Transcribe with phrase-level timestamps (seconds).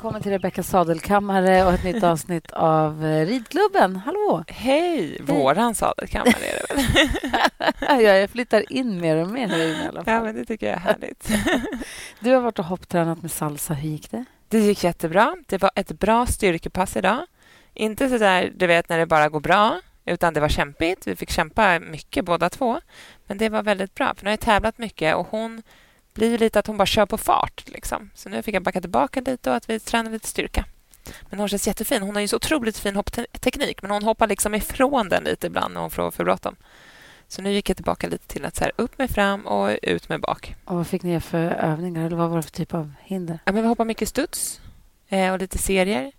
[0.00, 3.96] Välkommen till Rebecka sadelkammare och ett nytt avsnitt av eh, Ridklubben.
[3.96, 4.44] Hallå!
[4.48, 5.22] Hej!
[5.22, 7.08] Våran sadelkammare är det väl?
[8.04, 10.14] ja, jag flyttar in mer och mer här inne i alla fall.
[10.14, 11.28] Ja, men det tycker jag är härligt.
[12.20, 13.74] Du har varit och hopptränat med salsa.
[13.74, 14.24] Hur gick det?
[14.48, 15.36] Det gick jättebra.
[15.46, 17.26] Det var ett bra styrkepass idag.
[17.74, 21.06] Inte så där, du vet, när det bara går bra, utan det var kämpigt.
[21.06, 22.80] Vi fick kämpa mycket båda två.
[23.26, 25.62] Men det var väldigt bra, för nu har jag tävlat mycket och hon
[26.14, 27.62] blir lite att hon bara kör på fart.
[27.66, 28.10] Liksom.
[28.14, 30.64] Så nu fick jag backa tillbaka lite och att vi tränar lite styrka.
[31.30, 32.02] Men hon känns jättefin.
[32.02, 35.74] Hon har ju så otroligt fin hoppteknik men hon hoppar liksom ifrån den lite ibland
[35.74, 36.56] när hon får för bråttom.
[37.28, 40.08] Så nu gick jag tillbaka lite till att så här, upp med fram och ut
[40.08, 40.54] med bak.
[40.64, 42.06] Och vad fick ni för övningar?
[42.06, 43.38] Eller vad var det för typ av hinder?
[43.44, 44.60] Ja, men vi hoppar mycket studs
[45.08, 46.12] eh, och lite serier.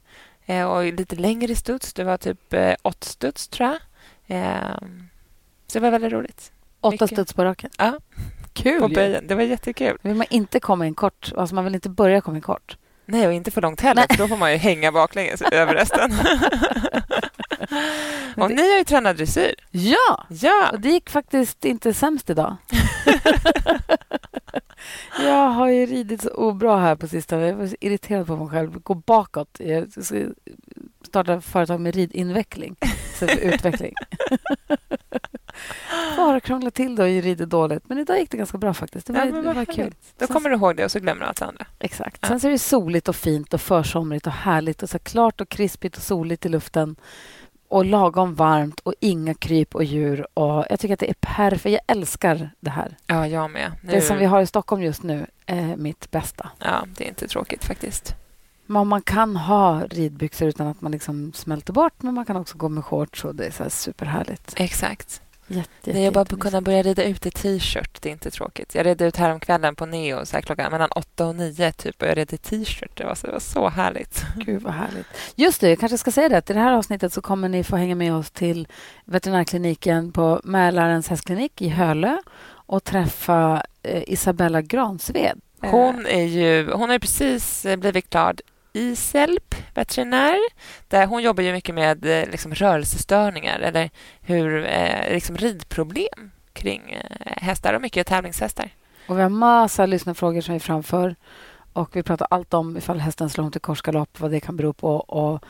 [0.46, 1.94] Eh, och lite längre studs.
[1.94, 3.80] Det var typ eh, åtta studs, tror jag.
[4.38, 4.78] Eh,
[5.68, 6.52] så det var väldigt roligt.
[6.82, 7.10] Åtta Mycket.
[7.10, 7.70] studs på raken?
[7.78, 8.00] Ja,
[8.54, 9.28] Kul på böjen.
[9.28, 9.98] Det var jättekul.
[10.02, 11.32] Vill man inte komma in kort?
[11.38, 12.78] Alltså man vill inte börja komma in kort?
[13.06, 16.12] Nej, och inte för långt heller, för då får man ju hänga baklänges över resten.
[18.38, 19.56] och det- ni har ju tränat dressyr.
[19.72, 20.26] Ja!
[20.30, 22.56] Ja, Och det gick faktiskt inte sämst idag.
[25.24, 27.48] jag har ju ridit så obra här på sistone.
[27.48, 28.80] Jag var så irriterad på mig själv.
[28.80, 29.56] Gå bakåt.
[29.60, 29.88] Jag
[31.04, 32.76] starta företag med ridinveckling
[33.14, 33.94] istället för utveckling.
[36.18, 37.84] Bara krångla till det och ridit dåligt.
[37.90, 39.08] Men idag gick det ganska bra faktiskt.
[39.08, 39.94] Det var, Ja, det var kul.
[40.18, 41.66] Då kommer du ihåg det och så glömmer du allt andra.
[41.80, 42.18] Exakt.
[42.22, 42.28] Ja.
[42.28, 45.50] Sen så är det soligt och fint och försomrigt och härligt och så klart och
[45.50, 46.96] krispigt och soligt i luften
[47.68, 50.28] och lagom varmt och inga kryp och djur.
[50.34, 51.74] Och jag tycker att det är perfekt.
[51.74, 52.98] Jag älskar det här.
[53.08, 53.72] Ja, jag med.
[53.84, 56.50] Nu, Det som vi har i Stockholm just nu är mitt bästa.
[56.60, 58.16] Ja, det är inte tråkigt faktiskt.
[58.72, 62.58] Man, man kan ha ridbyxor utan att man liksom smälter bort men man kan också
[62.58, 64.54] gå med shorts och det är så här superhärligt.
[64.56, 65.22] Exakt.
[65.48, 68.76] Jätte, jätte, Nej, jag bara kunna börja rida ut i t-shirt, det är inte tråkigt.
[68.76, 72.08] Jag red ut häromkvällen på Neo så här klockan mellan åtta och nio typ, och
[72.08, 72.98] jag red i t-shirt.
[72.98, 74.26] Det var så, det var så härligt.
[74.36, 75.08] Gud vad härligt.
[75.36, 76.38] Just det, jag kanske ska säga det.
[76.38, 78.68] att I det här avsnittet så kommer ni få hänga med oss till
[79.06, 82.18] veterinärkliniken på Mälarens hästklinik i Hölö
[82.52, 85.40] och träffa eh, Isabella Gransved.
[85.62, 88.36] Hon, är ju, hon har precis eh, blivit klar
[88.74, 90.38] Iselp, veterinär.
[90.88, 93.90] Där hon jobbar ju mycket med eh, liksom, rörelsestörningar eller
[94.22, 98.70] hur, eh, liksom, ridproblem kring eh, hästar och mycket tävlingshästar.
[99.08, 101.16] Och vi har massa lyssnarfrågor som vi framför.
[101.74, 104.74] Och vi pratar allt om ifall hästen slår om till korsgalopp, vad det kan bero
[104.74, 104.96] på.
[104.96, 105.44] Och,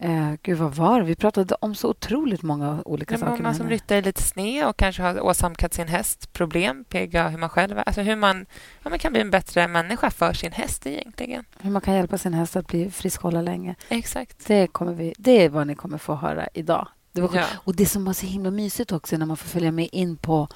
[0.00, 1.06] eh, gud, vad var det?
[1.06, 3.30] Vi pratade om så otroligt många olika är saker.
[3.30, 7.38] många med som ryttar lite sned och kanske har åsamkat sin häst problem, pega hur
[7.38, 7.78] man själv.
[7.86, 8.46] Alltså hur man,
[8.82, 11.44] ja, man kan bli en bättre människa för sin häst egentligen.
[11.60, 13.74] Hur man kan hjälpa sin häst att bli frisk och hålla länge.
[13.88, 14.46] Exakt.
[14.46, 16.88] Det, kommer vi, det är vad ni kommer få höra idag.
[17.12, 17.44] Det var Ja.
[17.54, 20.16] Och det som var så himla mysigt också är när man får följa med in
[20.16, 20.48] på...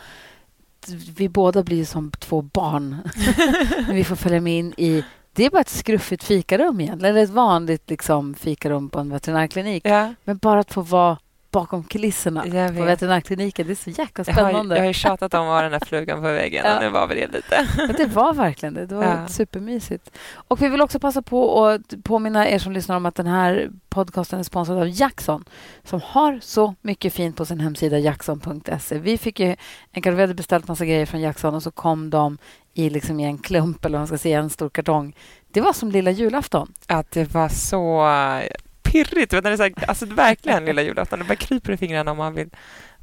[1.16, 2.96] Vi båda blir som två barn.
[3.86, 5.04] Men vi får följa med in i...
[5.32, 7.14] Det är bara ett skruffigt fikarum egentligen.
[7.14, 9.86] Eller ett vanligt liksom, fikarum på en veterinärklinik.
[9.86, 11.18] Ja, Men bara att få vara
[11.50, 12.88] bakom kulisserna jag på vet.
[12.88, 13.66] veterinärkliniken.
[13.66, 14.76] Det är så jäkla Jag har, spännande.
[14.76, 16.76] jag har tjatat om att vara den där flugan på väggen Ja.
[16.76, 17.66] och nu var vi det lite.
[17.76, 18.86] Men det var verkligen det.
[18.86, 19.28] Det var Ja.
[19.28, 20.10] supermysigt.
[20.34, 23.70] Och vi vill också passa på att påminna er som lyssnar om att den här
[23.88, 25.44] podcasten är sponsrad av Jackson
[25.84, 28.98] som har så mycket fint på sin hemsida jackson.se.
[28.98, 29.56] Vi fick ju
[29.92, 32.38] vi hade beställt massa grejer från Jackson och så kom de
[32.74, 35.16] i, liksom i en klump eller vad man ska säga, en stor kartong.
[35.52, 36.72] Det var som lilla julafton.
[36.86, 38.00] Att det var så
[38.92, 39.32] pirrigt.
[39.32, 41.18] Vet när det är så här, alltså, verkligen lilla julafton.
[41.18, 42.50] Det bara kryper i fingrarna om man vill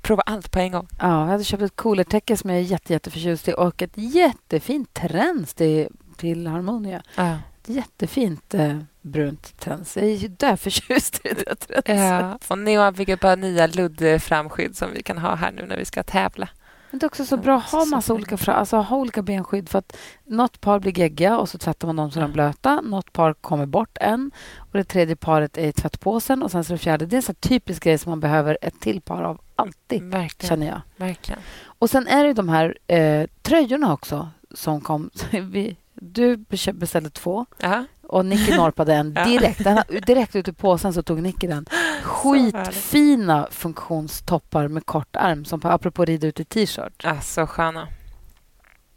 [0.01, 0.87] prova allt på en gång.
[0.99, 4.93] Ja, jag hade köpt ett coolertäcke som jag är jätte, jätteförtjust i och ett jättefint
[4.93, 5.87] träns till,
[6.17, 7.03] till Harmonia.
[7.15, 7.37] Ja.
[7.65, 9.97] Jättefint eh, brunt träns.
[9.97, 11.87] Jag är ju därförtjust i det tränset.
[11.87, 12.39] Ja.
[12.47, 15.85] Och Neo fick ett par nya ludd-framskydd som vi kan ha här nu när vi
[15.85, 16.49] ska tävla.
[16.99, 19.69] Det är också så bra att ha massa olika, fra- alltså, ha olika benskydd.
[19.69, 22.81] För att något par blir gegga och så tvättar man dem så de är blöta.
[22.81, 24.31] Något par kommer bort en.
[24.57, 26.43] Och det tredje paret är i tvättpåsen.
[26.43, 27.05] Och sen så det fjärde.
[27.05, 30.49] Det är en sån typisk grej som man behöver ett till par av alltid, Verkligen.
[30.49, 30.81] känner jag.
[30.97, 31.41] Verkligen.
[31.65, 35.09] Och sen är det de här eh, tröjorna också som kom.
[35.31, 36.37] Vi, du
[36.73, 37.83] beställde två Ja.
[38.07, 39.25] Och Nicky norpade en Ja.
[39.25, 39.63] direkt.
[39.63, 41.65] Den, direkt ut ur påsen så tog Nicky den.
[42.03, 47.01] Skitfina funktionstoppar med kort ärm som på, apropå rida ut i t-shirt.
[47.03, 47.87] Ja, så sköna.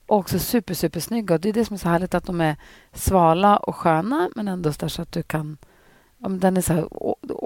[0.07, 1.39] Och också super, super snygga.
[1.39, 2.57] Det är det som är så härligt att de är
[2.93, 5.57] svala och sköna men ändå så så att du kan
[6.23, 6.89] om den är så här,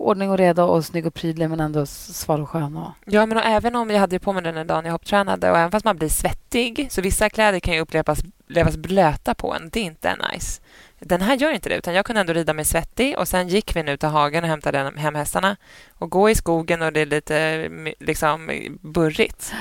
[0.04, 2.76] ordning och reda och snygg och prydlig men ändå sval och skön.
[2.76, 4.92] Och, Ja, men och även om jag hade på mig den en dag när jag
[4.92, 9.34] hopptränade och även fast man blir svettig så vissa kläder kan ju upplevas upplevas blöta
[9.34, 9.70] på en.
[9.72, 10.60] Det är inte nice.
[11.00, 13.76] Den här gör inte det, utan jag kunde ändå rida mig svettig och sen gick
[13.76, 15.56] vi nu till hagen och hämtade hem hästarna
[15.92, 17.68] och gå i skogen och det är lite
[18.00, 19.54] liksom burrigt.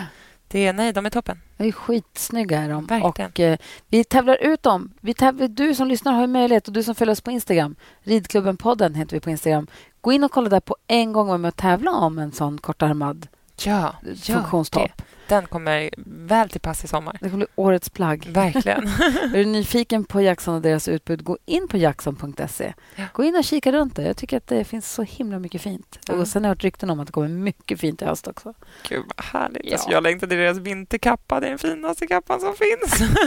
[0.53, 1.41] Det nej, de är toppen.
[1.57, 2.61] de är skitsnygga.
[2.61, 2.85] Är de.
[2.85, 3.29] Verkligen.
[3.31, 3.57] Och, eh,
[3.89, 4.94] vi tävlar ut dem.
[5.01, 7.75] Vi tävlar, du som lyssnar har möjlighet och du som följer oss på Instagram.
[8.03, 9.67] Ridklubben-podden heter vi på Instagram.
[10.01, 12.57] Gå in och kolla där på en gång och med och tävla om en sån
[12.57, 13.27] kortärmad
[13.63, 14.89] Ja, funktionstopp.
[14.97, 15.03] det.
[15.33, 15.89] Den kommer
[16.27, 17.18] väl till pass i sommar.
[17.21, 18.25] Det kommer bli årets plagg.
[18.30, 18.88] Verkligen.
[19.24, 22.74] Är du nyfiken på Jackson och deras utbud, gå in på jackson.se.
[22.95, 23.03] Ja.
[23.13, 24.03] Gå in och kika runt det.
[24.03, 26.00] Jag tycker att det finns så himla mycket fint.
[26.07, 26.13] Ja.
[26.13, 28.53] Och sen har jag hört rykten om att det kommer mycket fint i höst också.
[28.89, 29.62] Gud, vad härligt.
[29.65, 29.74] Ja.
[29.74, 31.39] Alltså, jag längtar till deras vinterkappa.
[31.39, 33.12] Det är den finaste kappan som finns.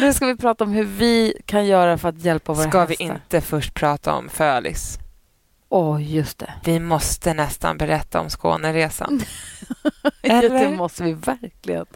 [0.00, 2.96] Nu ska vi prata om hur vi kan göra för att hjälpa våra Ska vi
[3.00, 3.14] hästar.
[3.14, 4.98] inte först prata om Fölis?
[5.68, 6.52] Åh, just det.
[6.64, 9.20] Vi måste nästan berätta om Skåneresan.
[10.22, 10.70] Eller?
[10.70, 11.86] det måste vi verkligen.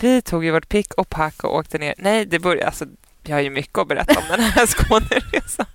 [0.00, 1.94] Vi tog ju vårt pick och pack och åkte ner.
[1.98, 2.66] Nej, det började...
[2.66, 2.84] Alltså,
[3.22, 5.66] jag har ju mycket att berätta om den här Skåneresan.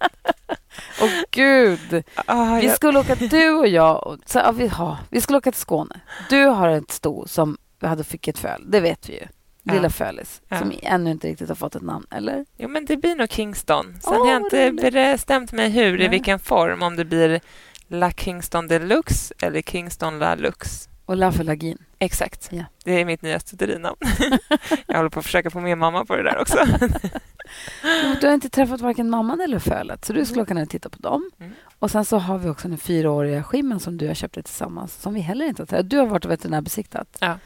[1.02, 2.04] Åh, gud.
[2.26, 5.38] Ah, Vi jag, skulle åka, du och jag, och, så, ja, vi, ja, vi skulle
[5.38, 6.00] åka till Skåne.
[6.30, 9.28] Du har ett sto som hade fick ett föl, det vet vi ju.
[9.68, 9.90] Lilla Ja.
[9.90, 10.60] Fölis, Ja.
[10.60, 12.46] som ännu inte riktigt har fått ett namn, eller?
[12.58, 13.86] jo, men det blir nog Kingston.
[14.02, 16.10] Sen Åh, har jag inte bestämt mig hur, i Nej.
[16.10, 16.82] vilken form.
[16.84, 17.40] Om det blir
[17.88, 20.90] La Kingston Deluxe eller Kingston La Lux.
[21.06, 21.78] Och Laffe Lagin.
[22.00, 22.48] Exakt.
[22.52, 22.64] Ja.
[22.86, 23.98] Det är mitt nya studerinamn.
[24.88, 26.58] jag håller på att försöka få med mamma på det där också.
[28.22, 30.98] Du har inte träffat varken mamman eller fölet, så du skulle ner och titta på
[31.00, 31.32] dem.
[31.40, 31.52] Mm.
[31.80, 35.14] Och Sen så har vi också den fyraåriga skimmen som du har köpt tillsammans, som
[35.14, 35.90] vi heller inte har träffat.
[35.90, 37.40] Du har varit veterinärbesiktat, Ja.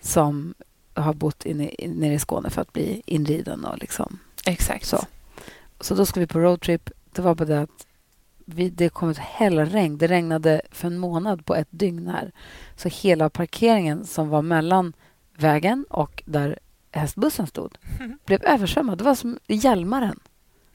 [0.00, 0.54] som
[0.96, 3.64] har bott inne, i- nere i Skåne för att bli inriden.
[3.64, 4.18] Och liksom.
[4.46, 4.86] Exakt.
[4.86, 5.04] Så.
[5.80, 6.90] så då ska vi på roadtrip.
[7.12, 7.86] Det var bara det att
[8.44, 9.98] vi, det kom ett hällregn.
[9.98, 12.32] Det regnade för en månad på ett dygn här.
[12.76, 14.92] Så hela parkeringen som var mellan
[15.36, 16.58] vägen och där
[16.92, 18.18] hästbussen stod Mm.
[18.26, 18.98] blev översvämmad.
[18.98, 20.20] Det var som Hjälmaren.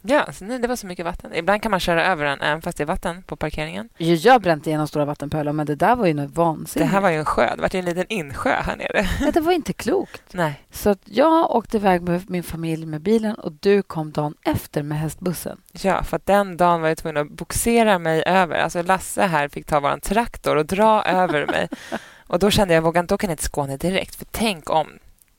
[0.01, 1.33] Ja, nej, det var så mycket vatten.
[1.36, 3.89] Ibland kan man köra över den även fast det är vatten på parkeringen.
[3.98, 6.92] Jag har bränt igenom stora vattenpölar, men det där var ju något Det vansinnigt.
[6.92, 7.56] här var ju en sjö.
[7.56, 9.07] Det var ju en liten insjö här nere.
[9.21, 10.24] Nej, det var inte klokt.
[10.33, 10.62] Nej.
[10.71, 14.83] Så att jag åkte iväg med min familj med bilen och du kom dagen efter
[14.83, 15.62] med hästbussen.
[15.71, 18.56] Ja, för att den dagen var jag tvungen att boxera mig över.
[18.59, 21.68] Alltså Lasse här fick ta vår traktor och dra över mig.
[22.27, 24.15] Och då kände jag, jag vågar inte åka ner till Skåne direkt.
[24.15, 24.88] För tänk om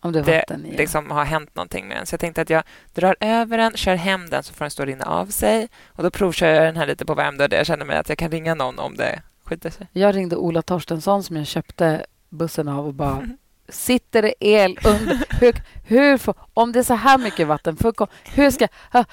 [0.05, 2.07] Om det det liksom har hänt någonting med den.
[2.07, 2.63] Så jag tänkte att jag
[2.95, 5.69] drar över den, kör hem den så får den stå och rinna av sig.
[5.89, 8.19] Och då provkör jag den här lite på Värmdö där jag känner mig att jag
[8.19, 9.87] kan ringa någon om det skiter sig.
[9.93, 13.29] Jag ringde Ola Torstensson som jag köpte bussen av och bara
[13.69, 15.25] Sitter det el under?
[15.41, 17.93] Hur, hur får, om det är så här mycket vatten, för,
[18.25, 19.05] hur ska jag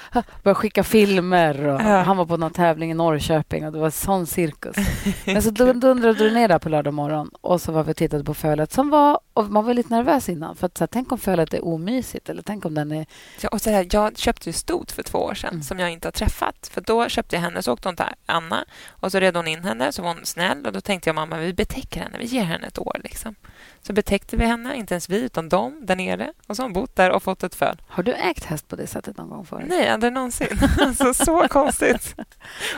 [0.44, 1.68] börja skicka filmer?
[1.68, 2.01] Och, Ja.
[2.01, 4.75] Han var på någon tävling i Norrköping och det var sån cirkus.
[5.25, 7.95] Men så dun- dundrade du ner där på lördag morgon och så var vi och
[7.98, 10.56] tittade på fölet som var, och man var lite nervös innan.
[10.56, 13.06] För att, så här, tänk om fölet är omysigt eller tänk om den är...
[13.42, 15.63] Ja, och så här, jag köpte ju stot för två år sedan Mm.
[15.63, 16.69] som jag inte har träffat.
[16.74, 19.63] För Då köpte jag henne, så åkte hon till Anna och så red hon in
[19.63, 20.66] henne, så var hon snäll.
[20.66, 22.98] Och Då tänkte jag mamma, vi betäcker henne, vi ger henne ett år.
[23.04, 23.36] Liksom.
[23.81, 26.33] Så betäckte vi henne, inte ens vi, utan de där nere.
[26.48, 27.82] Och hon bott där och fått ett föl.
[27.88, 29.66] Har du ägt häst på det sättet någon gång förut?
[29.70, 30.60] Nej, aldrig någonsin.
[30.80, 32.16] alltså, så konstigt.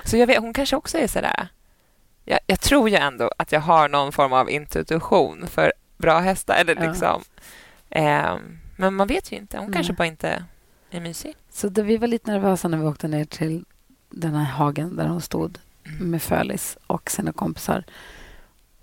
[0.04, 1.48] Så jag vet, hon kanske också är sådär...
[2.26, 6.56] Jag, jag tror ju ändå att jag har någon form av intuition för bra hästar.
[6.56, 6.90] Eller Ja.
[6.90, 7.22] liksom,
[7.90, 9.58] ehm, men man vet ju inte.
[9.58, 9.74] Hon Nej.
[9.74, 10.44] kanske bara inte
[10.92, 11.36] är mysig.
[11.50, 13.66] Så det, vi var lite nervösa när vi åkte ner till
[14.10, 16.12] den här hagen där hon stod Mm.
[16.12, 17.84] med Fölis och sina kompisar.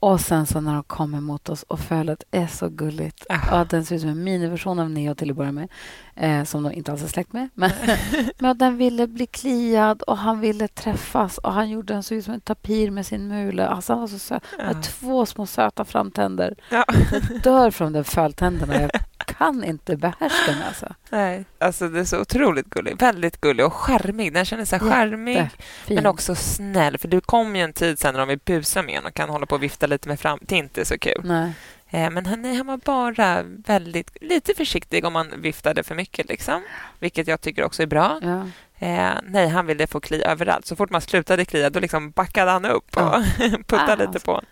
[0.00, 3.26] Och sen så när de kom emot oss och Fölet är så gulligt.
[3.28, 3.52] Ah.
[3.52, 5.68] Och att den ser ut som en miniversion av Neo till att börja med.
[6.14, 7.48] Eh, som de inte alls är släkt med.
[7.54, 7.70] Men,
[8.38, 11.38] men att den ville bli kliad och han ville träffas.
[11.38, 13.68] Och han gjorde den så ut som en tapir med sin mule.
[13.68, 14.42] Alltså han var så söt.
[14.58, 14.64] Ja.
[14.64, 16.54] hade två små söta framtänder.
[16.70, 16.84] Ja.
[17.12, 18.80] Jag dör från de föltänderna.
[18.80, 18.90] Jag
[19.28, 20.86] kan inte behärska mig alltså.
[21.10, 23.00] Nej, alltså det är så otroligt gullig.
[23.00, 24.32] Väldigt gullig och charmig.
[24.34, 25.48] Den känner sig charmig,
[25.86, 26.98] men också snäll.
[26.98, 29.28] För det kom ju en tid sen när de vill busa med en och kan
[29.30, 30.38] hålla på och vifta lite med fram.
[30.42, 31.20] Det är inte så kul.
[31.24, 31.52] Nej.
[31.90, 36.28] Eh, men han, han var bara väldigt, lite försiktig om man viftade för mycket.
[36.28, 36.62] Liksom.
[36.98, 38.18] Vilket jag tycker också är bra.
[38.22, 38.46] Ja.
[38.86, 40.66] Eh, nej, han ville få kli överallt.
[40.66, 43.22] Så fort man slutade klia då liksom backade han upp och Ja.
[43.66, 44.42] puttade Ah, lite på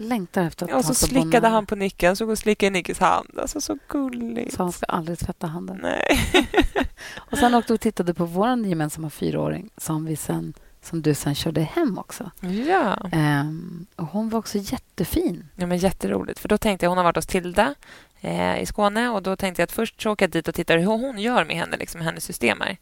[0.00, 3.38] Längtar efter att ja, Och så slickade han på Nicken, så och slickade Nickes hand.
[3.38, 4.54] Alltså så gulligt.
[4.54, 5.78] Så han ska aldrig tvätta handen.
[5.82, 6.20] Nej.
[7.16, 11.14] Och sen åkte vi och tittade på vår gemensamma fyraåring som, vi sen, som du
[11.14, 12.30] sen körde hem också.
[12.40, 12.96] Ja.
[13.12, 15.48] Ehm, och hon var också jättefin.
[15.56, 16.38] Ja, men jätteroligt.
[16.38, 17.74] För då tänkte jag, hon har varit hos Tilda
[18.20, 20.74] eh, i Skåne och då tänkte jag att först så åka jag dit och titta
[20.74, 22.76] hur hon gör med henne, liksom hennes system här.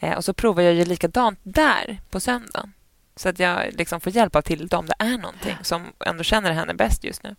[0.00, 2.72] Eh, och så provar jag ju likadant där på söndagen.
[3.18, 6.52] Så att jag liksom får hjälp av Tilde om det är någonting som ändå känner
[6.52, 7.36] henne bäst just nu.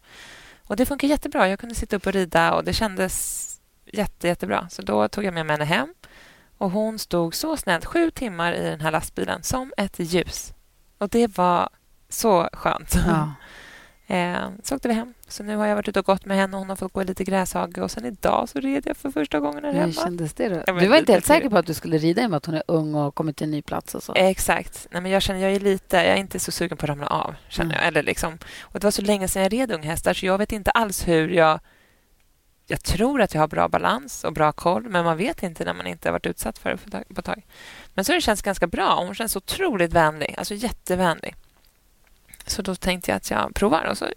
[0.63, 1.49] Och Det funkar jättebra.
[1.49, 3.45] Jag kunde sitta upp och rida och det kändes
[3.85, 4.69] jätte, jättebra.
[4.69, 5.93] Så då tog jag med mig henne hem.
[6.57, 10.53] Och Hon stod så snällt sju timmar i den här lastbilen som ett ljus.
[10.97, 11.69] Och det var
[12.09, 12.95] så skönt.
[13.07, 13.33] Ja.
[14.11, 15.13] Eh, så åkte vi hem.
[15.27, 17.01] Så nu har jag varit ute och gått med henne och hon har fått gå
[17.01, 17.77] i lite gräshage.
[17.77, 19.93] Och sen idag så red jag för första gången här Hur hemma.
[19.93, 20.73] kändes det då?
[20.79, 22.55] Du var inte helt säker på att du skulle rida i och med att hon
[22.55, 24.13] är ung och har kommit till en ny plats och så?
[24.15, 24.87] Exakt.
[24.91, 27.07] Nej, men jag känner jag är lite, jag är inte så sugen på att ramla
[27.07, 27.35] av.
[27.49, 27.77] Känner Mm.
[27.81, 27.87] jag.
[27.87, 30.71] Eller liksom, och det var så länge sedan jag red unghästar så jag vet inte
[30.71, 31.59] alls hur jag...
[32.67, 35.73] Jag tror att jag har bra balans och bra koll men man vet inte när
[35.73, 37.45] man inte har varit utsatt för det på ett tag- på ett tag.
[37.93, 39.03] Men så har det känts ganska bra.
[39.05, 41.35] Hon känns otroligt vänlig, alltså jättevänlig.
[42.45, 44.13] Så då tänkte jag att jag provar och så har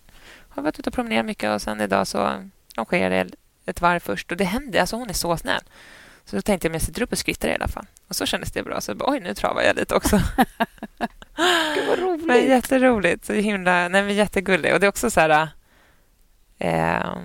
[0.54, 2.48] jag varit ute och promenerat mycket och sen idag så
[2.84, 3.30] sker det
[3.66, 4.80] ett varv först och det händer.
[4.80, 5.62] Alltså hon är så snäll.
[6.24, 7.86] Så då tänkte jag att jag sitter upp och skrittar i alla fall.
[8.08, 8.80] Och så kändes det bra.
[8.80, 10.16] Så bara, oj, nu travar jag lite också.
[11.74, 12.26] Gud, vad roligt.
[12.26, 13.24] Men jätteroligt.
[13.24, 14.74] Så himla, nej, men jättegullig.
[14.74, 15.48] Och det är också så här...
[16.58, 17.16] Eh,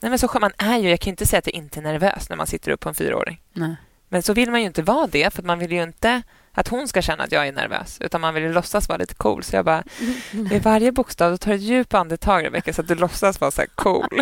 [0.00, 2.28] nej, men så man är ju, jag kan inte säga att jag inte är nervös
[2.28, 3.40] när man sitter upp på en fyraåring.
[3.52, 3.76] Nej.
[4.08, 6.22] Men så vill man ju inte vara det, för man vill ju inte
[6.58, 9.14] att hon ska känna att jag är nervös, utan man vill ju låtsas vara lite
[9.14, 9.42] cool.
[9.42, 9.82] Så jag bara,
[10.30, 13.50] vid varje bokstav, då tar du ett djupt andetag, Rebecka, så att du låtsas vara
[13.50, 14.20] så här cool.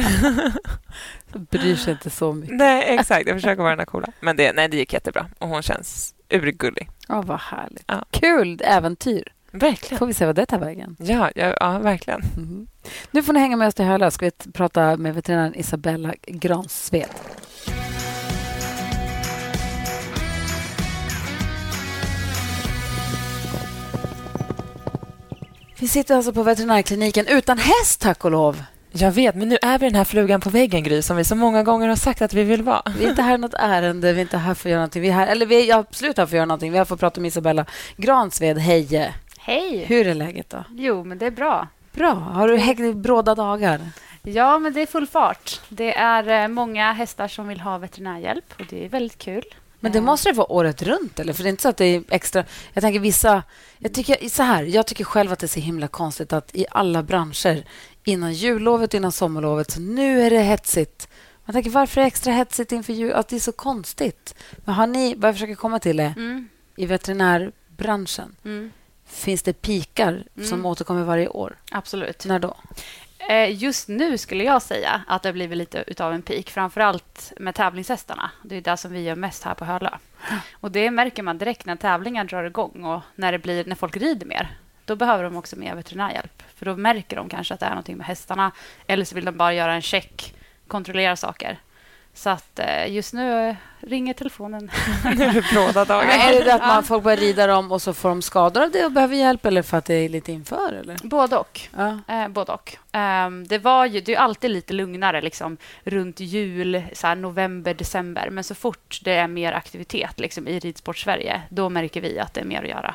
[1.51, 2.57] Bryr sig inte så mycket.
[2.57, 3.27] nej, exakt.
[3.27, 4.09] Jag försöker vara den coola.
[4.21, 5.27] Men det, nej, det gick jättebra.
[5.39, 6.89] Och hon känns urgullig.
[7.09, 7.85] Ja, vad härligt.
[7.87, 8.05] Ja.
[8.11, 9.33] Kul äventyr.
[9.51, 9.99] Verkligen.
[9.99, 10.97] Får vi se vad det tar vägen.
[10.99, 12.21] Ja, ja, ja verkligen.
[12.37, 12.67] Mhm.
[13.11, 14.11] Nu får ni hänga med oss till Hölö.
[14.11, 17.09] Ska vi prata med veterinären Isabella Gransved.
[25.79, 28.63] Vi sitter alltså på veterinärkliniken utan häst, tack och lov.
[28.93, 31.35] Jag vet, men nu är vi den här flugan på väggen, Gry, som vi så
[31.35, 32.83] många gånger har sagt att vi vill vara.
[32.99, 35.03] Vi är inte här i något ärende, vi är inte här för att göra någonting.
[35.03, 36.73] Vi är här, eller vi är absolut här för att göra någonting.
[36.73, 37.65] Vi är här för att prata med Isabella
[37.97, 38.59] Gransved.
[38.59, 39.15] Hej!
[39.39, 39.85] Hej!
[39.85, 40.65] Hur är läget då?
[40.71, 41.69] Jo, men det är bra.
[41.93, 42.13] Bra.
[42.13, 43.81] Har du hägt bråda dagar?
[44.23, 45.61] Ja, men det är full fart.
[45.69, 49.45] Det är eh, många hästar som vill ha veterinärhjälp och det är väldigt kul.
[49.87, 51.33] Men det måste det vara året runt, eller?
[51.33, 52.45] För det är inte så att det är extra...
[52.73, 53.43] Jag tänker vissa...
[53.79, 56.67] Jag tycker, så här, jag tycker själv att det är så himla konstigt att i
[56.71, 57.65] alla branscher
[58.05, 61.09] innan jullovet, innan sommarlovet, så nu är det hetsigt.
[61.45, 63.13] Man tänker, varför är det extra hetsigt inför jul?
[63.13, 64.35] Att det är så konstigt.
[64.65, 68.71] Men har ni, vad jag försöker komma till är, Mm, i veterinärbranschen, mm,
[69.07, 70.67] finns det pikar som Mm.
[70.67, 71.57] återkommer varje år?
[71.71, 72.25] absolut.
[72.25, 72.57] När då?
[73.29, 76.81] Eh, just nu skulle jag säga att det har blivit lite utav en peak, framför
[76.81, 78.31] allt med tävlingshästarna.
[78.43, 79.91] Det är det som vi gör mest här på Hölö.
[80.53, 83.97] Och det märker man direkt när tävlingar drar igång och när, det blir, när folk
[83.97, 84.57] rider mer.
[84.85, 86.43] Då behöver de också mer veterinärhjälp.
[86.55, 88.53] För då märker de kanske att det är någonting med hästarna.
[88.87, 90.35] Eller så vill de bara göra en check,
[90.69, 91.59] kontrollera saker.
[92.17, 94.71] Så att eh, just nu eh, ringer telefonen.
[95.17, 96.29] nu är det bråda Men dagar.
[96.29, 98.71] är det det att man, folk börjar rida dem och så får de skador av
[98.71, 100.73] det och behöver hjälp eller för att det är lite inför?
[100.73, 100.97] Eller?
[101.03, 101.61] Både och.
[101.77, 101.99] Ja.
[102.09, 102.77] Eh, både och.
[102.93, 107.75] Ehm, det, var ju, det är alltid lite lugnare liksom, runt jul, så här, november,
[107.75, 108.31] december.
[108.31, 112.41] Men så fort det är mer aktivitet liksom, i Ridsport-Sverige, då märker vi att det
[112.41, 112.95] är mer att göra.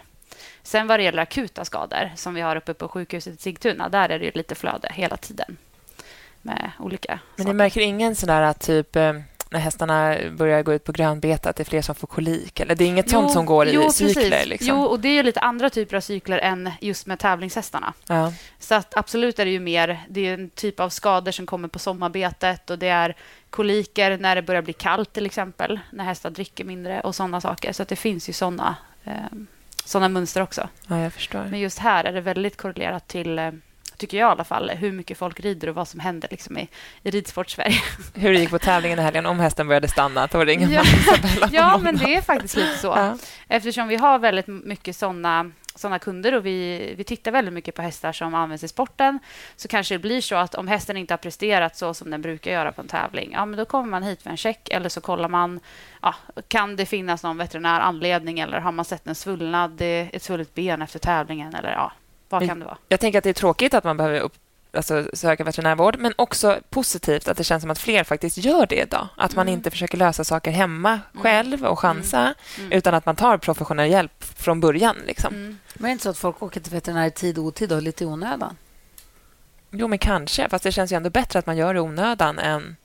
[0.63, 4.09] Sen vad det gäller akuta skador, som vi har uppe på sjukhuset i Sigtuna, där
[4.09, 5.57] är det ju lite flöde hela tiden
[6.41, 9.13] med olika Men ni märker ingen sån där typ eh,
[9.51, 12.59] när hästarna börjar gå ut på grönbete att det är fler som får kolik?
[12.59, 14.29] Eller det är inget sånt som går i jo, cykler?
[14.29, 14.47] Precis.
[14.47, 14.67] Liksom.
[14.67, 17.93] Jo, och det är lite andra typer av cykler än just med tävlingshästarna.
[18.07, 18.33] Ja.
[18.59, 21.67] Så att absolut är det ju mer, det är en typ av skador som kommer
[21.67, 23.15] på sommarbetet och det är
[23.49, 27.73] koliker när det börjar bli kallt till exempel, när hästar dricker mindre och sådana saker.
[27.73, 29.13] Så att det finns ju sådana eh,
[29.85, 30.69] såna mönster också.
[30.87, 31.47] ja, jag förstår.
[31.49, 33.51] Men just här är det väldigt korrelerat till, eh,
[34.01, 36.69] tycker jag i alla fall, hur mycket folk rider och vad som händer liksom i,
[37.03, 37.81] i ridsport-Sverige.
[38.13, 40.81] Hur det gick på tävlingen i helgen, om hästen började stanna, då ringer man Ja.
[40.81, 42.87] Isabella på Ja, men det är faktiskt lite så.
[42.87, 43.17] Ja.
[43.47, 47.81] Eftersom vi har väldigt mycket såna såna kunder och vi, vi tittar väldigt mycket på
[47.81, 49.19] hästar som används i sporten
[49.55, 52.51] så kanske det blir så att om hästen inte har presterat så som den brukar
[52.51, 55.01] göra på en tävling, ja, men då kommer man hit för en check eller så
[55.01, 55.59] kollar man,
[56.01, 56.15] ja,
[56.47, 60.81] kan det finnas någon veterinär anledning eller har man sett en svullnad, ett svullet ben
[60.81, 61.91] efter tävlingen eller ja,
[62.31, 62.77] vad kan det vara?
[62.87, 64.33] Jag tänker att det är tråkigt att man behöver upp,
[64.73, 68.81] alltså, söka veterinärvård, men också positivt att det känns som att fler faktiskt gör det
[68.81, 69.07] idag.
[69.17, 69.53] Att man Mm.
[69.57, 72.71] inte försöker lösa saker hemma själv och chansa, Mm.
[72.71, 74.95] utan att man tar professionell hjälp från början.
[75.07, 75.33] Liksom.
[75.33, 75.57] Mm.
[75.73, 77.81] Men är det inte så att folk åker till veterinär i tid och otid och
[77.81, 78.57] lite i onödan?
[79.71, 80.49] Jo, men kanske.
[80.49, 82.75] Fast det känns ju ändå bättre att man gör det i onödan än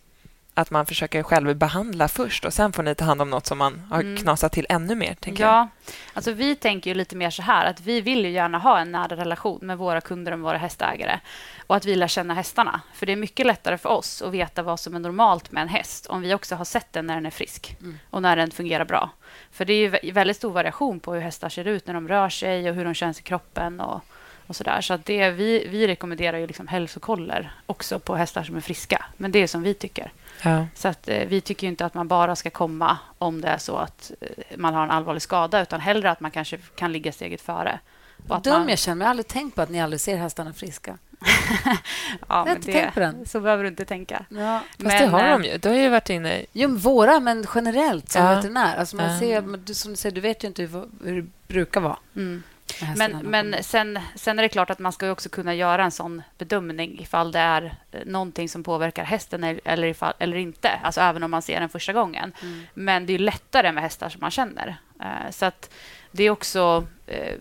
[0.58, 3.58] att man försöker själv behandla först och sen får ni ta hand om något som
[3.58, 4.16] man har Mm.
[4.16, 5.14] knasat till ännu mer.
[5.14, 5.52] Tänker jag.
[5.52, 5.68] Ja,
[6.14, 8.92] alltså vi tänker ju lite mer så här att vi vill ju gärna ha en
[8.92, 11.20] nära relation med våra kunder och våra hästägare
[11.66, 12.80] och att vi lär känna hästarna.
[12.94, 15.68] För det är mycket lättare för oss att veta vad som är normalt med en
[15.68, 17.76] häst om vi också har sett den när den är frisk
[18.10, 19.10] och när den fungerar bra.
[19.52, 22.08] För det är ju vä- väldigt stor variation på hur hästar ser ut när de
[22.08, 24.00] rör sig och hur de känns i kroppen och,
[24.46, 24.80] och så där.
[24.80, 29.04] Så att det, vi, vi rekommenderar ju liksom hälsokoller också på hästar som är friska.
[29.16, 30.12] Men det är som vi tycker.
[30.42, 30.66] Ja.
[30.74, 33.76] Så att, eh, vi tycker inte att man bara ska komma om det är så
[33.76, 37.40] att eh, man har en allvarlig skada utan hellre att man kanske kan ligga steget
[37.40, 37.78] före.
[38.28, 39.04] Att Dum man, jag känner mig.
[39.04, 40.98] Jag har aldrig tänkt på att ni aldrig ser hästarna friska.
[42.28, 43.26] ja, har tänkt på den.
[43.26, 44.24] Så behöver du inte tänka.
[44.28, 44.60] Ja.
[44.70, 45.58] Fast Men, det har eh, de ju.
[45.58, 46.44] Du har ju varit inne...
[46.52, 48.34] Jo, men våra, men generellt som Ja.
[48.34, 48.76] veterinär.
[48.76, 49.18] Alltså man Ja.
[49.18, 49.40] ser,
[49.74, 51.96] som du säger, du vet ju inte hur, hur det brukar vara.
[52.16, 52.42] Mm.
[52.96, 56.22] Men, men sen, sen är det klart att man ska också kunna göra en sån
[56.38, 60.68] bedömning ifall det är eh, någonting som påverkar hästen eller, ifall, eller inte.
[60.82, 62.32] Alltså även om man ser den första gången.
[62.42, 62.62] Mm.
[62.74, 64.76] Men det är lättare med hästar som man känner.
[65.00, 65.70] Eh, Så att
[66.12, 66.86] det är också...
[67.06, 67.34] eh,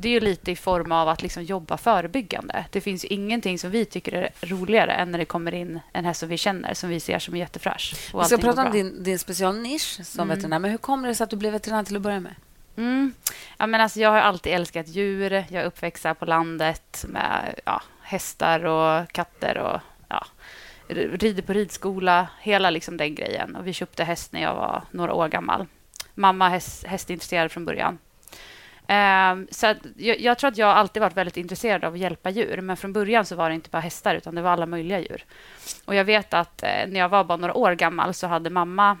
[0.00, 2.64] Det är ju lite i form av att liksom jobba förebyggande.
[2.70, 6.04] Det finns ju ingenting som vi tycker är roligare än när det kommer in en
[6.04, 7.94] häst som vi känner, som vi ser som är jättefräsch.
[8.14, 10.36] Vi ska prata om din, din specialnisch som Mm.
[10.36, 10.58] veterinär.
[10.58, 12.34] Men hur kommer det sig att du blev veterinär till att börja med?
[12.76, 13.14] Mm.
[13.58, 15.32] Ja, men alltså, jag har alltid älskat djur.
[15.32, 20.26] Jag är uppväxt här på landet med ja, hästar och katter och ja,
[20.88, 22.28] rider på ridskola.
[22.40, 23.56] Hela liksom den grejen.
[23.56, 25.66] Och vi köpte häst när jag var några år gammal.
[26.14, 27.98] Mamma häst, hästintresserad från början.
[28.86, 32.30] Ehm, så att jag, jag tror att jag alltid varit väldigt intresserad av att hjälpa
[32.30, 32.60] djur.
[32.60, 35.24] Men från början så var det inte bara hästar, utan det var alla möjliga djur.
[35.84, 38.98] Och jag vet att eh, när jag var bara några år gammal så hade mamma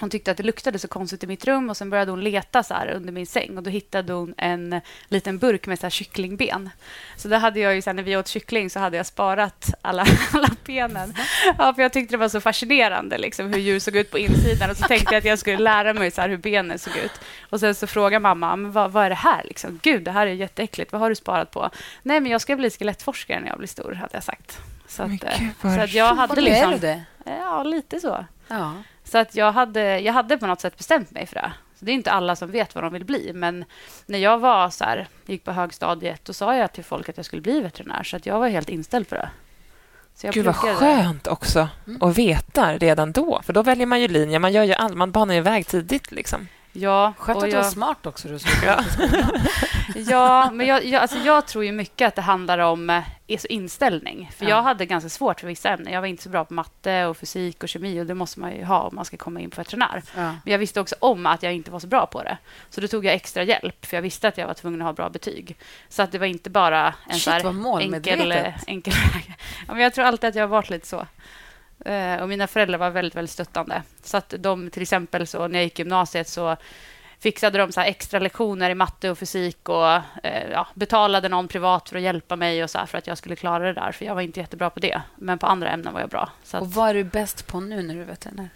[0.00, 2.62] hon tyckte att det luktade så konstigt i mitt rum och sen började hon leta
[2.62, 5.90] så här under min säng och då hittade hon en liten burk med så här
[5.90, 6.70] kycklingben.
[7.16, 10.06] Så där hade jag ju sen när vi åt kyckling så hade jag sparat alla,
[10.32, 11.14] alla benen.
[11.58, 14.70] Ja, för jag tyckte det var så fascinerande liksom, hur djur såg ut på insidan
[14.70, 17.20] och så tänkte jag att jag skulle lära mig så här, hur benen såg ut.
[17.50, 19.44] Och sen så frågade mamma, men vad, vad är det här?
[19.44, 19.80] Liksom?
[19.82, 20.92] Gud, det här är jätteäckligt.
[20.92, 21.70] Vad har du sparat på?
[22.02, 24.58] Nej, men jag ska bli skelettforskare när jag blir stor, hade jag sagt.
[24.88, 26.68] Så att, eh, så att jag hade liksom...
[26.70, 27.02] är du det.
[27.24, 28.26] Ja, lite så.
[28.48, 28.72] Ja.
[29.04, 31.52] Så att jag, hade, jag hade på något sätt bestämt mig för det.
[31.78, 33.32] Så det är inte alla som vet vad de vill bli.
[33.34, 33.64] Men
[34.06, 37.26] när jag var så här, gick på högstadiet, då sa jag till folk att jag
[37.26, 38.02] skulle bli veterinär.
[38.02, 39.28] Så att jag var helt inställd på det.
[40.14, 41.68] Så jag Gud, vad skönt också
[42.00, 43.42] att veta redan då.
[43.42, 44.38] För då väljer man ju linje.
[44.38, 46.12] Man, gör ju all, man banar ju väg tidigt.
[46.12, 46.48] Liksom.
[46.76, 48.28] Ja, Skönt att du var jag, smart också.
[48.28, 48.80] Du Ja.
[49.94, 53.46] ja, men jag, jag, alltså jag tror ju mycket att det handlar om eh, alltså
[53.46, 54.30] inställning.
[54.36, 54.50] För Ja.
[54.50, 55.92] jag hade ganska svårt för vissa ämnen.
[55.92, 58.56] Jag var inte så bra på matte och fysik och kemi och det måste man
[58.56, 60.02] ju ha om man ska komma in på veterinär.
[60.16, 60.22] Ja.
[60.22, 62.38] Men jag visste också om att jag inte var så bra på det.
[62.70, 64.92] Så då tog jag extra hjälp, för jag visste att jag var tvungen att ha
[64.92, 65.56] bra betyg.
[65.88, 68.54] Så att det var inte bara en Shit, så enkel, målmedvetet.
[68.66, 69.34] enkel väg.
[69.68, 71.06] Ja, men jag tror alltid att jag har varit lite så.
[71.84, 73.82] Eh, Och mina föräldrar var väldigt, väldigt stöttande.
[74.02, 76.56] Så att de, till exempel, så när jag gick i gymnasiet så
[77.18, 79.90] fixade de så extra lektioner i matte och fysik och
[80.22, 83.36] eh, ja, betalade någon privat för att hjälpa mig och så för att jag skulle
[83.36, 83.92] klara det där.
[83.92, 85.02] För jag var inte jättebra på det.
[85.16, 86.30] Men på andra ämnen var jag bra.
[86.50, 88.48] Att, Och vad är du bäst på nu när du är veterinär?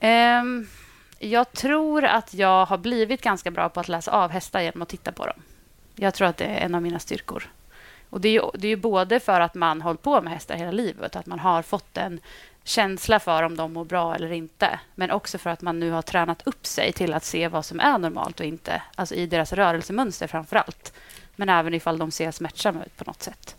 [0.00, 0.66] Ehm,
[1.18, 4.88] jag tror att jag har blivit ganska bra på att läsa av hästar genom att
[4.88, 5.42] titta på dem.
[5.94, 7.50] Jag tror att det är en av mina styrkor.
[8.12, 10.54] Och Det är ju, det är både för att man har hållit på med hästar
[10.54, 12.20] hela livet, att man har fått en
[12.64, 14.80] känsla för om de mår bra eller inte.
[14.94, 17.80] Men också för att man nu har tränat upp sig till att se vad som
[17.80, 18.82] är normalt och inte.
[18.94, 20.92] Alltså i deras rörelsemönster framför allt.
[21.36, 23.56] Men även ifall de ser smärtsamma ut på något sätt.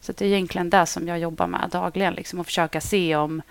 [0.00, 2.14] Så det är egentligen det som jag jobbar med dagligen.
[2.14, 3.42] Liksom, att försöka se om,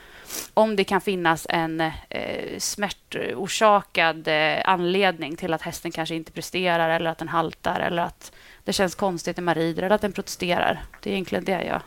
[0.53, 6.89] om det kan finnas en eh, smärtorsakad eh, anledning till att hästen kanske inte presterar
[6.89, 8.31] eller att den haltar eller att
[8.65, 10.83] det känns konstigt när man rider eller att den protesterar.
[11.01, 11.81] Det är egentligen det jag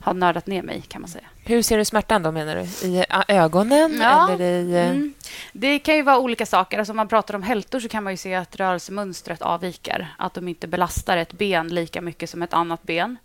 [0.00, 1.24] har nördat ner mig kan man säga.
[1.44, 2.86] Hur ser du smärtan då, menar du?
[2.88, 3.98] I ä- ögonen?
[4.02, 4.30] Ja.
[4.32, 4.74] Eller i...
[4.74, 5.14] eh, Mm.
[5.52, 6.78] Det kan ju vara olika saker.
[6.78, 10.14] Alltså om man pratar om hältor så kan man ju se att rörelsemönstret avviker.
[10.18, 13.16] Att de inte belastar ett ben lika mycket som ett annat ben.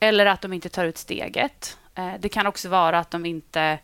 [0.00, 1.78] Eller att de inte tar ut steget.
[1.94, 3.78] Eh, Det kan också vara att de inte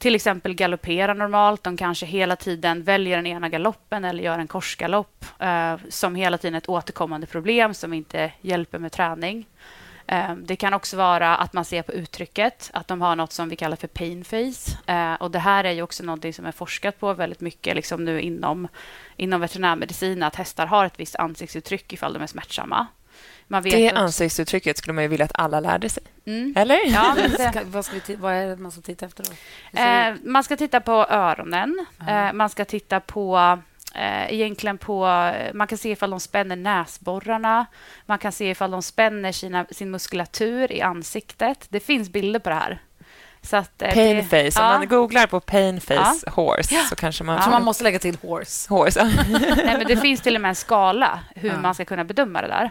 [0.00, 1.62] till exempel galopperar normalt.
[1.62, 6.38] De kanske hela tiden väljer den ena galoppen eller gör en korsgalopp eh, som hela
[6.38, 9.46] tiden är ett återkommande problem som inte hjälper med träning.
[10.06, 13.48] Eh, Det kan också vara att man ser på uttrycket att de har något som
[13.48, 14.92] vi kallar för pain face.
[14.92, 18.04] Eh, Och det här är ju också något som är forskat på väldigt mycket liksom
[18.04, 18.68] nu inom,
[19.16, 22.86] inom veterinärmedicin, att hästar har ett visst ansiktsuttryck ifall de är smärtsamma.
[23.52, 26.02] Man vet Det också- ansiktsuttrycket skulle man ju vilja att alla lärde sig.
[26.26, 26.54] Mm.
[26.56, 26.78] Eller?
[26.86, 27.16] Ja,
[27.50, 29.30] Ska, vad, ska vi vad är det man ska titta efter då?
[29.80, 31.86] Eh, man ska titta på öronen.
[32.08, 33.58] Eh, man ska titta på
[33.94, 35.32] eh, egentligen på...
[35.54, 37.66] Man kan se ifall de spänner näsborrarna.
[38.06, 41.66] Man kan se ifall de spänner sina, sin muskulatur i ansiktet.
[41.68, 42.78] Det finns bilder på det här.
[43.42, 44.60] Så att, eh, Pain det- face.
[44.62, 44.78] Om ja.
[44.78, 46.82] man googlar på pain face horse Ja.
[46.88, 47.42] så kanske man Ja.
[47.42, 48.74] Så man måste lägga till horse.
[48.74, 49.04] horse.
[49.56, 51.60] Nej, men det finns till och med en skala hur Ja.
[51.60, 52.70] man ska kunna bedöma det där.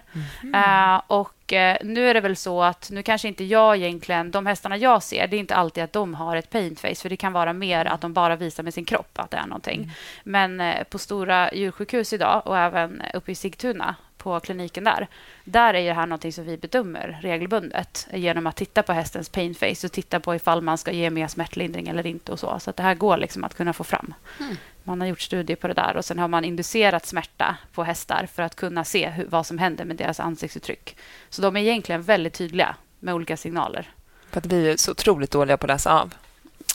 [0.54, 4.46] Eh, och eh, nu är det väl så att nu kanske inte jag egentligen, de
[4.46, 7.18] hästarna jag ser, det är inte alltid att de har ett pain face, för det
[7.18, 9.92] kan vara mer att de bara visar med sin kropp att det är någonting.
[10.24, 15.08] Men eh, på stora djursjukhus idag och även uppe i Sigtuna på kliniken där,
[15.44, 19.56] där är det här någonting som vi bedömer regelbundet genom att titta på hästens pain
[19.56, 22.60] face och titta på ifall man ska ge mer smärtlindring eller inte och så.
[22.60, 24.14] Så att det här går liksom att kunna få fram.
[24.84, 28.28] Man har gjort studier på det där och sen har man inducerat smärta på hästar
[28.34, 30.98] för att kunna se hur, vad som händer med deras ansiktsuttryck.
[31.30, 33.90] Så de är egentligen väldigt tydliga med olika signaler.
[34.32, 36.14] För att vi är så otroligt dåliga på att läsa av.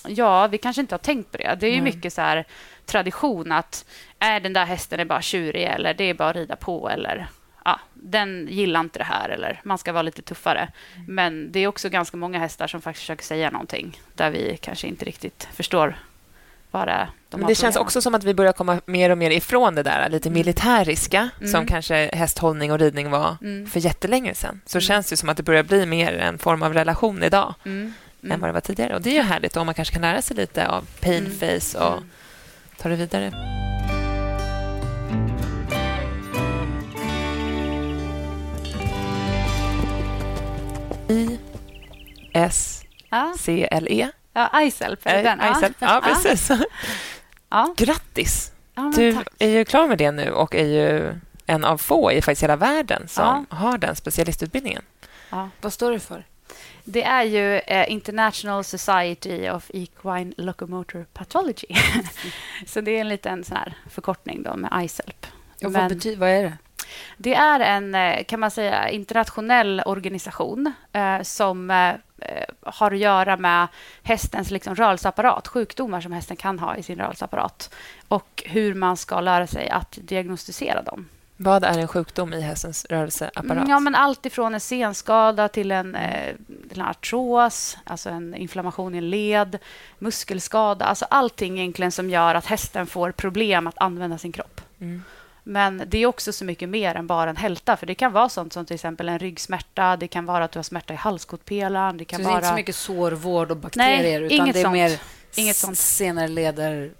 [0.08, 1.56] Ja, vi kanske inte har tänkt på det.
[1.60, 1.94] Det är ju Nej.
[1.94, 2.44] mycket så här
[2.86, 3.84] tradition att
[4.24, 7.26] är den där hästen är bara tjurig eller det är bara att rida på eller
[7.64, 10.68] ja, den gillar inte det här eller man ska vara lite tuffare.
[11.08, 14.86] Men det är också ganska många hästar som faktiskt försöker säga någonting där vi kanske
[14.86, 15.96] inte riktigt förstår
[16.70, 19.18] vad det är de Men det känns också som att vi börjar komma mer och
[19.18, 21.52] mer ifrån det där lite militäriska Mm.
[21.52, 23.66] som kanske hästhållning och ridning var Mm.
[23.66, 24.60] för jättelänge sedan.
[24.66, 24.82] Så Mm.
[24.82, 27.92] känns det som att det börjar bli mer en form av relation idag Mm.
[28.22, 28.40] än Mm.
[28.40, 28.94] vad det var tidigare.
[28.94, 31.38] Och Det är ju härligt om man kanske kan lära sig lite av pain Mm.
[31.38, 32.10] face och Mm.
[32.78, 33.63] ta det vidare.
[41.14, 41.38] I
[42.32, 44.08] S Ja, C L E.
[44.32, 45.04] ja Icelp.
[45.04, 45.38] den?
[45.42, 46.50] Ja, ja, precis.
[47.50, 47.74] Ja.
[47.76, 48.52] Grattis!
[48.74, 49.28] Ja, men Du tack.
[49.38, 51.14] är ju klar med det nu och är ju
[51.46, 54.82] en av få i faktiskt hela världen som har den specialistutbildningen.
[55.30, 55.48] Ja.
[55.60, 56.24] Vad står det för?
[56.84, 61.66] Det är ju eh, International Society of Equine Locomotor Pathology.
[62.66, 65.26] Så det är en liten sån här förkortning då med ICELP.
[65.26, 66.58] Och vad, Men- betyder, vad är det?
[67.16, 72.98] Det är en eh, kan man säga, internationell organisation eh, som eh, eh, har att
[72.98, 73.66] göra med
[74.02, 77.74] hästens liksom, rörelseapparat, sjukdomar som hästen kan ha i sin rörelseapparat
[78.08, 81.08] och hur man ska lära sig att diagnostisera dem.
[81.36, 83.68] Vad är en sjukdom i hästens rörelseapparat?
[83.68, 86.34] Ja, men allt ifrån en senskada till en, eh,
[86.68, 89.58] till en artros, alltså en inflammation i en led,
[89.98, 90.84] muskelskada.
[90.84, 94.60] Alltså allting egentligen som gör att hästen får problem att använda sin kropp.
[94.80, 95.02] Mm.
[95.46, 97.76] Men det är också så mycket mer än bara en hälta.
[97.76, 100.58] För Det kan vara sånt som till exempel en ryggsmärta, det kan vara att du
[100.58, 101.96] har smärta i halskotpelaren.
[101.96, 102.36] Det Så kan det är vara...
[102.38, 104.72] inte så mycket sårvård och bakterier Nej, utan det är sånt.
[104.72, 105.00] mer
[105.34, 105.78] Inget sånt.
[105.78, 106.92] senare leder,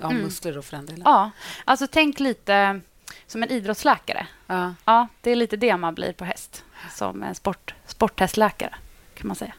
[0.00, 0.22] ja, Mm.
[0.22, 1.02] muskler och för den delen.
[1.04, 1.30] Ja,
[1.64, 2.80] alltså tänk lite
[3.26, 4.26] som en idrottsläkare.
[4.46, 4.74] Ja.
[4.84, 6.64] Ja, det är lite det man blir på häst.
[6.94, 8.74] Som en sport, sporthästläkare,
[9.14, 9.54] kan man säga.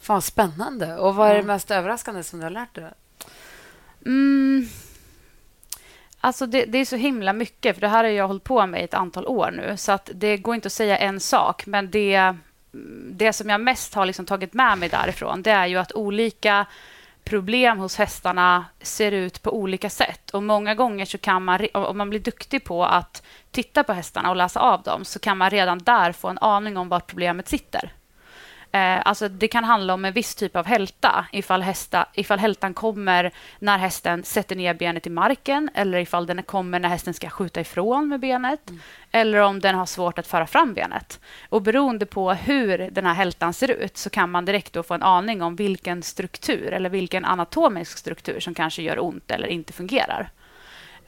[0.00, 0.96] Fan, spännande.
[0.96, 2.84] Och vad är det mest överraskande som du har lärt dig?
[4.06, 4.68] Mm.
[6.26, 8.80] Alltså det, det är så himla mycket, för det här har jag hållit på med
[8.80, 9.76] i ett antal år nu.
[9.76, 12.34] Så att det går inte att säga en sak, men det,
[13.10, 16.66] det som jag mest har liksom tagit med mig därifrån det är ju att olika
[17.24, 20.30] problem hos hästarna ser ut på olika sätt.
[20.30, 24.30] Och Många gånger så kan man, om man blir duktig på att titta på hästarna
[24.30, 27.48] och läsa av dem så kan man redan där få en aning om var problemet
[27.48, 27.92] sitter.
[28.72, 31.26] Eh, alltså det kan handla om en viss typ av hälta.
[31.32, 36.42] Ifall, hästa, ifall hältan kommer när hästen sätter ner benet i marken eller ifall den
[36.42, 38.70] kommer när hästen ska skjuta ifrån med benet
[39.10, 41.20] eller om den har svårt att föra fram benet.
[41.48, 45.02] Och Beroende på hur den här hältan ser ut så kan man direkt få en
[45.02, 50.30] aning om vilken struktur eller vilken anatomisk struktur som kanske gör ont eller inte fungerar.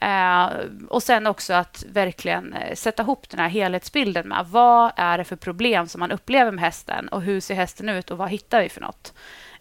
[0.01, 0.49] Eh,
[0.87, 5.23] och sen också att verkligen eh, sätta ihop den här helhetsbilden med vad är det
[5.23, 8.61] för problem som man upplever med hästen och hur ser hästen ut och vad hittar
[8.61, 9.13] vi för något?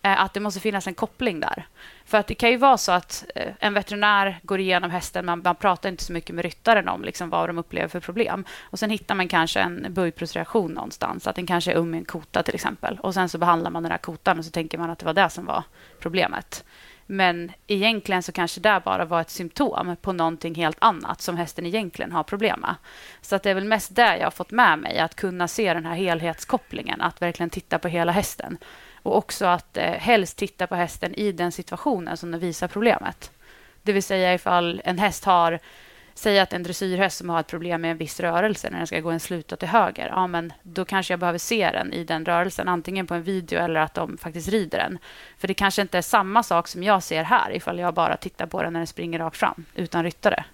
[0.03, 1.67] Eh, att det måste finnas en koppling där.
[2.05, 5.43] För att det kan ju vara så att eh, en veterinär går igenom hästen, man,
[5.45, 8.45] man pratar inte så mycket med ryttaren om liksom, vad de upplever för problem.
[8.63, 12.05] Och sen hittar man kanske en böjpulsreaktion någonstans, att den kanske är um i en
[12.05, 12.99] kota till exempel.
[13.01, 15.15] Och sen så behandlar man den här kotan och så tänker man att det var
[15.15, 15.65] det som var
[16.01, 16.65] problemet.
[17.11, 21.67] Men egentligen så kanske det bara var ett symptom på någonting helt annat som hästen
[21.67, 22.75] egentligen har problem med.
[23.21, 25.75] Så att det är väl mest det jag har fått med mig, att kunna se
[25.75, 28.59] den här helhetskopplingen, att verkligen titta på hela hästen.
[29.03, 33.31] Och också att eh, helst titta på hästen i den situationen som den visar problemet.
[33.83, 35.59] Det vill säga ifall en häst har
[36.19, 39.01] Säg att en dressyrhäst som har ett problem med en viss rörelse när den ska
[39.01, 40.09] gå en sluta till höger.
[40.09, 43.59] Ja, men då kanske jag behöver se den i den rörelsen, antingen på en video
[43.59, 44.99] eller att de faktiskt rider den.
[45.39, 48.47] För det kanske inte är samma sak som jag ser här ifall jag bara tittar
[48.47, 50.45] på den när den springer rakt fram utan ryttare.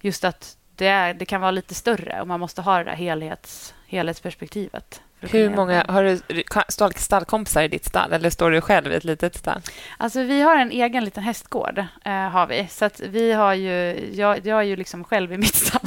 [0.00, 2.96] Just att det, är, det kan vara lite större och man måste ha det där
[2.96, 5.02] helhets, helhetsperspektivet.
[5.20, 6.20] Hur många, har du
[6.68, 9.60] stall, stallkompisar i ditt stall eller står du själv i ett litet stall?
[9.98, 11.78] Alltså, vi har en egen liten hästgård.
[12.04, 12.66] Eh, har vi.
[12.70, 15.80] Så att vi har ju, jag, jag är ju liksom själv i mitt stall.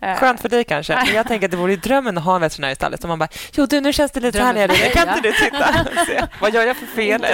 [0.16, 1.12] Skönt för dig kanske.
[1.14, 3.00] Jag tänker att det vore drömmen att ha en veterinär i stallet.
[3.00, 4.72] Som man bara, jo du, nu känns det lite härligare.
[4.74, 5.86] Kan inte du titta?
[6.06, 7.26] Se, vad gör jag för fel?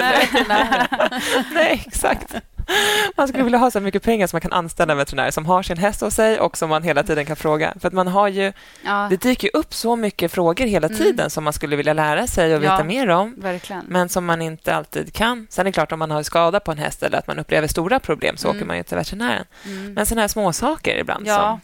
[1.53, 2.35] Nej, exakt.
[3.15, 5.63] Man skulle vilja ha så mycket pengar så man kan anställa en veterinär som har
[5.63, 7.73] sin häst hos sig och som man hela tiden kan fråga.
[7.79, 8.53] För att man har ju,
[8.85, 10.97] Ja, det dyker upp så mycket frågor hela Mm.
[10.99, 12.83] tiden som man skulle vilja lära sig och veta Ja.
[12.83, 13.33] mer om.
[13.37, 13.85] verkligen.
[13.87, 15.47] Men som man inte alltid kan.
[15.49, 17.67] Sen är det klart, om man har skada på en häst eller att man upplever
[17.67, 18.57] stora problem så Mm.
[18.57, 19.45] åker man ju till veterinären.
[19.65, 19.93] Mm.
[19.93, 21.35] Men sådana här små saker ibland Ja.
[21.37, 21.59] som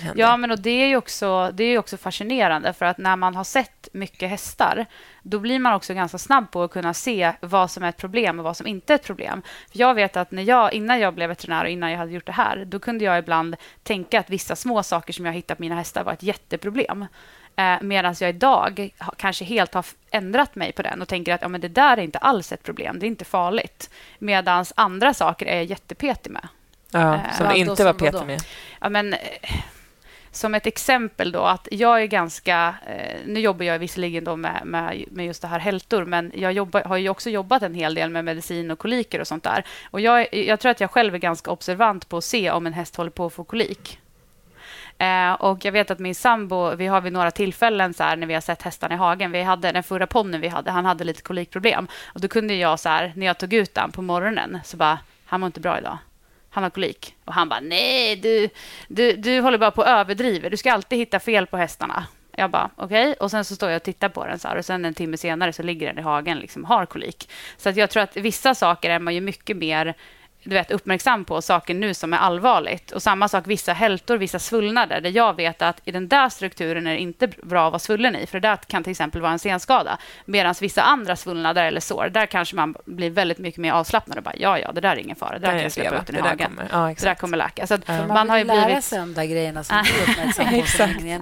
[0.00, 0.22] händer.
[0.22, 3.16] Ja, men och det är ju också, det är ju också fascinerande för att när
[3.16, 4.86] man har sett mycket hästar
[5.22, 8.38] då blir man också ganska snabb på att kunna se vad som är ett problem
[8.38, 9.42] och vad som inte är ett problem.
[9.72, 12.26] För jag vet att när jag, innan jag blev veterinär och innan jag hade gjort
[12.26, 15.62] det här då kunde jag ibland tänka att vissa små saker som jag hittat på
[15.62, 17.06] mina hästar var ett jätteproblem.
[17.56, 21.48] Eh, Medan jag idag kanske helt har ändrat mig på den och tänker att ja,
[21.48, 23.90] men det där är inte alls ett problem, det är inte farligt.
[24.18, 26.48] Medan andra saker är jag jättepetig med.
[26.92, 28.42] Ja, Eh, som ja, du inte var petig med.
[28.80, 29.18] Ja, men, eh,
[30.30, 32.74] som ett exempel då, att jag är ganska...
[32.86, 36.52] Eh, nu jobbar jag visserligen då med, med, med just det här hältor, men jag
[36.52, 39.64] jobbar, har ju också jobbat en hel del med medicin och koliker och sånt där.
[39.90, 42.72] Och jag, jag tror att jag själv är ganska observant på att se om en
[42.72, 44.00] häst håller på att få kolik.
[44.98, 48.26] Eh, och jag vet att min sambo, vi har vid några tillfällen så här, när
[48.26, 51.04] vi har sett hästarna i hagen, vi hade den förra ponnen vi hade, han hade
[51.04, 51.88] lite kolikproblem.
[52.06, 54.98] Och då kunde jag så här, när jag tog ut den på morgonen, så bara,
[55.26, 55.98] han mår inte bra idag.
[56.50, 57.14] Han har kolik.
[57.24, 58.48] Och han bara, nej, du,
[58.88, 60.48] du, du håller bara på att överdriva.
[60.48, 62.06] Du ska alltid hitta fel på hästarna.
[62.36, 63.14] Jag bara, okej.
[63.14, 64.56] Och sen så står jag och tittar på den så här.
[64.56, 67.30] Och sen en timme senare så ligger den i hagen liksom har kolik.
[67.56, 69.94] Så att jag tror att vissa saker är man ju mycket mer
[70.42, 72.90] du vet, uppmärksam på saker nu som är allvarligt.
[72.90, 76.86] Och samma sak vissa hältor, vissa svullnader, där jag vet att i den där strukturen
[76.86, 79.32] är det inte bra att vara svullen i, för det där kan till exempel vara
[79.32, 79.98] en senskada.
[80.24, 84.24] Medan vissa andra svullnader eller sår, där kanske man blir väldigt mycket mer avslappnad och
[84.24, 86.10] bara, ja, ja, det där är ingen fara, det där Där kan jag släppa ut
[86.10, 86.38] i där hagen.
[86.48, 86.68] kommer.
[86.72, 87.20] Ja, Det där exakt.
[87.20, 87.66] kommer läka.
[87.66, 88.84] Så att För man, man har ju vill lära blivit...
[88.84, 90.46] sig de där grejerna som du är uppmärksam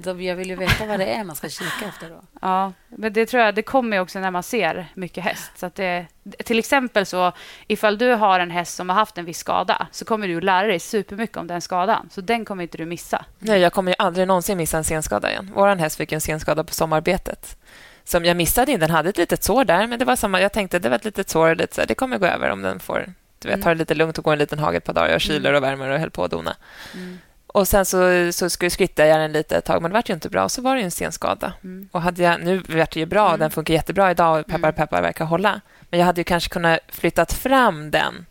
[0.02, 0.22] på.
[0.26, 2.08] Jag vill ju veta vad det är man ska kika efter.
[2.10, 2.22] Då.
[2.40, 5.50] Ja, men det tror jag det kommer ju också när man ser mycket häst.
[5.58, 6.06] Så att det,
[6.44, 7.32] till exempel så
[7.66, 10.44] ifall du har en häst som har haft en viss skada så kommer du att
[10.44, 12.08] lära dig supermycket om den skadan.
[12.12, 13.24] Så den kommer inte du missa.
[13.38, 15.50] Nej, jag kommer ju aldrig någonsin missa en senskada igen.
[15.54, 17.56] Vår häst fick en senskada på sommarbetet
[18.04, 18.76] som jag missade.
[18.76, 20.40] Den hade ett litet sår där, men det var samma.
[20.40, 21.54] Jag tänkte det var ett litet sår.
[21.54, 23.62] Lite så här, det kommer gå över om den får du vet, Mm.
[23.62, 25.08] ta det lite lugnt och gå en liten hage ett par dagar.
[25.10, 26.56] Jag kyler och värmer och höll på att dona.
[26.94, 27.18] Mm.
[27.46, 30.14] Och sen så, så skulle skritta jag den lite ett tag, men det vart ju
[30.14, 30.44] inte bra.
[30.44, 31.52] Och så var det ju en senskada.
[31.64, 31.88] Mm.
[31.92, 33.40] Och hade jag, nu vart det ju bra, Mm.
[33.40, 34.72] den funkar jättebra idag och peppar, Mm.
[34.74, 35.60] peppar verkar hålla.
[35.90, 38.26] Men jag hade ju kanske kunnat flyttat fram den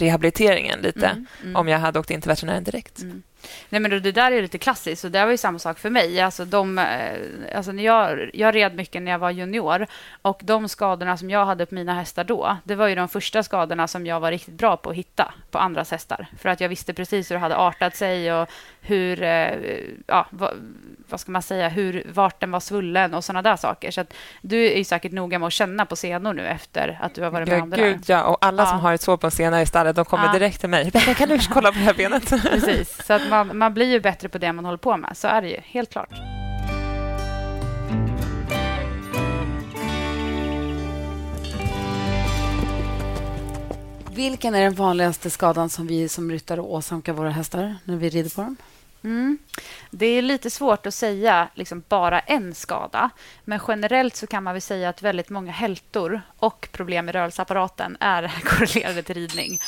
[0.00, 1.56] rehabiliteringen lite Mm, mm.
[1.56, 3.02] om jag hade åkt in till veterinären direkt.
[3.02, 3.22] Mm.
[3.68, 5.04] Nej, men det där är lite klassiskt.
[5.04, 6.20] Och det var ju samma sak för mig.
[6.20, 6.86] Alltså de, eh,
[7.56, 9.86] alltså när jag, jag red mycket när jag var junior.
[10.22, 13.42] Och De skadorna som jag hade på mina hästar då det var ju de första
[13.42, 16.26] skadorna som jag var riktigt bra på att hitta på andras hästar.
[16.38, 18.48] För att jag visste precis hur det hade artat sig och
[18.80, 19.22] hur...
[19.22, 19.50] eh,
[20.06, 20.50] Ja, vad,
[21.08, 21.68] vad ska man säga?
[21.68, 23.90] Hur, vart den var svullen och såna där saker.
[23.90, 27.14] Så att du är ju säkert noga med att känna på senor nu efter att
[27.14, 27.84] du har varit med Ja, om det där.
[27.92, 28.22] gud, ja.
[28.24, 28.66] Och alla Ja.
[28.66, 30.32] som har ett sår på en sena i stallet de kommer Ja.
[30.32, 30.90] direkt till mig.
[31.16, 32.30] Kan du kolla på det här benet?
[32.42, 33.06] Precis.
[33.06, 35.16] Så att man, man blir ju bättre på det man håller på med.
[35.16, 36.10] Så är det ju, helt klart.
[44.14, 48.30] Vilken är den vanligaste skadan som vi som ryttare åsamkar våra hästar när vi rider
[48.30, 48.56] på dem?
[49.02, 49.38] Mm.
[49.90, 53.10] Det är lite svårt att säga liksom bara en skada.
[53.44, 57.96] Men generellt så kan man väl säga att väldigt många hältor och problem i rörelseapparaten
[58.00, 59.58] är korrelerade till ridning.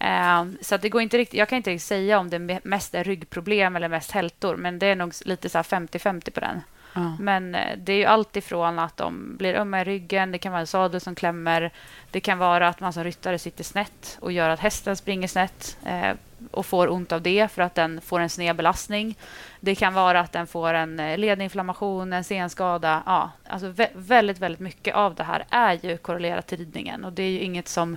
[0.00, 2.94] Eh, Så att det går inte riktigt, jag kan inte säga om det me- mest
[2.94, 6.60] är ryggproblem eller mest hältor, men det är nog lite så här 50-50 på den.
[6.94, 7.16] Ja.
[7.20, 10.52] Men eh, det är ju allt ifrån att de blir ömma i ryggen, det kan
[10.52, 11.70] vara en sadel som klämmer,
[12.10, 15.78] det kan vara att man som ryttare sitter snett och gör att hästen springer snett
[15.86, 16.12] eh,
[16.50, 19.14] och får ont av det för att den får en sned belastning.
[19.60, 23.02] Det kan vara att den får en eh, ledinflammation, en senskada.
[23.06, 27.12] Ja, alltså vä- väldigt, väldigt mycket av det här är ju korrelerat till ridningen och
[27.12, 27.96] det är ju inget som,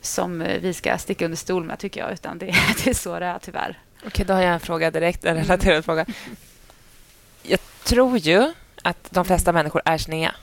[0.00, 2.46] som eh, vi ska sticka under stol med, tycker jag, utan det,
[2.84, 3.78] det är så det är tyvärr.
[4.06, 6.06] Okej, då har jag en fråga direkt, en relaterad fråga.
[7.42, 10.34] Jag tror ju att de flesta människor är snea.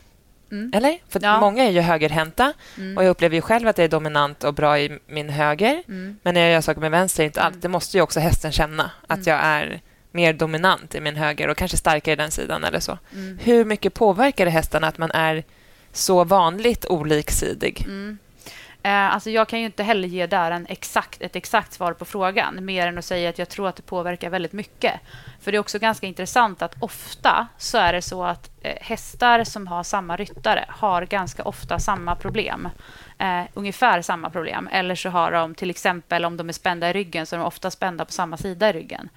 [0.51, 0.71] Mm.
[0.75, 0.97] Eller?
[1.09, 1.39] För Ja.
[1.39, 2.97] många är ju högerhänta Mm.
[2.97, 5.83] och jag upplever ju själv att jag är dominant och bra i min höger.
[5.87, 6.17] Mm.
[6.23, 7.53] Men när jag gör saker med vänster, inte Mm.
[7.53, 7.61] allt.
[7.61, 9.29] Det måste ju också hästen känna, att Mm.
[9.29, 12.97] jag är mer dominant i min höger och kanske starkare i den sidan eller så.
[13.13, 13.39] Mm.
[13.43, 15.43] Hur mycket påverkar det hästarna att man är
[15.93, 17.83] så vanligt oliksidig?
[17.85, 18.17] Mm.
[18.85, 22.05] Eh, alltså jag kan ju inte heller ge där en exakt, ett exakt svar på
[22.05, 24.93] frågan mer än att säga att jag tror att det påverkar väldigt mycket.
[25.41, 29.43] För det är också ganska intressant att ofta så är det så att eh, hästar
[29.43, 32.69] som har samma ryttare har ganska ofta samma problem.
[33.17, 34.69] Eh, ungefär samma problem.
[34.71, 37.45] Eller så har de till exempel om de är spända i ryggen så är de
[37.45, 39.09] ofta spända på samma sida i ryggen.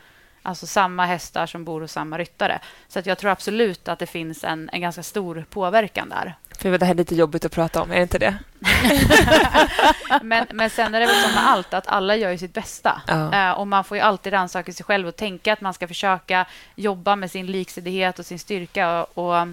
[0.48, 2.58] Alltså samma hästar som bor hos samma ryttare.
[2.88, 6.34] Så att jag tror absolut att det finns en, en ganska stor påverkan där.
[6.58, 8.38] För det här är lite jobbigt att prata om, är det inte det?
[10.22, 13.02] men, men sen är det väl som med allt, att alla gör ju sitt bästa.
[13.06, 13.34] Ja.
[13.34, 16.46] Eh, och Man får ju alltid rannsaka sig själv och tänka att man ska försöka
[16.74, 19.02] jobba med sin liksidighet och sin styrka.
[19.02, 19.48] Och, och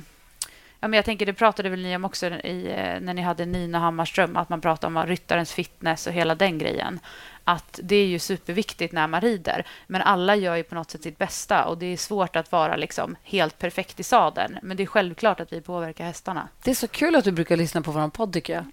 [0.85, 3.79] ja, men jag tänker, Det pratade väl ni om också i, när ni hade Nina
[3.79, 6.99] Hammarström, att man pratade om ryttarens fitness och hela den grejen.
[7.43, 11.03] Att Det är ju superviktigt när man rider, men alla gör ju på något sätt
[11.03, 14.57] sitt bästa och det är svårt att vara liksom helt perfekt i sadeln.
[14.61, 16.47] Men det är självklart att vi påverkar hästarna.
[16.63, 18.65] Det är så kul att du brukar lyssna på vår podd, tycker jag.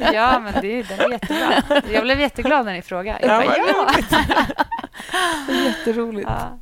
[0.14, 1.82] ja, men det, den är jättebra.
[1.92, 3.26] Jag blev jätteglad när ni frågade.
[3.26, 5.54] Jag Ja, bara, vad ja.
[5.64, 6.28] Jätteroligt.
[6.30, 6.58] Ja.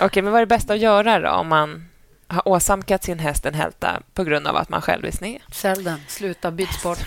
[0.00, 1.91] Okej, men vad är det bästa att göra då om man
[2.32, 5.40] har åsamkat sin häst en hälta på grund av att man själv är sned?
[5.52, 6.00] Sälj den.
[6.08, 6.50] Sluta.
[6.50, 6.98] Byt sport.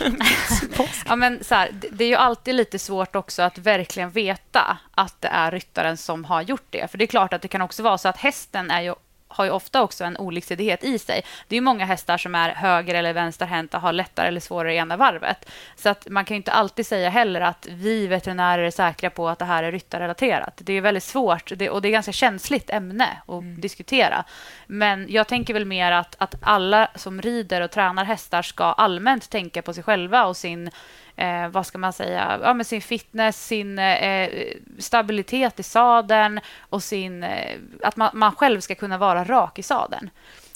[1.06, 4.78] Ja, men så här, det, det är ju alltid lite svårt också att verkligen veta
[4.96, 6.92] att det är ryttaren som har gjort det.
[6.92, 8.96] För det är klart att det kan också vara så att hästen är ju
[9.36, 11.24] har ju ofta också en oliksidighet i sig.
[11.48, 14.78] Det är ju många hästar som är höger eller vänsterhänta har lättare eller svårare i
[14.78, 15.50] ena varvet.
[15.76, 19.30] Så att man kan ju inte alltid säga heller att vi veterinärer är säkra på
[19.30, 20.62] att det här är ryttarrelaterat.
[20.64, 24.24] Det är väldigt svårt och det är ganska känsligt ämne att diskutera.
[24.68, 29.30] Men jag tänker väl mer att, att alla som rider och tränar hästar ska allmänt
[29.30, 30.72] tänka på sig själva och sin
[31.16, 34.30] eh, vad ska man säga, ja, men sin fitness, sin eh,
[34.80, 39.64] stabilitet i sadeln och sin, eh, att man, man själv ska kunna vara rak i
[39.64, 40.10] sadeln.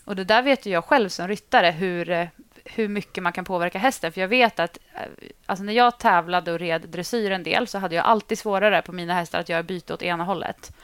[0.06, 2.28] Och det där vet ju jag själv som ryttare hur, eh,
[2.76, 4.12] hur mycket man kan påverka hästen.
[4.12, 5.02] För jag vet att eh,
[5.46, 8.92] alltså när jag tävlade och red dressyr en del så hade jag alltid svårare på
[8.92, 10.76] mina hästar att göra byte åt ena hållet.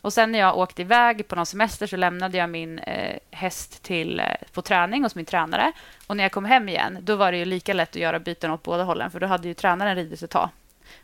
[0.00, 3.82] Och sen när jag åkte iväg på någon semester så lämnade jag min eh, häst
[3.82, 5.72] till, eh, på träning hos min tränare.
[6.06, 8.50] Och när jag kom hem igen, då var det ju lika lätt att göra byten
[8.50, 10.48] åt båda hållen, för då hade ju tränaren ridit ett tag.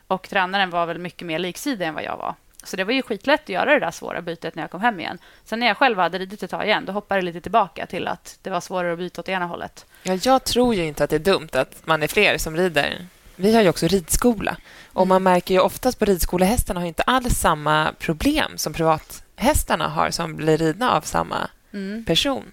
[0.07, 2.35] Och tränaren var väl mycket mer liksidig än vad jag var.
[2.69, 5.01] Så det var ju skitlätt att göra det där svåra bytet när jag kom hem
[5.01, 5.19] igen.
[5.45, 8.09] Sen när jag själv hade ridit ett tag igen, då hoppade det lite tillbaka till
[8.09, 9.87] att det var svårare att byta åt ena hållet.
[10.03, 13.07] Ja, jag tror ju inte att det är dumt att man är fler som rider.
[13.37, 14.57] Vi har ju också ridskola.
[14.93, 20.11] Och man märker ju oftast på ridskolehästarna har inte alls samma problem som privathästarna har
[20.11, 22.05] som blir ridna av samma Mm.
[22.05, 22.53] person.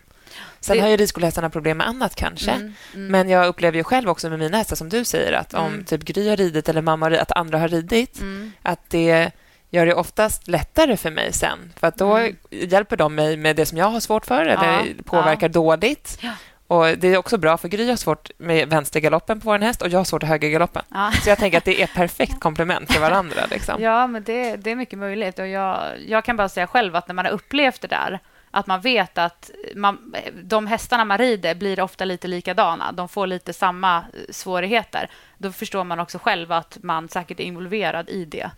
[0.60, 2.51] Sen Det- har ju ridskolehästarna problem med annat kanske.
[2.51, 3.08] Mm, mm.
[3.08, 5.86] Men jag upplever ju själv också med mina hästar som du säger att om Mm.
[5.86, 8.51] typ Gry har ridit eller mamma har ridit, att andra har ridit, Mm.
[8.62, 9.32] att det
[9.76, 11.74] gör det oftast lättare för mig sen.
[11.80, 12.36] För att då Mm.
[12.50, 16.18] hjälper de mig med det som jag har svårt för eller Ja, påverkar dåligt.
[16.22, 16.32] Ja.
[16.68, 19.90] Och Det är också bra, för Gry har svårt med vänstergaloppen på vår häst och
[19.90, 20.84] jag har svårt med högergaloppen.
[20.90, 21.12] Ja.
[21.24, 23.42] Så jag tänker att det är perfekt komplement till varandra.
[23.52, 23.82] Liksom.
[23.82, 25.40] Ja, men det, det är mycket möjligt.
[25.40, 28.20] Och jag, jag kan bara säga själv att när man har upplevt det där
[28.52, 32.92] att man vet att man, de hästarna man rider blir ofta lite likadana.
[32.92, 35.10] De får lite samma svårigheter.
[35.38, 38.52] Då förstår man också själv att man säkert är involverad i det.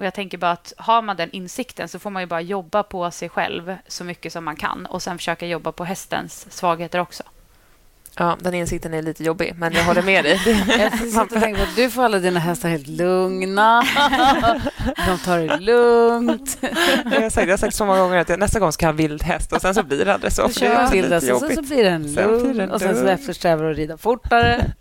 [0.00, 2.82] Och jag tänker bara att har man den insikten så får man ju bara jobba
[2.82, 6.98] på sig själv så mycket som man kan och sen försöka jobba på hästens svagheter
[6.98, 7.22] också.
[8.16, 10.40] Ja, den insikten är lite jobbig, men jag håller med dig.
[11.14, 13.82] Jag att du får alla dina hästar helt lugna.
[15.06, 16.58] De tar det lugnt.
[17.04, 18.92] jag, har sagt, jag har sagt så många gånger att jag nästa gång ska ha
[18.92, 20.46] vild häst och sen så blir det aldrig så.
[20.46, 22.96] Du kör lite vildast och sen så blir den Sen blir lugn den och sen
[22.96, 24.72] så eftersträvar du att rida fortare.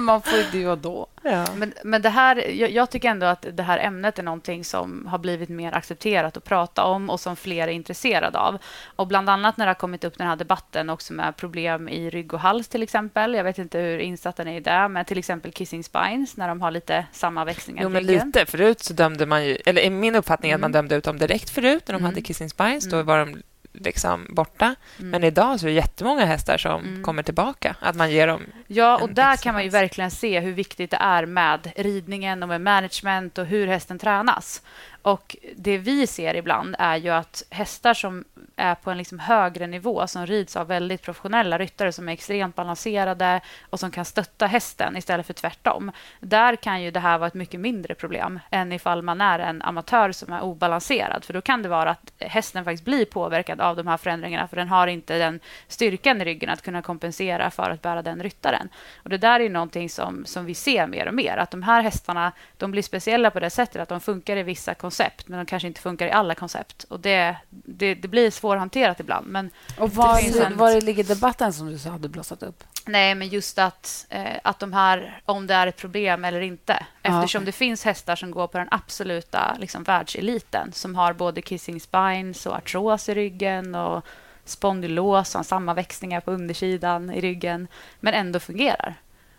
[0.00, 1.06] Man får ju det och då.
[1.22, 1.46] Ja.
[1.56, 5.06] Men, men det här, jag, jag tycker ändå att det här ämnet är någonting som
[5.06, 8.58] har blivit mer accepterat att prata om och som fler är intresserade av.
[8.84, 12.10] Och bland annat när det har kommit upp den här debatten också med problem i
[12.10, 13.34] rygg och hals till exempel.
[13.34, 16.48] Jag vet inte hur insatta ni är i det, men till exempel kissing spines när
[16.48, 18.46] de har lite sammanväxningar Jo, i men lite.
[18.46, 19.54] Förut så dömde man ju...
[19.66, 20.78] Eller min uppfattning är att man Mm.
[20.78, 22.04] dömde ut dem direkt förut när de Mm.
[22.04, 22.84] hade kissing spines.
[22.84, 23.06] Då Mm.
[23.06, 24.74] var de liksom borta.
[24.98, 25.10] Mm.
[25.10, 27.02] Men idag så är det jättemånga hästar som Mm.
[27.02, 27.76] kommer tillbaka.
[27.80, 28.42] Att man ger dem...
[28.66, 32.48] Ja, och där kan man ju verkligen se hur viktigt det är med ridningen och
[32.48, 34.62] med management och hur hästen tränas.
[35.02, 38.24] Och Det vi ser ibland är ju att hästar som
[38.56, 42.56] är på en liksom högre nivå som rids av väldigt professionella ryttare som är extremt
[42.56, 45.92] balanserade och som kan stötta hästen istället för tvärtom.
[46.20, 49.62] Där kan ju det här vara ett mycket mindre problem än ifall man är en
[49.62, 51.24] amatör som är obalanserad.
[51.24, 54.56] För då kan det vara att hästen faktiskt blir påverkad av de här förändringarna för
[54.56, 58.68] den har inte den styrkan i ryggen att kunna kompensera för att bära den ryttaren.
[59.02, 61.36] Och Det där är ju någonting som, som vi ser mer och mer.
[61.36, 64.74] Att de här hästarna de blir speciella på det sättet att de funkar i vissa
[64.90, 66.84] koncept men de kanske inte funkar i alla koncept.
[66.88, 69.26] Och Det, det, det blir svårhanterat ibland.
[69.26, 72.64] Men Och var, Det en- var ligger debatten som du sa hade blossat upp?
[72.86, 76.86] Nej, men just att, eh, att de här, om det är ett problem eller inte.
[77.02, 77.46] Ja, Eftersom okej.
[77.46, 82.46] det finns hästar som går på den absoluta liksom, världseliten som har både kissing spines
[82.46, 84.04] och artros i ryggen och
[84.44, 87.68] spondylos och sammanväxningar på undersidan i ryggen,
[88.00, 88.94] men ändå fungerar.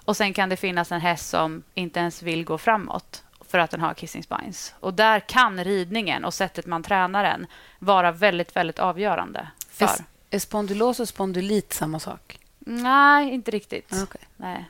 [0.06, 3.72] Och Sen kan det finnas en häst som inte ens vill gå framåt för att
[3.72, 4.74] den har kissing spines.
[4.80, 7.48] Och där kan ridningen och sättet man tränar den
[7.80, 9.48] vara väldigt, väldigt avgörande.
[9.70, 9.86] För.
[9.86, 9.92] Är,
[10.30, 12.40] är spondylos och spondylit samma sak?
[12.60, 13.94] Nej, inte riktigt.
[13.94, 14.22] Okay.
[14.38, 14.66] Nej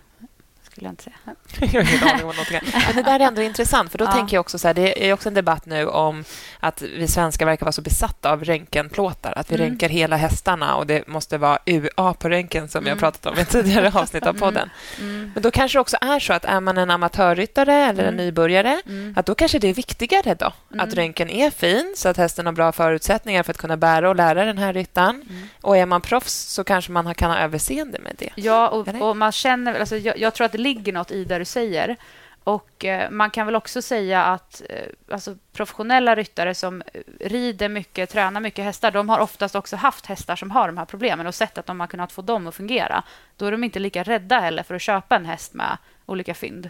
[0.71, 1.15] skulle jag inte säga.
[1.73, 2.59] jag har ingen aning om någonting.
[2.87, 4.11] Men det där är ändå intressant, för då Ja.
[4.11, 6.23] tänker jag också så här, det är också en debatt nu om
[6.59, 9.67] att vi svenskar verkar vara så besatta av röntgenplåtar, att vi Mm.
[9.67, 12.97] röntgar hela hästarna och det måste vara UA på röntgen som Mm.
[12.99, 14.69] pratat om i tidigare avsnitt av podden.
[14.99, 15.31] Mm.
[15.33, 18.25] Men då kanske det också är så att är man en amatörryttare eller en Mm.
[18.25, 19.13] nybörjare, Mm.
[19.17, 20.87] att då kanske det är viktigare då Mm.
[20.87, 24.15] att röntgen är fin så att hästen har bra förutsättningar för att kunna bära och
[24.15, 25.25] lära den här ryttaren.
[25.29, 25.49] Mm.
[25.61, 28.29] Och är man proffs så kanske man har- kan ha överseende med det.
[28.35, 29.79] Ja, och, och man känner...
[29.79, 31.97] Alltså, jag, jag tror att det ligger något i det du säger.
[32.43, 37.69] Och eh, Man kan väl också säga att eh, alltså, professionella ryttare som eh, rider
[37.69, 41.27] mycket, tränar mycket hästar, de har oftast också haft hästar som har de här problemen
[41.27, 43.03] och sett att de har kunnat få dem att fungera.
[43.37, 46.69] Då är de inte lika rädda heller för att köpa en häst med olika fynd.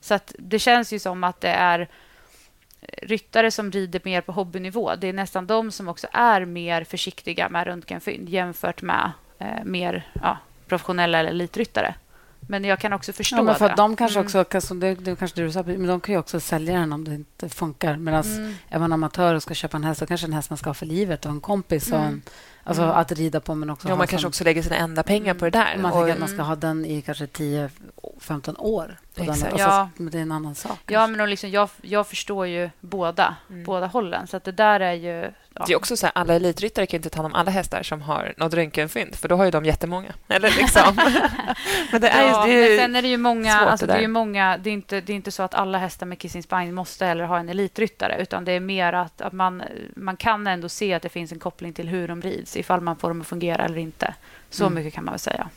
[0.00, 1.88] Så att det känns ju som att det är
[3.02, 4.94] ryttare som rider mer på hobbynivå.
[4.96, 10.06] Det är nästan de som också är mer försiktiga med röntgenfynd jämfört med eh, mer
[10.22, 11.94] ja, professionella eller elitryttare.
[12.46, 13.74] Men jag kan också förstå Ja, men för det.
[13.76, 14.26] de kanske Mm.
[14.26, 17.04] också, kanske- det, det kanske du sa, men de kan ju också sälja den om
[17.04, 17.96] det inte funkar.
[17.96, 18.54] Medan Mm.
[18.68, 20.74] är man amatör och ska köpa en häst, så kanske en häst man ska ha
[20.74, 21.92] för livet och en kompis.
[21.92, 22.08] Och Mm.
[22.08, 22.22] en,
[22.66, 22.94] alltså Mm.
[22.96, 25.44] att rida på, men också Ja, man kanske som- också lägger sina enda pengar på
[25.44, 25.76] det där.
[25.78, 28.96] Man Och- tänker att man ska ha den i kanske 10-15 år.
[29.14, 29.30] På den.
[29.30, 29.52] Exakt.
[29.52, 29.88] Alltså, Ja.
[29.96, 30.70] men det är en annan sak.
[30.86, 31.10] Ja, kanske.
[31.10, 33.64] men och liksom, jag, jag förstår ju båda, Mm.
[33.64, 34.26] båda hållen.
[34.26, 35.30] Så att det där är ju...
[35.58, 35.64] Ja.
[35.66, 37.82] Det är också så här, alla elitryttare kan ju inte ta hand om alla hästar
[37.82, 40.12] som har något röntgenfynd, för då har ju de jättemånga.
[40.28, 40.96] Eller liksom.
[41.92, 43.54] men det är, ju- Ja, det är men sen är det ju många...
[43.60, 45.78] Alltså, det det, är ju många det, är inte, det är inte så att alla
[45.78, 49.32] hästar med kissing spine måste heller ha en elitryttare, utan det är mer att, att
[49.32, 49.62] man,
[49.96, 52.96] man kan ändå se att det finns en koppling till hur de rids, ifall man
[52.96, 54.14] får dem att fungera eller inte.
[54.50, 54.74] Så Mm.
[54.74, 55.48] mycket kan man väl säga.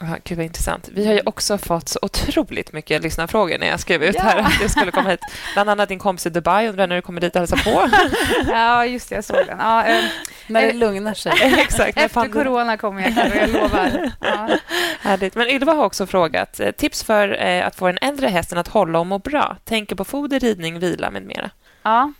[0.00, 0.88] Ja, Gud, vad intressant.
[0.92, 4.22] Vi har ju också fått så otroligt mycket lyssnarfrågor när jag skrev ut Ja.
[4.22, 5.20] här att jag skulle komma hit.
[5.54, 7.88] Bland annat din kompis i Dubai undrar när du kommer dit och hälsa på.
[8.46, 9.58] Ja, just det, jag såg den.
[9.58, 10.04] Ja, eh,
[10.46, 11.32] När det eh, lugnar sig.
[11.58, 11.96] Exakt.
[11.98, 14.10] efter pandemin- corona kommer jag, Carro, jag lovar.
[14.20, 14.48] Ja.
[15.00, 15.34] Härligt.
[15.34, 18.68] Men Ylva har också frågat eh, tips för eh, att få den äldre hästen att
[18.68, 19.56] hålla och må bra.
[19.64, 21.50] Tänker på foder, ridning, vila med mera.
[21.82, 22.12] Ja.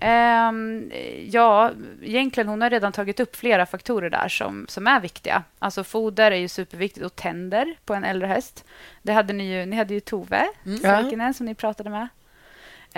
[0.00, 0.90] Ehm,
[1.26, 1.70] ja,
[2.02, 5.42] egentligen hon har redan tagit upp flera faktorer där som, som är viktiga.
[5.58, 8.64] Alltså foder är ju superviktigt och tänder på en äldre häst.
[9.02, 10.78] Det hade ni ju, ni hade ju Tove Mm.
[10.78, 12.08] Särkinen som ni pratade med.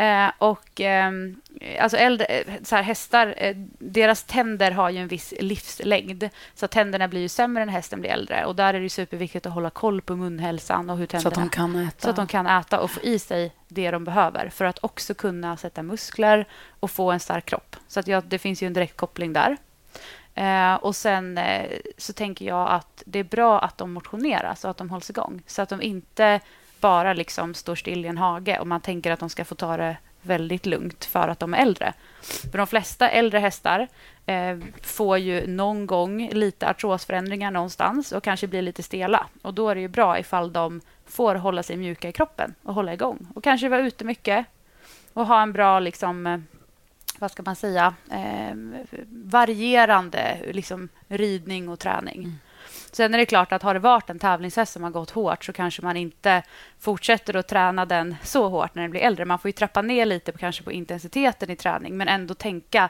[0.01, 1.41] Eh, och ehm,
[1.81, 6.29] alltså äldre, eh, så här, hästar, eh, deras tänder har ju en viss livslängd.
[6.55, 8.45] Så tänderna blir ju sämre när hästen blir äldre.
[8.45, 11.45] Och där är det superviktigt att hålla koll på munhälsan och hur Så att tänderna
[11.45, 12.03] de kan äta.
[12.03, 15.15] så att de kan äta och få i sig det de behöver för att också
[15.15, 16.49] kunna sätta muskler
[16.81, 17.77] och få en stark kropp.
[17.89, 19.57] Så att ja, det finns ju en direkt koppling där.
[20.35, 24.69] Eh, och Sen eh, så tänker jag att det är bra att de motionerar så
[24.69, 25.43] att de hålls igång.
[25.47, 26.41] Så att de inte
[26.81, 29.77] bara liksom står still i en hage och man tänker att de ska få ta
[29.77, 31.93] det väldigt lugnt för att de är äldre.
[32.51, 33.89] För de flesta äldre hästar
[34.27, 39.27] eh, får ju någon gång lite artrosförändringar någonstans och kanske blir lite stela.
[39.43, 42.75] Och Då är det ju bra ifall de får hålla sig mjuka i kroppen och
[42.75, 43.27] hålla igång.
[43.35, 44.47] Och kanske vara ute mycket
[45.13, 46.41] och ha en bra, liksom, eh,
[47.19, 48.57] vad ska man säga, eh,
[49.09, 52.19] varierande liksom, ridning och träning.
[52.19, 52.39] Mm.
[52.93, 55.53] Sen är det klart att har det varit en tävlingshäst som har gått hårt så
[55.53, 56.43] kanske man inte
[56.79, 59.25] fortsätter att träna den så hårt när den blir äldre.
[59.25, 62.89] Man får ju trappa ner lite på, kanske på intensiteten i träning men ändå tänka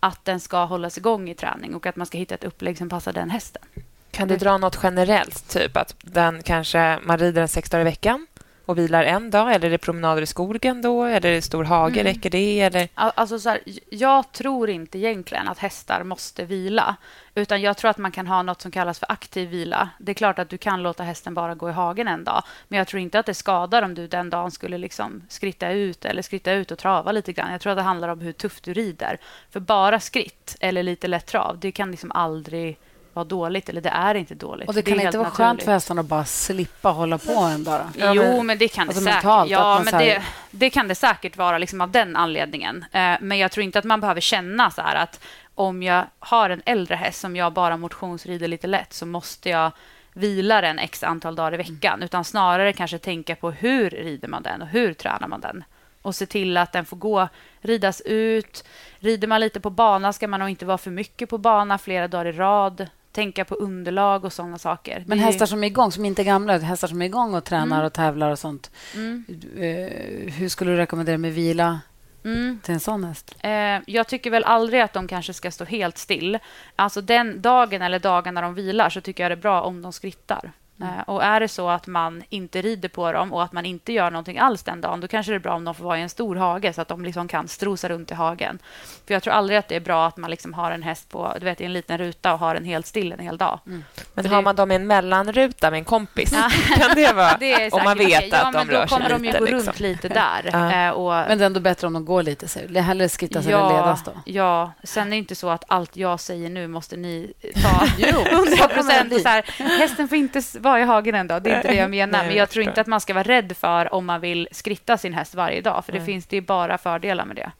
[0.00, 2.88] att den ska hållas igång i träning och att man ska hitta ett upplägg som
[2.88, 3.62] passar den hästen.
[4.10, 5.48] Kan du dra något generellt?
[5.48, 8.26] Typ att den kanske, man rider den sex dagar i veckan
[8.66, 9.54] och vilar en dag?
[9.54, 11.04] Eller är det promenader i skogen då?
[11.04, 12.00] Eller är det stor hage?
[12.00, 12.12] Mm.
[12.14, 12.60] Räcker det?
[12.60, 12.88] Eller?
[12.94, 13.60] Al- Alltså så här,
[13.90, 16.96] jag tror inte egentligen att hästar måste vila.
[17.34, 19.88] Utan jag tror att man kan ha något som kallas för aktiv vila.
[19.98, 22.42] Det är klart att du kan låta hästen bara gå i hagen en dag.
[22.68, 26.04] Men jag tror inte att det skadar om du den dagen skulle liksom skritta ut
[26.04, 27.52] eller skritta ut och trava lite grann.
[27.52, 29.18] Jag tror att det handlar om hur tufft du rider.
[29.50, 32.78] För bara skritt eller lite lätt trav, det kan liksom aldrig
[33.14, 33.68] vara dåligt.
[33.68, 34.68] Eller det är inte dåligt.
[34.68, 35.64] Och det är kan inte vara skönt naturligt.
[35.64, 37.80] för hästarna att bara slippa hålla på en dag.
[37.94, 38.00] då?
[38.00, 39.24] Ja, jo, men- det kan alltså det säkert.
[39.24, 42.84] mentalt, Ja, men här- det, det kan det säkert vara liksom av den anledningen.
[42.92, 45.20] Eh, men jag tror inte att man behöver känna så här att
[45.54, 49.70] om jag har en äldre häst som jag bara motionsrider lite lätt så måste jag
[50.12, 52.02] vila den x antal dagar i veckan.
[52.02, 55.64] Utan snarare kanske tänka på hur rider man den och hur tränar man den.
[56.02, 57.28] Och se till att den får gå,
[57.60, 58.64] ridas ut.
[58.98, 62.08] Rider man lite på bana ska man nog inte vara för mycket på bana flera
[62.08, 62.86] dagar i rad.
[63.14, 65.04] Tänka på underlag och sådana saker.
[65.06, 67.76] Men hästar som är igång, som inte är gamla, hästar som är igång och tränar
[67.76, 67.86] Mm.
[67.86, 68.70] och tävlar och sånt.
[68.94, 69.24] Mm,
[69.56, 71.80] Eh, hur skulle du rekommendera med vila
[72.24, 72.60] mm.
[72.62, 73.34] till en sån häst?
[73.40, 73.50] Eh,
[73.86, 76.38] jag tycker väl aldrig att de kanske ska stå helt still.
[76.76, 79.92] Alltså den dagen eller dagarna de vilar så tycker jag det är bra om de
[79.92, 80.52] skrittar.
[80.82, 83.92] Eh, Och Är det så att man inte rider på dem och att man inte
[83.92, 86.02] gör någonting alls den dagen då kanske det är bra om de får vara i
[86.02, 88.58] en stor hage så att de liksom kan strosa runt i hagen.
[89.06, 91.34] För Jag tror aldrig att det är bra att man liksom har en häst på,
[91.38, 93.60] du vet, i en liten ruta och har den helt still en hel dag.
[93.64, 96.30] Men För har det- man dem i en mellanruta med en kompis,
[96.76, 97.36] kan det vara...
[97.40, 99.38] Det om man vet ja, att de men rör Då kommer sig de ju lite.
[99.38, 99.66] gå liksom.
[99.66, 100.50] runt lite där.
[100.52, 100.72] Ja.
[100.86, 102.80] Eh, och, Men det är ändå bättre om de går lite, säger du.
[102.80, 104.12] Hellre skrittas ja, ledas då.
[104.24, 108.06] ja, sen är det inte så att allt jag säger nu måste ni ta Jo,
[108.20, 109.22] 100 så kommer det procent.
[109.58, 111.42] Så hästen får inte vara i hagen en dag.
[111.42, 112.18] Det är inte det jag menar.
[112.18, 114.98] Nej, men jag tror inte att man ska vara rädd för om man vill skritta
[114.98, 115.84] sin häst varje dag.
[115.84, 117.52] För det finns det är bara fördelar med det.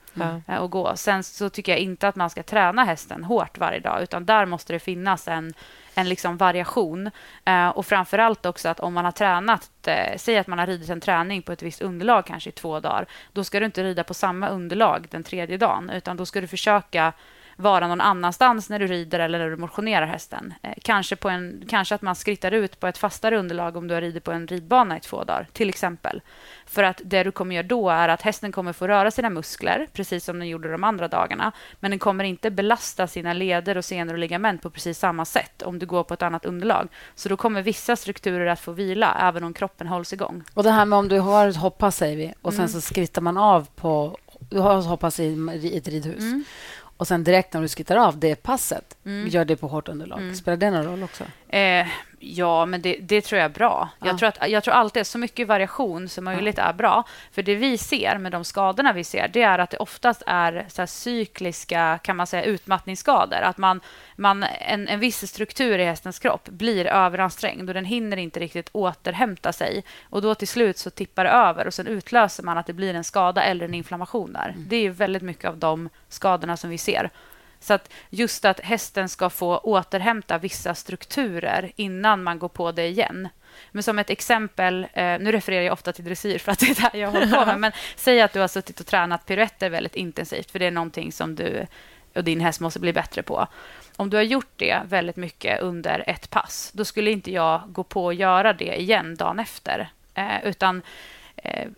[0.49, 0.97] Eh, att gå.
[0.97, 4.47] Sen så tycker jag inte att man ska träna hästen hårt varje dag, utan där
[4.47, 5.55] måste det finnas en,
[5.95, 7.11] en liksom variation.
[7.45, 10.67] Eh, och framför allt också att om man har tränat, eh, säg att man har
[10.67, 13.85] ridit en träning på ett visst underlag kanske i två dagar, då ska du inte
[13.85, 17.13] rida på samma underlag den tredje dagen, utan då ska du försöka
[17.57, 20.55] vara någon annanstans när du rider eller när du motionerar hästen.
[20.63, 23.95] Eh, kanske, på en, kanske att man skrittar ut på ett fastare underlag om du
[23.95, 26.23] har ridit på en ridbana i två dagar, till exempel.
[26.67, 29.89] För att det du kommer göra då är att hästen kommer få röra sina muskler,
[29.93, 31.53] precis som den gjorde de andra dagarna.
[31.81, 35.63] Men den kommer inte belasta sina leder och senor och ligament på precis samma sätt
[35.63, 36.89] om du går på ett annat underlag.
[37.15, 40.43] Så då kommer vissa strukturer att få vila, även om kroppen hålls igång.
[40.55, 42.69] Och det här med om du har ett hoppass, säger vi, och sen Mm.
[42.69, 44.17] så skrittar man av på...
[44.51, 45.25] Du har ett hoppass i
[45.63, 46.19] i ett ridhus.
[46.21, 46.45] Mm.
[46.97, 49.29] Och sen direkt när du skrittar av det passet, Mm.
[49.29, 50.19] gör det på hårt underlag.
[50.21, 50.35] Mm.
[50.35, 51.25] Spelar det någon roll också?
[51.49, 51.87] Eh,
[52.25, 53.89] ja, men det, det tror jag är bra.
[54.01, 54.07] Ja.
[54.07, 57.05] Jag, tror att, jag tror alltid så mycket variation som möjligt är bra.
[57.33, 60.67] För det vi ser med de skadorna vi ser, det är att det oftast är
[60.69, 63.37] så cykliska kan man säga, utmattningsskador.
[63.37, 63.81] Att man,
[64.17, 68.69] man, en, en viss struktur i hästens kropp blir överansträngd och den hinner inte riktigt
[68.73, 69.85] återhämta sig.
[70.11, 72.95] Och då till slut så tippar det över och sen utlöser man att det blir
[72.95, 74.55] en skada eller en inflammation där.
[74.57, 77.11] Det är väldigt mycket av de skadorna som vi ser.
[77.65, 82.87] Så att just att hästen ska få återhämta vissa strukturer innan man går på det
[82.87, 83.29] igen.
[83.71, 86.91] Men som ett exempel, eh, nu refererar jag ofta till dressyr för att det är
[86.93, 89.97] det jag håller på med, men säg att du har suttit och tränat piruetter väldigt
[89.97, 91.67] intensivt, för det är någonting som du
[92.15, 93.47] och din häst måste bli bättre på.
[93.97, 97.83] Om du har gjort det väldigt mycket under ett pass, då skulle inte jag gå
[97.85, 99.89] på och göra det igen dagen efter.
[100.15, 100.83] Eh, utan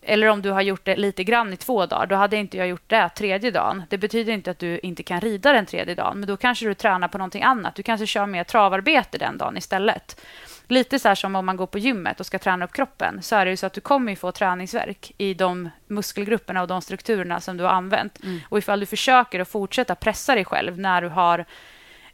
[0.03, 2.69] Eller om du har gjort det lite grann i två dagar, då hade inte jag
[2.69, 3.83] gjort det tredje dagen.
[3.89, 6.75] Det betyder inte att du inte kan rida den tredje dagen, men då kanske du
[6.75, 7.75] tränar på någonting annat.
[7.75, 10.21] Du kanske kör mer travarbete den dagen istället.
[10.69, 13.37] Lite så här som om man går på gymmet och ska träna upp kroppen, så
[13.37, 16.83] är det ju så att du kommer ju få träningsverk i de muskelgrupperna och de
[16.83, 18.19] strukturerna som du har använt.
[18.49, 21.45] Och ifall du försöker att fortsätta pressa dig själv när du har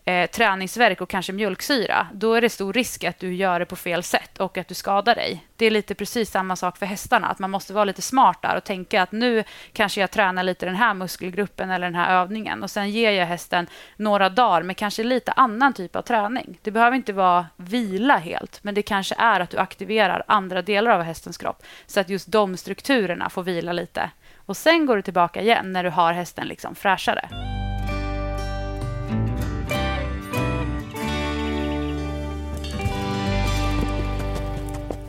[0.05, 3.77] eh, träningsverk och kanske mjölksyra, då är det stor risk att du gör det på
[3.77, 5.47] fel sätt och att du skadar dig.
[5.57, 8.57] Det är lite precis samma sak för hästarna, att man måste vara lite smart där
[8.57, 12.63] och tänka att nu kanske jag tränar lite den här muskelgruppen eller den här övningen
[12.63, 16.59] och sen ger jag hästen några dagar med kanske lite annan typ av träning.
[16.63, 20.91] Det behöver inte vara vila helt, men det kanske är att du aktiverar andra delar
[20.91, 24.11] av hästens kropp så att just de strukturerna får vila lite.
[24.47, 27.62] Och sen går du tillbaka igen när du har hästen liksom fräschare.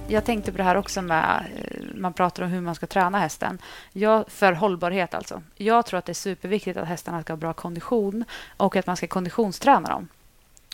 [0.08, 3.20] Jag tänkte på det här också med, eh, man pratar om hur man ska träna
[3.20, 3.58] hästen.
[3.92, 5.42] Jag, för hållbarhet alltså.
[5.56, 8.26] Jag tror att det är superviktigt att hästarna ska ha bra kondition
[8.58, 10.08] och att man ska konditionsträna dem.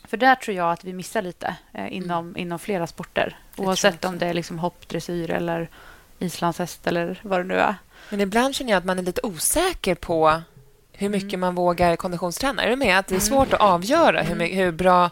[0.07, 3.37] För där tror jag att vi missar lite eh, inom, inom flera sporter.
[3.57, 5.69] Oavsett om det är liksom hopp, dressyr eller
[6.19, 7.75] islandshäst eller vad det nu är.
[8.09, 10.41] Men ibland känner jag att man är lite osäker på
[10.93, 11.39] hur mycket Mm.
[11.39, 12.63] man vågar konditionsträna.
[12.63, 12.99] Är du med?
[12.99, 15.09] Att det är svårt att avgöra hur, hur bra...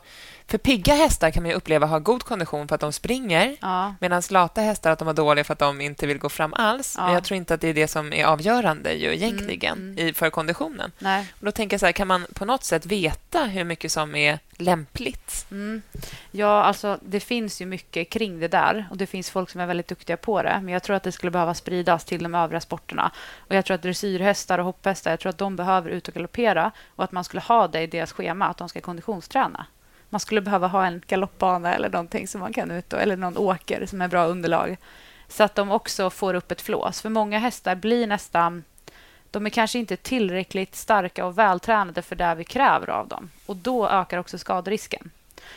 [0.49, 3.93] För pigga hästar kan man uppleva har god kondition för att de springer Ja.
[3.99, 6.95] medan lata hästar att de har dåliga för att de inte vill gå fram alls.
[6.97, 7.05] Ja.
[7.05, 10.13] Men jag tror inte att det är det som är avgörande ju egentligen Mm, i,
[10.13, 10.91] för konditionen.
[10.99, 11.25] Nej.
[11.39, 14.15] Och då tänker jag så här, kan man på något sätt veta hur mycket som
[14.15, 15.45] är lämpligt?
[15.51, 15.81] Mm.
[16.31, 19.65] Ja, alltså det finns ju mycket kring det där och det finns folk som är
[19.65, 20.59] väldigt duktiga på det.
[20.63, 23.11] Men jag tror att det skulle behöva spridas till de övriga sporterna.
[23.37, 26.71] Och jag tror att dressyrhästar och hopphästar, jag tror att de behöver ut och galoppera
[26.95, 29.65] och att man skulle ha det i deras schema, att de ska konditionsträna.
[30.09, 33.37] Man skulle behöva ha en galoppbana eller någonting som man kan ut och, eller någon
[33.37, 34.77] åker som är bra underlag.
[35.27, 37.01] Så att de också får upp ett flås.
[37.01, 38.63] För många hästar blir nästan
[39.31, 43.29] de är kanske inte tillräckligt starka och vältränade för det vi kräver av dem.
[43.45, 45.11] Och Då ökar också skaderisken.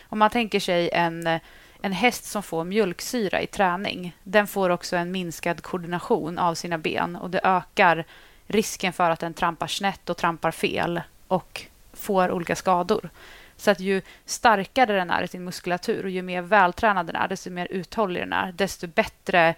[0.08, 1.40] Om man tänker sig en,
[1.80, 6.78] en häst som får mjölksyra i träning, den får också en minskad koordination av sina
[6.78, 8.04] ben och det ökar
[8.46, 13.10] risken för att den trampar snett och trampar fel och får olika skador.
[13.60, 17.28] Så att ju starkare den är i sin muskulatur och ju mer vältränad den är,
[17.28, 19.54] desto mer uthållig den är, desto bättre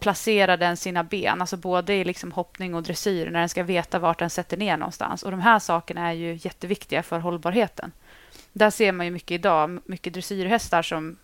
[0.00, 3.98] placerar den sina ben, alltså både i liksom hoppning och dressyr, när den ska veta
[3.98, 5.22] vart den sätter ner någonstans.
[5.22, 7.92] Och De här sakerna är ju jätteviktiga för hållbarheten.
[8.52, 11.16] Där ser man ju mycket idag, mycket dressyrhästar som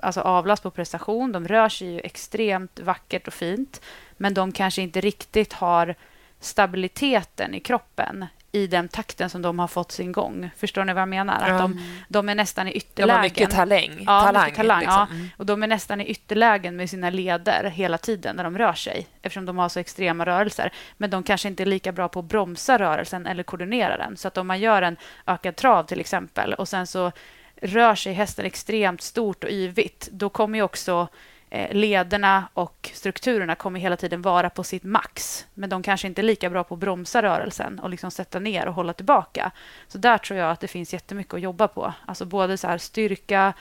[0.00, 1.32] alltså avlas på prestation.
[1.32, 3.80] De rör sig ju extremt vackert och fint,
[4.16, 5.94] men de kanske inte riktigt har
[6.40, 10.50] stabiliteten i kroppen i den takten som de har fått sin gång.
[10.56, 11.50] Förstår ni vad jag menar?
[11.50, 13.08] Att de, de är nästan i ytterlägen.
[13.08, 14.04] De har mycket talang.
[14.06, 15.06] Ja, talang, mycket talang liksom.
[15.10, 15.28] ja.
[15.36, 19.06] Och de är nästan i ytterlägen med sina leder hela tiden när de rör sig
[19.22, 20.72] eftersom de har så extrema rörelser.
[20.96, 24.16] Men de kanske inte är lika bra på att bromsa rörelsen eller koordinera den.
[24.16, 24.96] Så att om man gör en
[25.26, 27.12] ökad trav till exempel och sen så
[27.62, 31.08] rör sig hästen extremt stort och yvigt, då kommer ju också
[31.54, 35.46] Eh, lederna och strukturerna kommer hela tiden vara på sitt max.
[35.54, 38.66] Men de kanske inte är lika bra på att bromsa rörelsen och liksom sätta ner
[38.66, 39.50] och hålla tillbaka.
[39.88, 41.92] Så där tror jag att det finns jättemycket att jobba på.
[42.06, 43.52] Alltså både så här styrka,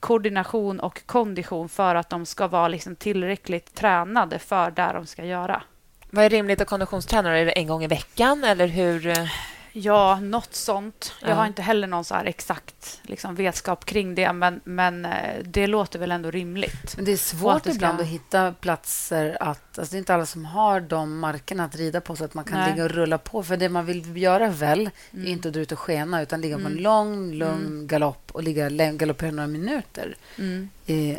[0.00, 5.24] koordination och kondition för att de ska vara liksom tillräckligt tränade för det de ska
[5.24, 5.62] göra.
[6.10, 7.38] Vad är rimligt att konditionsträna?
[7.38, 9.30] Är det en gång i veckan eller hur?
[9.72, 11.12] Ja, något sånt.
[11.20, 11.34] Jag Ja.
[11.34, 15.12] har inte heller någon så exakt liksom, vetskap kring det, men, men eh,
[15.44, 16.96] det låter väl ändå rimligt.
[16.96, 19.78] Men det är svårt att det ska- ibland att hitta platser att...
[19.78, 22.44] Alltså det är inte alla som har de markerna att rida på så att man
[22.44, 22.70] kan Nej.
[22.70, 23.42] ligga och rulla på.
[23.42, 25.26] För det man vill göra väl Mm.
[25.26, 28.42] är inte att dra ut och skena utan ligga på en lång, lugn galopp och
[28.42, 30.70] ligga galoppera några minuter Mm.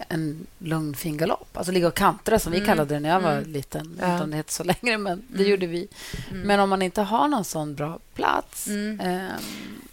[0.09, 1.57] En lugn, fin galopp.
[1.57, 2.67] Alltså ligga och kantra, som vi Mm.
[2.67, 3.51] kallade det när jag var Mm.
[3.51, 3.97] liten.
[4.01, 4.23] Ja.
[4.23, 5.51] om det heter så längre, men det Mm.
[5.51, 5.87] gjorde vi.
[6.31, 6.41] Mm.
[6.41, 9.01] Men om man inte har någon sån bra plats ehm,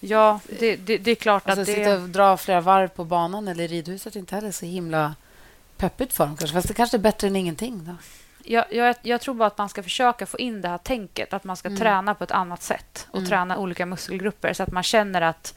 [0.01, 2.03] Ja, det, det, det är klart Alltså att sitta det...
[2.03, 5.15] och dra flera varv på banan eller i ridhuset är inte heller så himla
[5.77, 6.37] peppigt för dem.
[6.37, 6.55] Kanske.
[6.55, 7.85] Fast det kanske är bättre än ingenting.
[7.85, 7.93] Då.
[8.45, 11.45] Jag, jag, jag tror bara att man ska försöka få in det här tänket, att
[11.45, 15.21] man ska träna på ett annat sätt och träna olika muskelgrupper så att man känner
[15.23, 15.55] att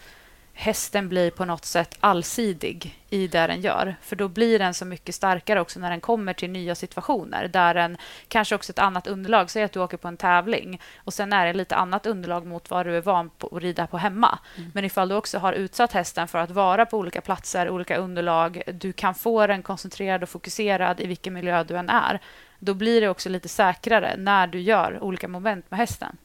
[0.53, 3.95] hästen blir på något sätt allsidig i det den gör.
[4.01, 7.73] För då blir den så mycket starkare också när den kommer till nya situationer där
[7.73, 7.97] den
[8.27, 9.49] kanske också ett annat underlag.
[9.49, 12.69] Säg att du åker på en tävling och sen är det lite annat underlag mot
[12.69, 14.39] vad du är van på att rida på hemma.
[14.73, 18.61] Men ifall du också har utsatt hästen för att vara på olika platser, olika underlag,
[18.73, 22.19] du kan få den koncentrerad och fokuserad i vilken miljö du än är.
[22.59, 26.17] Då blir det också lite säkrare när du gör olika moment med hästen.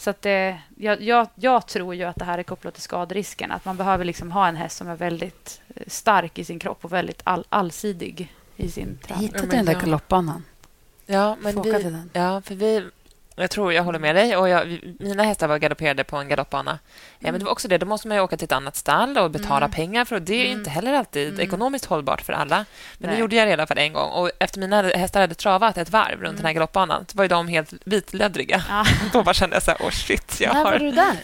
[0.00, 3.52] Så att det, jag, jag, jag tror ju att det här är kopplat till skaderisken.
[3.52, 6.84] Att man behöver liksom ha en häst som är väldigt eh, stark i sin kropp
[6.84, 9.22] och väldigt all, allsidig i sin träning.
[9.22, 9.78] Hitta men den där ja.
[9.80, 10.44] galoppbanan.
[11.06, 12.10] Ja, men vi, den.
[12.12, 12.88] ja, för vi,
[13.36, 14.36] jag tror jag håller med dig.
[14.36, 16.78] Och jag, mina hästar var galopperade på en galoppbana.
[17.18, 19.18] Ja, men det var också det, då måste man ju åka till ett annat stall
[19.18, 19.70] och betala Mm.
[19.70, 20.58] pengar för och Det är Mm.
[20.58, 21.40] inte heller alltid Mm.
[21.40, 22.56] ekonomiskt hållbart för alla.
[22.98, 23.10] Men Nej.
[23.16, 24.10] det gjorde jag i alla fall en gång.
[24.10, 27.48] Och efter mina hästar hade travat ett varv runt den här galoppbanan så var de
[27.48, 28.62] helt vitläddriga.
[28.68, 28.84] Ja.
[29.12, 31.16] Då bara kände jag så här, oh shit, jag När var har du där?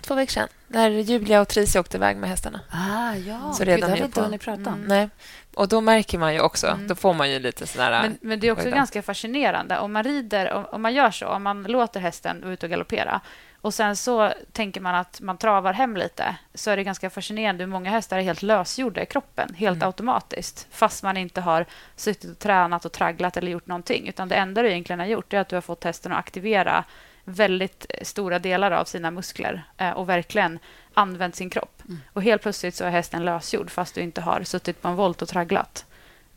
[0.00, 0.48] två veckor sedan.
[0.68, 2.60] När Julia och Tricia åkte iväg med hästarna.
[2.70, 3.52] Ah, ja.
[3.52, 4.74] Så Gud, redan det har vi inte hunnit prata om.
[4.74, 4.86] Mm.
[4.88, 5.08] Nej.
[5.54, 6.88] Och då märker man ju också, Mm.
[6.88, 8.02] då får man ju lite sådär...
[8.02, 8.76] Men, men det är också Oj då.
[8.76, 9.78] ganska fascinerande.
[9.78, 12.70] Om man rider, om, om man gör så, om man låter hästen vara ute och
[12.70, 13.20] galoppera
[13.62, 17.64] och sen så tänker man att man travar hem lite, så är det ganska fascinerande
[17.64, 19.86] hur många hästar är helt lösgjorda i kroppen, helt Mm.
[19.86, 24.08] automatiskt, fast man inte har suttit och tränat och tragglat eller gjort någonting.
[24.08, 26.84] Utan det enda du egentligen har gjort är att du har fått hästen att aktivera
[27.24, 30.58] väldigt stora delar av sina muskler eh, och verkligen
[30.94, 31.82] använt sin kropp.
[31.88, 32.00] Mm.
[32.12, 35.22] Och helt plötsligt så är hästen lösgjord fast du inte har suttit på en volt
[35.22, 35.86] och tragglat.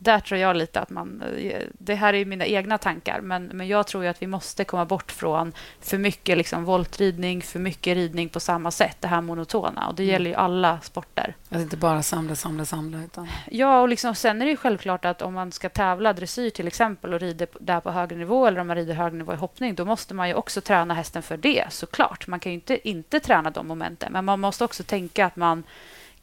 [0.03, 1.23] Där tror jag lite att man...
[1.37, 4.85] eh, Det här är mina egna tankar, men, men jag tror att vi måste komma
[4.85, 9.87] bort från för mycket liksom voltridning, för mycket ridning på samma sätt, det här monotona.
[9.87, 10.13] Och det Mm.
[10.13, 11.35] gäller ju alla sporter.
[11.49, 12.97] Att inte bara samla, samla, samla.
[13.03, 13.27] Utan...
[13.51, 16.67] Ja, och liksom, sen är det ju självklart att om man ska tävla dressyr till
[16.67, 19.75] exempel och rider där på högre nivå eller om man rider hög nivå i hoppning,
[19.75, 22.27] då måste man ju också träna hästen för det såklart.
[22.27, 25.63] Man kan ju inte inte träna de momenten, men man måste också tänka att man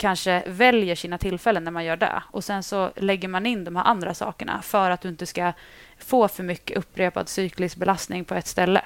[0.00, 2.22] kanske väljer sina tillfällen när man gör det.
[2.30, 5.52] Och sen så lägger man in de här andra sakerna för att du inte ska
[5.98, 8.82] få för mycket upprepad cyklisk belastning på ett ställe.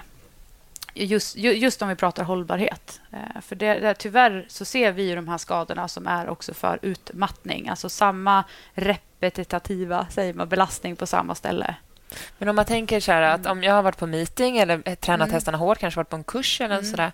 [0.94, 3.00] Just, ju- just om vi pratar hållbarhet.
[3.12, 6.54] Eh, För det, det, tyvärr så ser vi ju de här skadorna som är också
[6.54, 7.68] för utmattning.
[7.68, 8.44] Alltså samma
[8.74, 11.74] repetitiva säger man, belastning på samma ställe.
[12.38, 14.94] Men om man tänker så här att om jag har varit på meeting eller eh,
[14.94, 15.34] tränat Mm.
[15.34, 16.90] hästarna hårt, kanske varit på en kurs eller Mm.
[16.90, 17.12] sådär.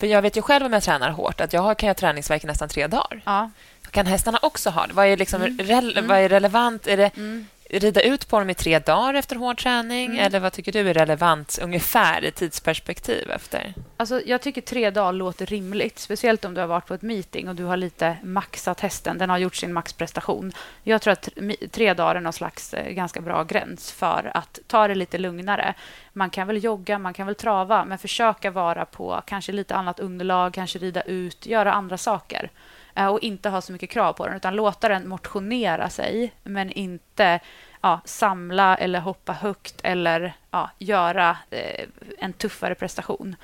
[0.00, 1.98] För jag vet ju själv om jag tränar hårt att jag har, kan jag ha
[1.98, 3.20] träningsvärk i nästan tre dagar.
[3.24, 3.50] Ja.
[3.90, 4.92] Kan hästarna också ha det?
[4.94, 5.58] Vad är, liksom Mm.
[5.58, 6.08] rel- Mm.
[6.08, 6.86] vad är relevant?
[6.86, 7.46] Är det Mm.
[7.72, 10.06] Rida ut på dem i tre dagar efter hård träning?
[10.06, 10.18] Mm.
[10.18, 13.74] Eller vad tycker du är relevant ungefär i tidsperspektiv efter?
[13.96, 17.48] Alltså, jag tycker tre dagar låter rimligt, speciellt om du har varit på ett meeting
[17.48, 19.18] och du har lite maxat hästen.
[19.18, 20.52] Den har gjort sin maxprestation.
[20.82, 21.28] Jag tror att
[21.72, 25.74] tre- dagar är någon slags eh, ganska bra gräns för att ta det lite lugnare.
[26.12, 30.00] Man kan väl jogga, man kan väl trava, men försöka vara på kanske lite annat
[30.00, 32.50] underlag, kanske rida ut, göra andra saker.
[32.94, 36.70] Eh, och inte ha så mycket krav på den, utan låta den motionera sig, men
[36.70, 37.40] inte
[37.80, 41.86] ja, samla eller hoppa högt eller ja, göra eh,
[42.18, 43.36] en tuffare prestation.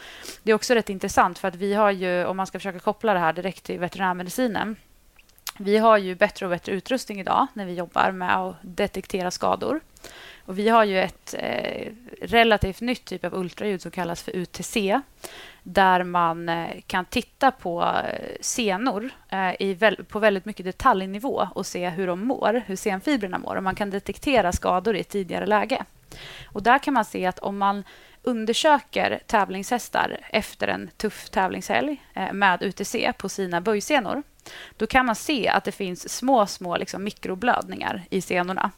[0.42, 3.12] Det är också rätt intressant för att vi har ju, om man ska försöka koppla
[3.12, 4.76] det här direkt till veterinärmedicinen,
[5.58, 9.80] Vi har ju bättre och bättre utrustning idag när vi jobbar med att detektera skador.
[10.46, 11.92] Och vi har ju ett eh,
[12.22, 15.00] relativt nytt typ av ultraljud som kallas för UTC
[15.62, 21.48] där man eh, kan titta på eh, senor eh, i väl, på väldigt mycket detaljnivå
[21.54, 23.56] och se hur de mår, hur senfibrerna mår.
[23.56, 25.84] Och man kan detektera skador i ett tidigare läge.
[26.46, 27.84] Och där kan man se att om man
[28.22, 34.22] undersöker tävlingshästar efter en tuff tävlingshelg eh, med UTC på sina böjsenor
[34.76, 38.70] då kan man se att det finns små, små liksom mikroblödningar i senorna.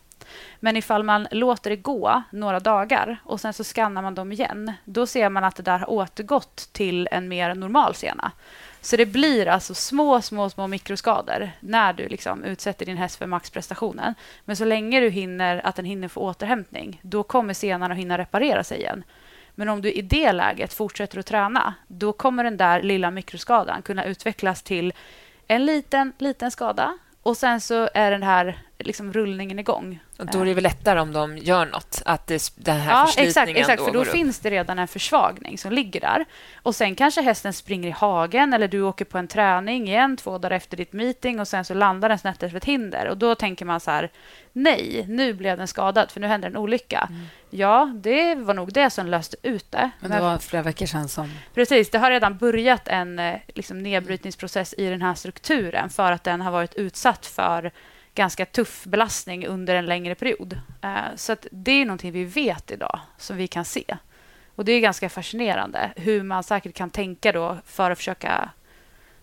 [0.61, 4.73] Men ifall man låter det gå några dagar och sen så skannar man dem igen
[4.85, 8.33] då ser man att det där har återgått till en mer normal sena.
[8.81, 13.27] Så det blir alltså små, små, små mikroskador när du liksom utsätter din häst för
[13.27, 14.15] maxprestationen.
[14.45, 18.19] Men så länge du hinner att den hinner få återhämtning då kommer senan att hinna
[18.19, 19.05] reparera sig igen.
[19.55, 23.83] Men om du i det läget fortsätter att träna då kommer den där lilla mikroskadan
[23.83, 24.93] kunna utvecklas till
[25.47, 30.01] en liten, liten skada och sen så är den här liksom rullningen igång.
[30.19, 33.07] Och då är det väl lättare om de gör nåt att det, den här ja,
[33.07, 36.25] förslitningen exakt, exakt då för då finns det redan en försvagning som ligger där.
[36.63, 40.39] Och Sen kanske hästen springer i hagen eller du åker på en träning igen två
[40.39, 43.09] dagar efter ditt meeting och sen så landar den snett efter ett hinder.
[43.09, 44.11] Och Då tänker man så här,
[44.53, 47.09] nej, nu blev den skadad för nu händer en olycka.
[47.11, 47.27] Mm.
[47.51, 49.91] Ja, det var nog det som löste ut det.
[50.01, 51.31] Men det var flera veckor sedan som...
[51.55, 56.25] Precis, det har redan börjat en eh, liksom, nedbrytningsprocess i den här strukturen för att
[56.25, 57.71] den har varit utsatt för
[58.19, 60.61] ganska tuff belastning under en längre period.
[60.83, 63.97] Eh, Så det är någonting vi vet idag, som vi kan se.
[64.55, 68.51] Och Det är ganska fascinerande hur man säkert kan tänka då för att försöka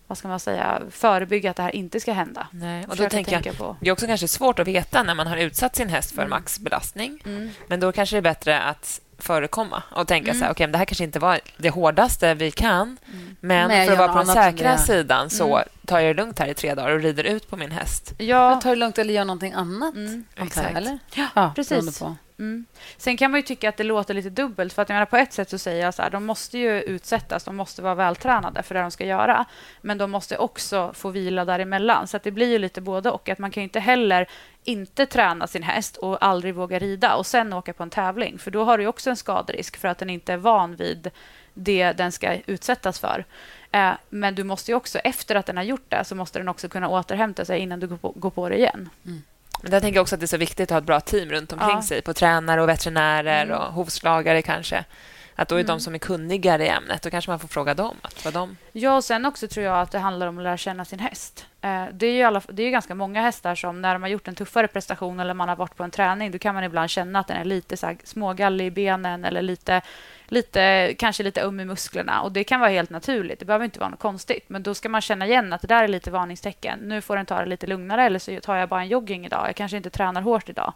[0.06, 2.46] vad ska man säga, förebygga att det här inte ska hända.
[2.50, 3.76] Nej, och då tänker jag, på.
[3.80, 6.30] det är också kanske svårt att veta när man har utsatt sin häst för Mm.
[6.30, 7.18] maxbelastning.
[7.24, 7.50] Mm.
[7.66, 10.38] Men då kanske det är bättre att förekomma och tänka Mm.
[10.40, 13.36] så här, okej, men det här kanske inte var det hårdaste vi kan, Mm.
[13.40, 15.68] men Nej, för att vara på den säkra sidan så Mm.
[15.86, 18.12] tar jag det lugnt här i tre dagar och rider ut på min häst.
[18.18, 19.94] Ja, Ta det lugnt eller gör någonting annat.
[19.94, 20.76] Mm, jag, exakt.
[20.76, 20.98] Eller?
[21.34, 21.70] Ja, precis.
[21.70, 22.16] beroende På.
[22.38, 22.66] Mm.
[22.96, 24.72] Sen kan man ju tycka att det låter lite dubbelt.
[24.72, 26.80] För att jag menar, På ett sätt så säger jag så här, de måste ju
[26.82, 29.44] utsättas, de måste vara vältränade för det de ska göra.
[29.80, 32.06] Men de måste också få vila däremellan.
[32.08, 33.28] Så att det blir ju lite både och.
[33.28, 34.26] Att man kan ju inte heller
[34.66, 38.38] inte träna sin häst och aldrig våga rida och sen åka på en tävling.
[38.38, 41.10] För då har du också en skaderisk för att den inte är van vid
[41.54, 43.24] det den ska utsättas för.
[43.72, 46.48] Eh, Men du måste ju också, efter att den har gjort det, så måste den
[46.48, 48.88] också kunna återhämta sig innan du går på, går på det igen.
[49.62, 51.52] Men jag tänker också att det är så viktigt att ha ett bra team runt
[51.52, 51.82] omkring Ja.
[51.82, 53.58] sig, på tränare och veterinärer Mm.
[53.58, 54.84] och hovslagare kanske.
[55.38, 55.66] Att då är Mm.
[55.66, 57.96] de som är kunnigare i ämnet, då kanske man får fråga dem.
[58.02, 58.56] Att vad de...
[58.72, 61.46] Ja, och sen också tror jag att det handlar om att lära känna sin häst.
[61.60, 64.28] Eh, Det är ju alla, det är ganska många hästar som när de har gjort
[64.28, 67.18] en tuffare prestation eller man har varit på en träning, då kan man ibland känna
[67.18, 69.82] att den är lite så här smågallig i benen eller lite,
[70.28, 72.22] lite, kanske lite öm i musklerna.
[72.22, 73.38] Och Det kan vara helt naturligt.
[73.38, 74.44] Det behöver inte vara något konstigt.
[74.48, 76.78] Men då ska man känna igen att det där är lite varningstecken.
[76.78, 79.48] Nu får den ta det lite lugnare eller så tar jag bara en jogging idag.
[79.48, 80.72] Jag kanske inte tränar hårt idag.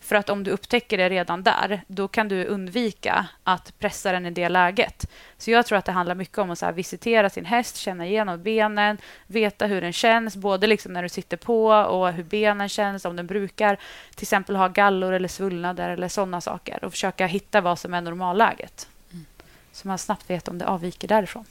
[0.00, 4.26] För att om du upptäcker det redan där, då kan du undvika att pressa den
[4.26, 5.10] i det läget.
[5.38, 8.42] Så jag tror att det handlar mycket om att så visitera sin häst, känna igenom
[8.42, 13.04] benen, veta hur den känns, både liksom när du sitter på och hur benen känns,
[13.04, 13.78] om den brukar
[14.14, 18.00] till exempel ha gallor eller svullnader eller sådana saker och försöka hitta vad som är
[18.00, 18.88] normalläget.
[19.72, 21.44] Så man snabbt vet om det avviker därifrån.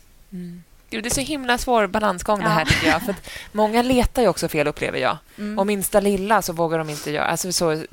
[0.89, 2.49] Gud, det är så himla svår balansgång det Ja.
[2.49, 3.01] här tycker jag.
[3.01, 3.15] För
[3.51, 5.17] många letar ju också fel, upplever jag.
[5.38, 5.59] Mm.
[5.59, 7.25] Och minsta lilla så vågar de inte göra...
[7.25, 7.83] Alltså så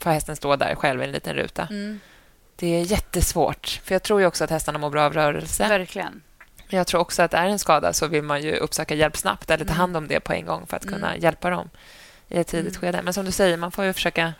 [0.00, 1.66] får hästen stå där själv i en liten ruta.
[1.70, 2.00] Mm.
[2.56, 3.80] Det är jättesvårt.
[3.84, 5.68] För jag tror ju också att hästarna mår bra av rörelse.
[5.68, 6.22] Verkligen.
[6.68, 9.50] Men jag tror också att är en skada så vill man ju uppsöka hjälp snabbt
[9.50, 9.80] eller ta Mm.
[9.80, 11.22] hand om det på en gång för att kunna Mm.
[11.22, 11.70] hjälpa dem
[12.28, 12.80] i ett tidigt Mm.
[12.80, 13.02] skede.
[13.02, 14.32] Men som du säger, man får ju försöka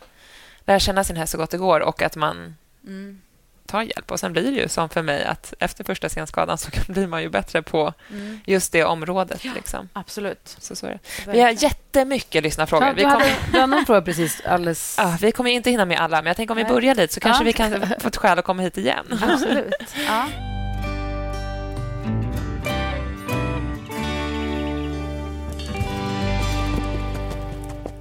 [0.64, 2.56] lära känna sin häst så gott det går och att man
[2.86, 3.20] Mm.
[3.66, 4.10] Tar hjälp.
[4.10, 7.22] Och Sen blir det ju som för mig att efter första senskadan så blir man
[7.22, 8.40] ju bättre på Mm.
[8.46, 9.44] just det området.
[9.44, 9.88] Liksom.
[9.92, 10.56] Absolut.
[10.58, 10.90] Så, så är
[11.24, 11.32] det.
[11.32, 12.86] Vi har jättemycket lyssnarfrågor.
[12.88, 14.94] Ja, Vi kommer, du hade någon fråga precis alldeles...
[14.98, 17.20] ja, vi kommer inte hinna med alla, men jag tänker om vi börjar lite så
[17.20, 17.46] kanske Ja.
[17.46, 19.06] vi kan få ett skäl att komma hit igen.
[19.22, 19.74] Absolut.
[20.06, 20.26] Ja.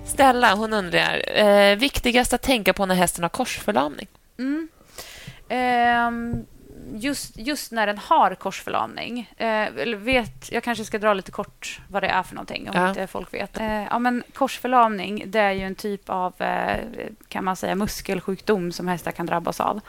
[0.05, 4.07] Stella hon undrar, eh, viktigast att tänka på när hästen har korsförlamning?
[4.39, 4.68] Mm.
[5.50, 6.46] Ehm,
[6.93, 9.32] just, just när den har korsförlamning.
[9.38, 12.89] Eh, vet, jag kanske ska dra lite kort vad det är för någonting, om Ja.
[12.89, 13.60] inte folk vet.
[13.60, 16.78] Eh, ja, men korsförlamning det är ju en typ av eh,
[17.28, 19.82] kan man säga, muskelsjukdom som hästar kan drabbas av.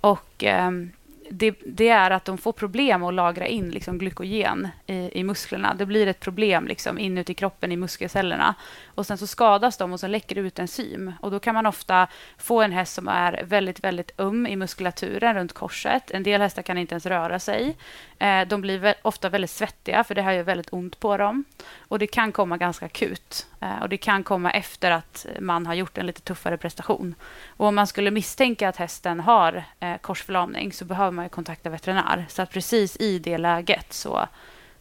[0.00, 0.92] Och, ehm,
[1.30, 5.74] det, det, är att de får problem att lagra in liksom, glykogen i, i musklerna.
[5.74, 8.54] Det blir ett problem liksom, inuti kroppen i muskelcellerna.
[8.96, 11.12] Och Sen så skadas de och så läcker det ut enzym.
[11.20, 12.06] Och Då kan man ofta
[12.38, 16.10] få en häst som är väldigt väldigt öm i muskulaturen runt korset.
[16.10, 17.76] En del hästar kan inte ens röra sig.
[18.18, 21.44] Eh, de blir ofta väldigt svettiga, för det här gör väldigt ont på dem.
[21.88, 23.46] Och Det kan komma ganska akut.
[23.60, 27.14] Eh, och Det kan komma efter att man har gjort en lite tuffare prestation.
[27.46, 32.26] Och Om man skulle misstänka att hästen har eh, korsförlamning så behöver man kontakta veterinär.
[32.28, 34.28] Så att precis i det läget så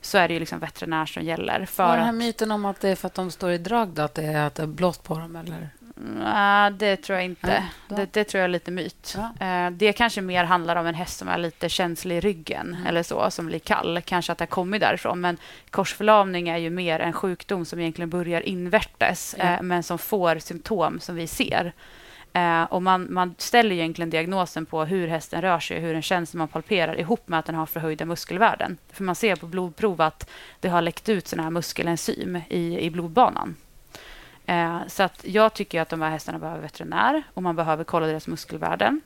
[0.05, 1.65] så är det ju liksom veterinär som gäller.
[1.65, 2.15] För och den här att...
[2.15, 4.47] myten om att det är för att de står i drag, då, att det är
[4.47, 5.35] att det är blått på dem?
[5.35, 5.69] Eller?
[5.97, 7.63] Nej, det tror jag inte.
[7.89, 9.17] Ja, det, det, tror jag är lite myt.
[9.17, 9.47] Ja.
[9.47, 12.87] Eh, det kanske mer handlar om en häst som är lite känslig i ryggen mm.
[12.87, 14.01] eller så, som blir kall.
[14.05, 15.21] Kanske att det har kommit därifrån.
[15.21, 15.37] Men
[15.69, 19.43] korsförlamning är ju mer en sjukdom som egentligen börjar invärtes, ja.
[19.43, 21.73] Eh, men som får symptom som vi ser.
[22.35, 26.01] Eh, och man, man ställer egentligen diagnosen på hur hästen rör sig och hur den
[26.01, 28.77] känns när man palperar ihop med att den har förhöjda muskelvärden.
[28.91, 30.29] För man ser på blodprov att
[30.59, 33.55] det har läckt ut sådana här muskelenzym i, i blodbanan.
[34.45, 38.07] Eh, så att jag tycker att de här hästarna behöver veterinär och man behöver kolla
[38.07, 39.01] deras muskelvärden.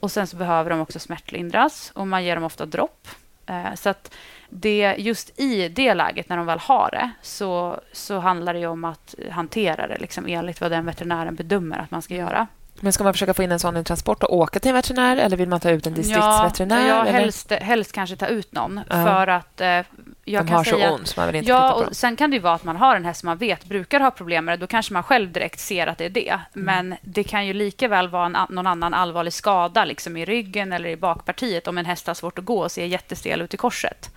[0.00, 3.08] Och Sen så behöver de också smärtlindras och man ger dem ofta dropp.
[3.46, 4.14] Eh, så att
[4.48, 8.84] det, just i det läget, när de väl har det, så, så handlar det om
[8.84, 12.46] att hantera det liksom enligt vad den veterinären bedömer att man ska göra.
[12.80, 15.16] Men ska man försöka få in en sån i transport och åka till en veterinär
[15.16, 16.88] eller vill man ta ut en distriktsveterinär?
[16.88, 18.80] Ja, helst, helst kanske ta ut någon.
[18.90, 19.04] Ja.
[19.04, 19.82] För att eh,
[20.24, 22.38] jag De har så ont så man vill inte ja, på och Sen kan det
[22.38, 24.62] vara att man har en häst som man vet brukar ha problem med det.
[24.62, 26.40] Då kanske man själv direkt ser att det är det.
[26.54, 26.64] Mm.
[26.64, 30.72] Men det kan ju lika väl vara en, någon annan allvarlig skada liksom i ryggen
[30.72, 33.56] eller i bakpartiet om en häst har svårt att gå och ser jättestel ut i
[33.56, 34.10] korset.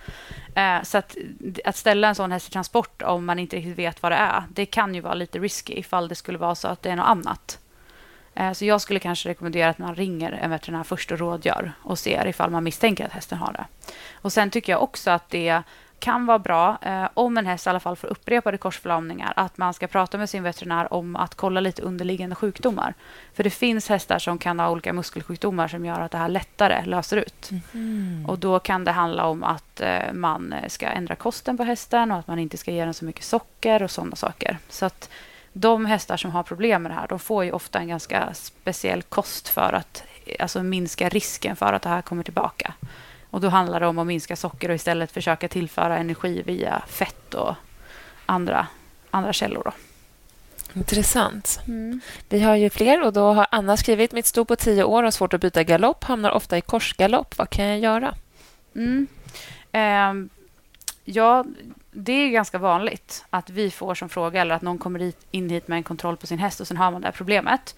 [0.54, 1.16] Eh, så att,
[1.64, 4.42] att ställa en sån häst i transport om man inte riktigt vet vad det är,
[4.50, 7.06] det kan ju vara lite risky ifall det skulle vara så att det är något
[7.06, 7.58] annat.
[8.38, 11.98] Eh, så jag skulle kanske rekommendera att man ringer en veterinär först och rådgör och
[11.98, 13.64] ser ifall man misstänker att hästen har det.
[14.12, 15.62] Och Sen tycker jag också att det
[15.98, 19.74] kan vara bra, eh, om en häst i alla fall får upprepade korsförlamningar, att man
[19.74, 22.94] ska prata med sin veterinär om att kolla lite underliggande sjukdomar.
[23.34, 26.84] För det finns hästar som kan ha olika muskelsjukdomar som gör att det här lättare
[26.84, 27.50] löser ut.
[27.74, 28.26] Mm.
[28.28, 32.18] Och Då kan det handla om att eh, man ska ändra kosten på hästen och
[32.18, 34.58] att man inte ska ge den så mycket socker och sådana saker.
[34.68, 35.10] Så att
[35.60, 39.02] de hästar som har problem med det här, de får ju ofta en ganska speciell
[39.02, 40.02] kost för att
[40.38, 42.74] alltså minska risken för att det här kommer tillbaka.
[43.30, 47.34] Och Då handlar det om att minska socker och istället försöka tillföra energi via fett
[47.34, 47.54] och
[48.26, 48.66] andra,
[49.10, 49.62] andra källor.
[49.64, 49.72] Då.
[50.74, 51.60] Intressant.
[51.66, 52.00] Mm.
[52.28, 55.10] Vi har ju fler och då har Anna skrivit mitt sto på tio år har
[55.10, 57.38] svårt att byta galopp, hamnar ofta i korsgalopp.
[57.38, 58.14] Vad kan jag göra?
[58.74, 59.06] Mm.
[59.72, 60.37] Eh,
[61.08, 61.44] ja,
[61.90, 65.68] det är ganska vanligt att vi får som fråga eller att någon kommer in hit
[65.68, 67.76] med en kontroll på sin häst och sen har man det här problemet.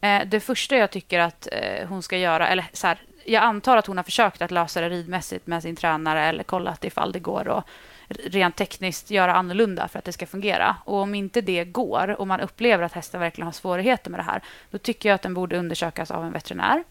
[0.00, 3.76] Eh, det första jag tycker att eh, hon ska göra, eller så här, jag antar
[3.76, 7.18] att hon har försökt att lösa det ridmässigt med sin tränare eller kollat ifall det
[7.18, 7.66] går att
[8.08, 10.76] rent tekniskt göra annorlunda för att det ska fungera.
[10.84, 14.24] Och Om inte det går och man upplever att hästen verkligen har svårigheter med det
[14.24, 16.84] här, då tycker jag att den borde undersökas av en veterinär.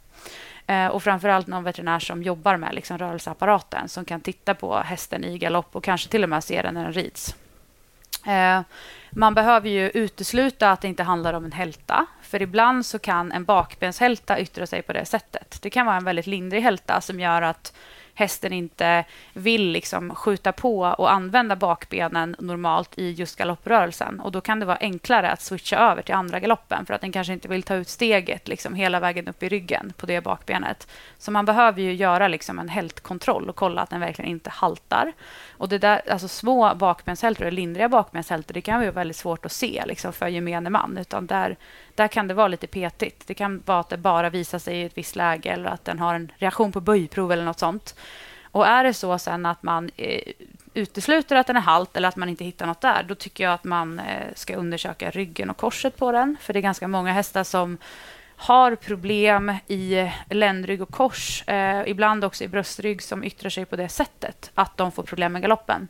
[0.70, 5.24] Eh, och framförallt någon veterinär som jobbar med liksom rörelseapparaten som kan titta på hästen
[5.24, 7.36] i galopp och kanske till och med se den när den rids.
[8.28, 8.62] Eh,
[9.12, 12.06] man behöver ju utesluta att det inte handlar om en hälta.
[12.22, 15.60] För ibland så kan en bakbenshälta yttra sig på det sättet.
[15.62, 17.74] Det kan vara en väldigt lindrig hälta som gör att
[18.20, 19.04] hästen inte
[19.34, 24.20] vill liksom skjuta på och använda bakbenen normalt i just galopprörelsen.
[24.20, 27.12] Och Då kan det vara enklare att switcha över till andra galoppen för att den
[27.12, 30.88] kanske inte vill ta ut steget liksom hela vägen upp i ryggen på det bakbenet.
[31.18, 35.14] Så man behöver ju göra liksom en hältkontroll och kolla att den verkligen inte haltar.
[35.58, 39.52] Och det där, alltså små bakbenshältor, eller lindriga bakbenshältor, det kan vara väldigt svårt att
[39.52, 40.98] se liksom, för gemene man.
[40.98, 41.58] Utan där,
[42.00, 43.28] där kan det vara lite petigt.
[43.28, 46.00] Det kan vara att det bara visar sig i ett visst läge eller att den
[46.00, 47.96] har en reaktion på böjprov eller något sånt.
[48.52, 50.22] Och är det så sen att man eh,
[50.74, 53.54] utesluter att den är halt eller att man inte hittar något där, då tycker jag
[53.54, 56.38] att man eh, ska undersöka ryggen och korset på den.
[56.42, 57.78] För det är ganska många hästar som
[58.36, 63.66] har problem i eh, ländrygg och kors, eh, ibland också i bröstrygg som yttrar sig
[63.66, 65.88] på det sättet att de får problem med galoppen.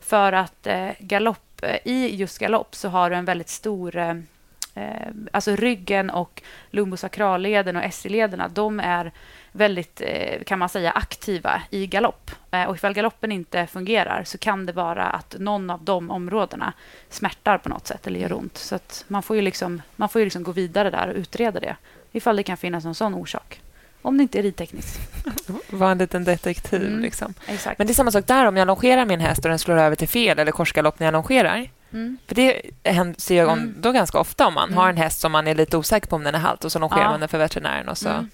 [0.00, 3.96] För att eh, galopp, eh, i just galopp så har du en väldigt stor...
[3.96, 4.14] Eh,
[4.78, 9.12] Eh, alltså ryggen och lumbosakralleden och SI-lederna, de är
[9.52, 12.30] väldigt, eh, kan man säga, aktiva i galopp.
[12.50, 16.72] Eh, och ifall galoppen inte fungerar så kan det vara att någon av de områdena
[17.10, 18.56] smärtar på något sätt eller gör ont.
[18.56, 21.76] Så man får ju liksom, man får ju liksom gå vidare där och utreda det
[22.12, 23.60] ifall det kan finnas en sån orsak.
[24.02, 25.00] Om det inte är ridtekniskt.
[25.70, 26.86] Var en liten detektiv.
[26.86, 27.34] Mm, liksom.
[27.76, 29.96] Men det är samma sak där om jag longerar min häst och den slår över
[29.96, 31.70] till fel eller korsgalopp när jag longerar.
[31.92, 32.18] Mm.
[32.26, 32.62] För Det
[33.18, 33.74] ser jag mm.
[33.78, 34.96] då ganska ofta om man har mm.
[34.96, 37.02] en häst som man är lite osäker på om den är halt och så longerar
[37.02, 37.10] ja.
[37.10, 38.30] man den för veterinären och så mm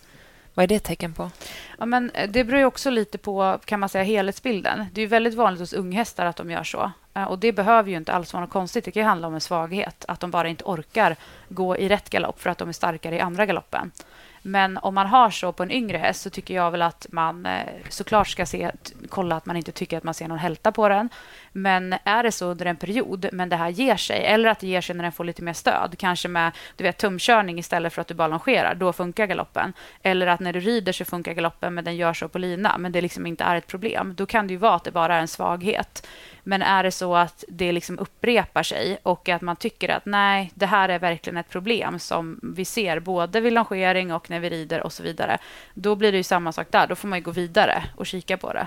[0.55, 1.31] Vad är det ett tecken på?
[1.79, 4.87] Ja, men eh, det beror ju också lite på kan man säga, helhetsbilden.
[4.93, 6.93] Det är väldigt vanligt hos unghästar att de gör så.
[7.15, 8.85] Eh, och Det behöver ju inte alls vara något konstigt.
[8.85, 10.05] Det kan handla om en svaghet.
[10.09, 11.17] Att de bara inte orkar
[11.49, 13.91] gå i rätt galopp för att de är starkare i andra galoppen.
[14.47, 17.47] Men om man har så på en yngre häst så tycker jag väl att man
[17.47, 18.71] eh, såklart ska se,
[19.09, 21.09] kolla att man inte tycker att man ser någon hälta på den.
[21.57, 24.67] Men är det så under en period, men det här ger sig, eller att det
[24.67, 28.01] ger sig när den får lite mer stöd, kanske med du vet, tumkörning istället för
[28.01, 29.73] att du bara longerar, då funkar galoppen.
[30.03, 32.93] Eller att när du rider så funkar galoppen, men den gör så på lina, men
[32.93, 34.15] det liksom inte är ett problem.
[34.15, 36.07] Då kan det ju vara att det bara är en svaghet.
[36.43, 40.51] Men är det så att det liksom upprepar sig och att man tycker att nej,
[40.55, 44.51] det här är verkligen ett problem som vi ser både vid longering och när vi
[44.51, 45.39] rider och så vidare.
[45.75, 46.87] Då blir det ju samma sak där.
[46.87, 48.67] Då får man gå vidare och kika på det.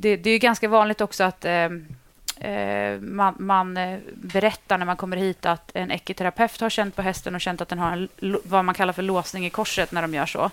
[0.00, 1.68] Det, det är ganska vanligt också att eh,
[2.40, 7.02] eh, man, man eh, berättar när man kommer hit att en ekiterapeut har känt på
[7.02, 10.02] hästen och känt att den har en, vad man kallar för låsning i korset när
[10.02, 10.50] de gör så.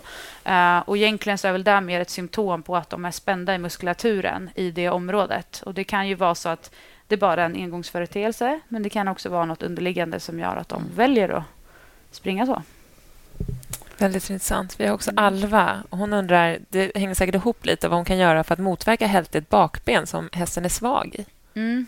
[0.47, 3.55] Uh, och egentligen så är väl det mer ett symptom på att de är spända
[3.55, 5.61] i muskulaturen i det området.
[5.65, 6.71] Och Det kan ju vara så att
[7.07, 10.69] det bara är en engångsföreteelse, men det kan också vara något underliggande som gör att
[10.69, 10.95] de mm.
[10.95, 11.43] väljer att
[12.11, 12.61] springa så.
[13.97, 14.79] Väldigt intressant.
[14.79, 15.83] Vi har också Alva.
[15.89, 19.49] Hon undrar, det hänger säkert ihop lite vad hon kan göra för att motverka hältigt
[19.49, 21.25] bakben som hästen är svag i.
[21.59, 21.87] Mm.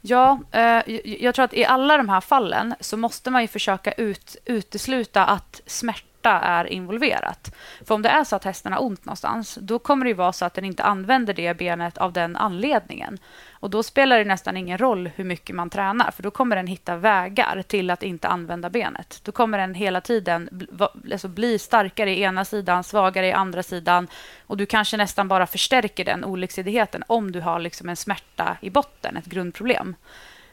[0.00, 3.92] Ja, eh, jag tror att i alla de här fallen så måste man ju försöka
[3.92, 7.54] ut, utesluta att smärta är involverat.
[7.84, 10.44] För om det är så att hästen har ont någonstans, då kommer det vara så
[10.44, 13.18] att den inte använder det benet av den anledningen.
[13.62, 16.66] Och Då spelar det nästan ingen roll hur mycket man tränar, för då kommer den
[16.66, 19.20] hitta vägar till att inte använda benet.
[19.24, 20.66] Då kommer den hela tiden
[21.12, 24.08] alltså bli starkare i ena sidan, svagare i andra sidan.
[24.46, 28.70] Och Du kanske nästan bara förstärker den olycksidigheten om du har liksom en smärta i
[28.70, 29.94] botten, ett grundproblem.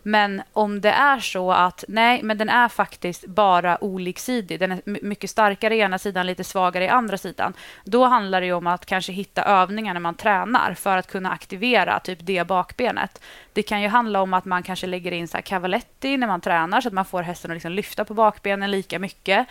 [0.03, 4.81] Men om det är så att nej, men den är faktiskt bara oliksidig, den är
[4.85, 8.85] mycket starkare i ena sidan, lite svagare i andra sidan, då handlar det om att
[8.85, 13.21] kanske hitta övningar när man tränar för att kunna aktivera typ det bakbenet.
[13.53, 16.41] Det kan ju handla om att man kanske lägger in så här cavaletti när man
[16.41, 19.47] tränar så att man får hästen att liksom lyfta på bakbenen lika mycket.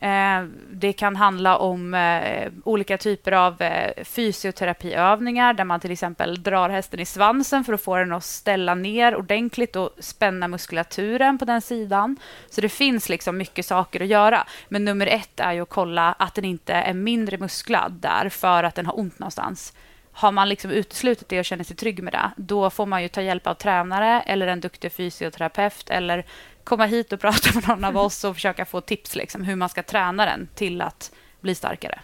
[0.00, 6.42] Eh, det kan handla om eh, olika typer av eh, fysioterapiövningar där man till exempel
[6.42, 11.38] drar hästen i svansen för att få den att ställa ner ordentligt och spänna muskulaturen
[11.38, 12.16] på den sidan.
[12.50, 14.46] Så det finns liksom mycket saker att göra.
[14.68, 18.64] Men nummer ett är ju att kolla att den inte är mindre musklad där för
[18.64, 19.72] att den har ont någonstans
[20.12, 23.08] har man liksom uteslutit det och känner sig trygg med det, då får man ju
[23.08, 26.26] ta hjälp av tränare eller en duktig fysioterapeut eller
[26.64, 29.68] komma hit och prata med någon av oss och försöka få tips liksom, hur man
[29.68, 32.00] ska träna den till att bli starkare.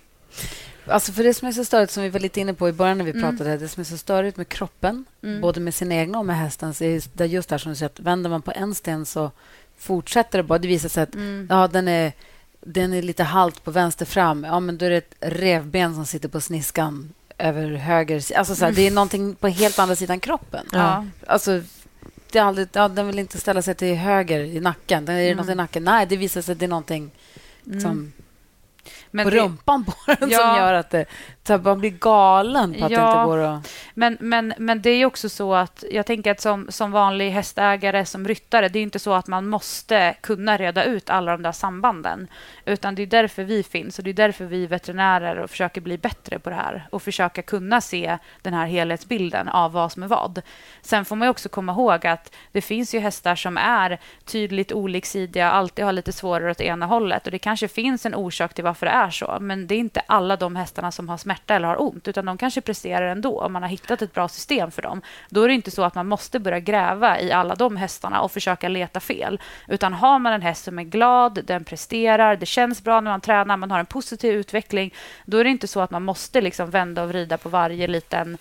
[0.88, 2.98] Alltså för Det som är så störigt, som vi var lite inne på i början
[2.98, 3.22] när vi mm.
[3.22, 5.40] pratade, det som är så störigt med kroppen, mm.
[5.40, 8.00] både med sin egna och med hästens, är det just där som du säger, att
[8.00, 9.30] vänder man på en sten så
[9.78, 10.58] fortsätter det bara.
[10.58, 11.46] Det visar sig att mm.
[11.50, 12.12] ja, den, är,
[12.60, 14.44] den är lite halt på vänster fram.
[14.44, 18.64] Ja, men då är det ett revben som sitter på sniskan över höger alltså så
[18.64, 20.66] här, Det är någonting på helt andra sidan kroppen.
[20.72, 21.06] Ja.
[21.26, 21.62] Alltså,
[22.32, 25.04] det är aldrig, ja, den vill inte ställa sig till höger i nacken.
[25.04, 25.36] Den är mm.
[25.36, 25.84] något i nacken.
[25.84, 27.10] Nej, det visar sig att det är någonting
[27.66, 27.80] mm.
[27.80, 28.12] som
[29.10, 30.38] men på det, rumpan på den ja.
[30.38, 31.04] som gör att det,
[31.46, 33.00] så man blir galen på att ja.
[33.00, 33.72] det inte går att...
[33.94, 38.04] Men, men, men det är också så att jag tänker att som, som vanlig hästägare,
[38.04, 41.52] som ryttare, det är inte så att man måste kunna reda ut alla de där
[41.52, 42.28] sambanden.
[42.64, 45.98] Utan det är därför vi finns och det är därför vi veterinärer och försöker bli
[45.98, 50.08] bättre på det här och försöka kunna se den här helhetsbilden av vad som är
[50.08, 50.42] vad.
[50.82, 55.50] Sen får man också komma ihåg att det finns ju hästar som är tydligt oliksidiga,
[55.50, 58.86] alltid har lite svårare åt ena hållet och det kanske finns en orsak till varför
[58.86, 61.82] det är så, men det är inte alla de hästarna som har smärta eller har
[61.82, 65.02] ont, utan de kanske presterar ändå om man har hittat ett bra system för dem.
[65.28, 68.32] Då är det inte så att man måste börja gräva i alla de hästarna och
[68.32, 72.84] försöka leta fel, utan har man en häst som är glad, den presterar, det känns
[72.84, 75.90] bra när man tränar, man har en positiv utveckling, då är det inte så att
[75.90, 78.38] man måste liksom vända och vrida på varje liten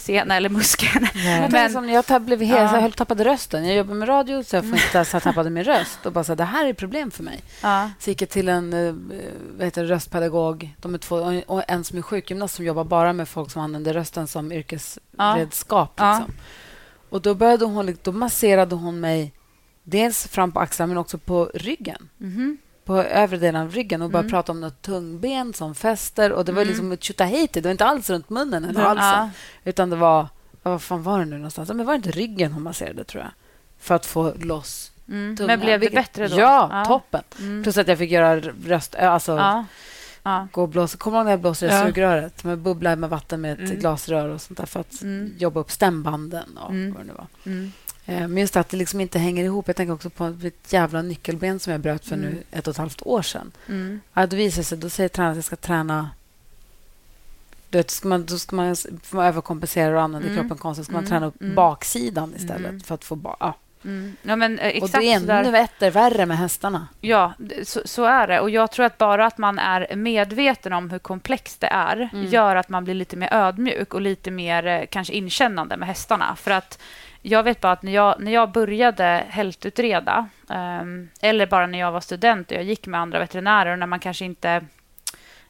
[0.00, 1.06] sena eller muskeln.
[1.14, 2.80] Men, men som jag tapp, blev helt, ja.
[2.80, 3.66] jag tappade rösten.
[3.66, 6.06] Jag jobbar med radio, så jag, inte, så jag tappade min röst.
[6.06, 7.40] Och bara så, det här är ett problem för mig.
[7.62, 7.90] Ja.
[7.98, 8.94] Så gick jag till en eh,
[9.56, 10.74] vad heter röstpedagog.
[10.80, 13.94] De är två, och en som är sjukgymnast som jobbar bara med folk som använder
[13.94, 15.92] rösten som yrkesredskap.
[15.96, 16.18] Ja.
[16.18, 16.34] Liksom.
[17.10, 19.32] Och då, började hon, då masserade hon mig
[19.82, 22.08] dels fram på axlarna, men också på ryggen.
[22.20, 22.56] Mm -hmm
[22.88, 24.30] på övre delen av ryggen och bara mm.
[24.30, 26.32] prata om något tungben som fäster.
[26.32, 26.68] Och Det var mm.
[26.68, 27.60] liksom ett tjotahejti.
[27.60, 29.04] Det var inte alls runt munnen eller halsen.
[29.04, 29.30] Ja.
[29.64, 30.28] Utan det var...
[30.62, 31.68] Vad fan var det nu någonstans?
[31.68, 33.32] Men var det inte ryggen hon masserade, tror jag?
[33.78, 35.36] För att få loss mm.
[35.46, 36.38] Men blev det bättre då?
[36.38, 36.84] Ja, ja.
[36.84, 37.22] toppen.
[37.38, 37.62] Mm.
[37.62, 38.94] Plus att jag fick göra röst...
[38.94, 39.64] Alltså, ja.
[40.22, 40.48] Ja.
[40.52, 40.98] Gå och blåsa.
[40.98, 41.86] Kommer du ihåg när jag blåste i ja.
[41.86, 42.44] sugröret?
[42.44, 43.80] Med bubbla med vatten med ett mm.
[43.80, 45.34] glasrör och sånt där för att mm.
[45.38, 46.94] jobba upp stämbanden och mm.
[46.94, 47.26] vad det nu var.
[48.08, 49.66] Eh, men just att det liksom inte hänger ihop.
[49.68, 52.30] Jag tänker också på ett jävla nyckelben som jag bröt för mm.
[52.30, 53.52] nu ett och ett halvt år sedan.
[53.68, 54.00] Mm.
[54.14, 56.10] Ja, då visar sig, då säger tränaren att jag ska träna
[57.70, 58.76] Du vet, ska man, då ska man,
[59.10, 60.40] man överkompensera och använda Mm.
[60.40, 60.84] kroppen konstigt.
[60.86, 61.10] ska man Mm.
[61.10, 61.54] träna upp Mm.
[61.54, 62.68] baksidan istället.
[62.70, 62.80] Mm.
[62.80, 63.54] för att få ba- ja.
[63.84, 64.16] Mm.
[64.22, 66.88] Ja, men, eh, Och exakt det är ännu etter värre med hästarna.
[67.00, 67.32] Ja,
[67.64, 68.40] så, så är det.
[68.40, 72.26] Och Jag tror att bara att man är medveten om hur komplext det är Mm.
[72.26, 76.36] gör att man blir lite mer ödmjuk och lite mer eh, kanske inkännande med hästarna.
[76.36, 76.78] För att
[77.22, 81.92] jag vet bara att när jag, när jag började hältutreda um, eller bara när jag
[81.92, 84.62] var student och jag gick med andra veterinärer och när man kanske inte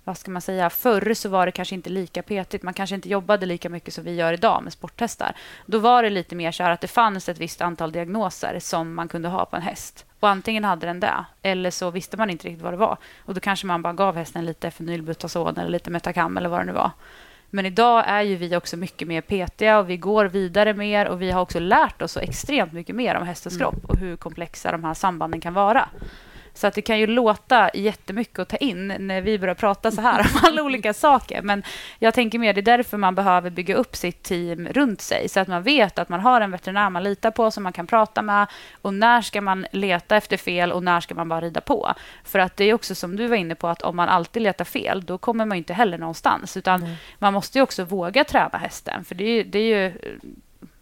[0.09, 2.63] vad ska man säga, förr så var det kanske inte lika petigt.
[2.63, 5.37] Man kanske inte jobbade lika mycket som vi gör idag med sporthästar.
[5.67, 8.95] Då var det lite mer så här att det fanns ett visst antal diagnoser som
[8.95, 10.05] man kunde ha på en häst.
[10.21, 12.97] Och antingen hade den det, eller så visste man inte riktigt vad det var.
[13.25, 16.65] Och då kanske man bara gav hästen lite fenylbutazon eller lite Metacam eller vad det
[16.65, 16.91] nu var.
[17.51, 21.23] Men idag är ju vi också mycket mer petiga och vi går vidare mer och
[21.23, 24.73] vi har också lärt oss så extremt mycket mer om hästens kropp och hur komplexa
[24.73, 25.89] de här sambanden kan vara.
[26.59, 30.01] Så att det kan ju låta jättemycket att ta in när vi börjar prata så
[30.01, 31.43] här om alla olika saker.
[31.43, 31.63] Men
[31.99, 35.29] jag tänker mer, det är därför man behöver bygga upp sitt team runt sig.
[35.29, 37.87] Så att man vet att man har en veterinär man litar på som man kan
[37.87, 38.47] prata med.
[38.83, 41.93] Och när ska man leta efter fel och när ska man bara rida på?
[42.25, 44.65] För att det är också som du var inne på, att om man alltid letar
[44.65, 46.57] fel, då kommer man inte heller någonstans.
[46.57, 49.05] Utan man måste ju också våga träna hästen.
[49.05, 49.93] För det är det är ju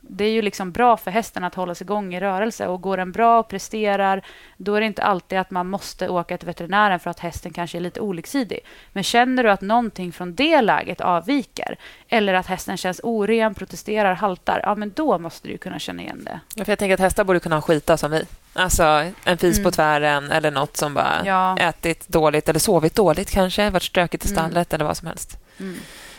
[0.09, 2.66] det är ju liksom bra för hästen att hålla sig igång i rörelse.
[2.66, 4.22] Och Går den bra och presterar,
[4.57, 7.78] då är det inte alltid att man måste åka till veterinären för att hästen kanske
[7.78, 8.61] är lite oliksidig.
[8.92, 11.76] Men känner du att någonting från det läget avviker
[12.09, 16.24] eller att hästen känns oren, protesterar, haltar, ja, men då måste du kunna känna igen
[16.24, 16.40] det.
[16.54, 18.24] Ja, för jag tänker att hästar borde kunna skita som vi.
[18.52, 18.82] Alltså
[19.24, 19.72] en fis på Mm.
[19.72, 21.59] tvären eller något som bara Ja.
[21.59, 24.36] ätit dåligt eller sovit dåligt kanske, varit stökigt i Mm.
[24.50, 25.38] stallet eller vad som helst.
[25.61, 25.76] Mm.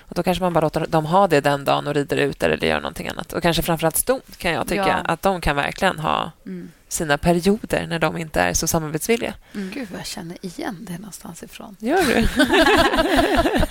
[0.10, 2.64] Och Då kanske man bara låter dem ha det den dagen och rider ut eller
[2.66, 3.34] gör någonting annat.
[3.34, 4.88] Och kanske framförallt ston kan jag tycka.
[4.88, 4.93] Ja.
[5.14, 6.72] Att de kan verkligen ha Mm.
[6.88, 9.34] sina perioder när de inte är så samarbetsvilliga.
[9.53, 11.76] Gud, vad jag känner igen det någonstans ifrån.
[11.80, 12.28] Gör du?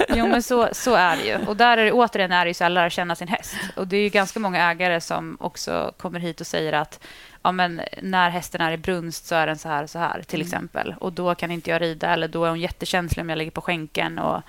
[0.18, 1.37] Jo, men så, så är det ju.
[1.47, 3.55] Och där är det, återigen är det ju så här, lära känna sin häst.
[3.76, 7.01] Och det är ju ganska många ägare som också kommer hit och säger att
[7.43, 10.22] ja, men när hästen är i brunst så är den så här och så här,
[10.26, 10.95] till exempel.
[11.01, 13.61] Och då kan inte jag rida, eller då är hon jättekänslig om jag ligger på
[13.61, 14.18] skänken.
[14.18, 14.43] Och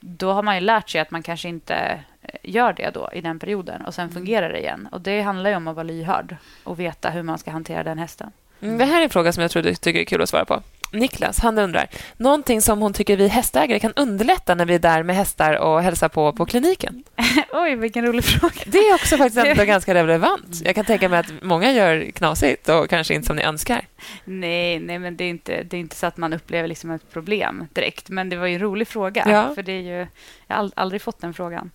[0.00, 1.74] då har man ju lärt sig att man kanske inte
[2.22, 4.88] eh, gör det då i den perioden och sen fungerar det igen.
[4.92, 7.98] Och det handlar ju om att vara lyhörd och veta hur man ska hantera den
[7.98, 8.32] hästen.
[8.60, 10.44] Mm, Det här är en fråga som jag tror du tycker är kul att svara
[10.44, 10.62] på.
[10.92, 11.86] Niklas, han undrar.
[12.16, 15.82] Någonting som hon tycker vi hästägare kan underlätta när vi är där med hästar och
[15.82, 17.04] hälsar på på kliniken.
[17.52, 18.54] Oj, vilken rolig fråga.
[18.66, 20.60] Det är också faktiskt ändå ganska relevant.
[20.64, 23.86] Jag kan tänka mig att många gör knasigt och kanske inte som ni önskar.
[24.24, 27.12] Nej, nej men det är, inte, det är inte så att man upplever liksom ett
[27.12, 28.08] problem direkt.
[28.08, 29.24] Men det var ju en rolig fråga.
[29.28, 29.54] Ja.
[29.54, 30.06] För det är ju,
[30.46, 31.70] jag har ald- aldrig fått den frågan.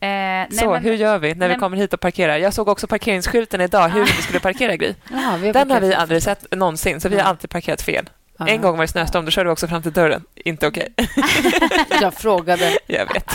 [0.00, 2.36] Eh, nej, Så, men- hur gör vi när vi nej, kommer hit och parkerar?
[2.38, 4.94] Jag såg också parkeringsskylten idag, hur vi skulle parkera, Gry.
[5.12, 8.10] Ja, vi har Den har vi aldrig sett någonsin, så vi har alltid parkerat fel.
[8.40, 8.48] Ja.
[8.48, 10.24] En gång var det snöstorm, då körde vi också fram till dörren.
[10.34, 10.94] Inte okej.
[12.00, 12.78] Jag frågade.
[12.86, 13.32] Jag vet.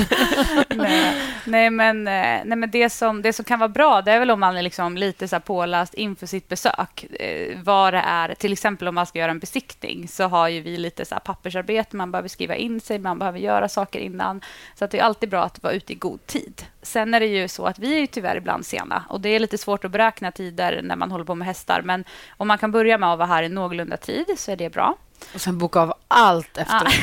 [0.75, 1.13] nej,
[1.45, 4.31] nej, men, eh, nej, men det, som, det som kan vara bra det är väl
[4.31, 7.05] om man är liksom lite så påläst inför sitt besök.
[7.19, 10.61] Eh, vad det är, till exempel om man ska göra en besiktning så har ju
[10.61, 11.95] vi lite så pappersarbete.
[11.95, 14.41] Man behöver skriva in sig, man behöver göra saker innan.
[14.75, 16.65] Så att det är alltid bra att vara ute i god tid.
[16.81, 19.39] Sen är det ju så att vi är ju tyvärr ibland sena och det är
[19.39, 21.81] lite svårt att beräkna tider när man håller på med hästar.
[21.81, 22.03] Men
[22.37, 24.92] om man kan börja med att vara här i någorlunda tid så är det bra.
[25.33, 26.93] Och sen boka av allt efteråt.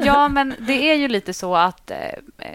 [0.04, 1.96] Ja, men det är ju lite så att eh,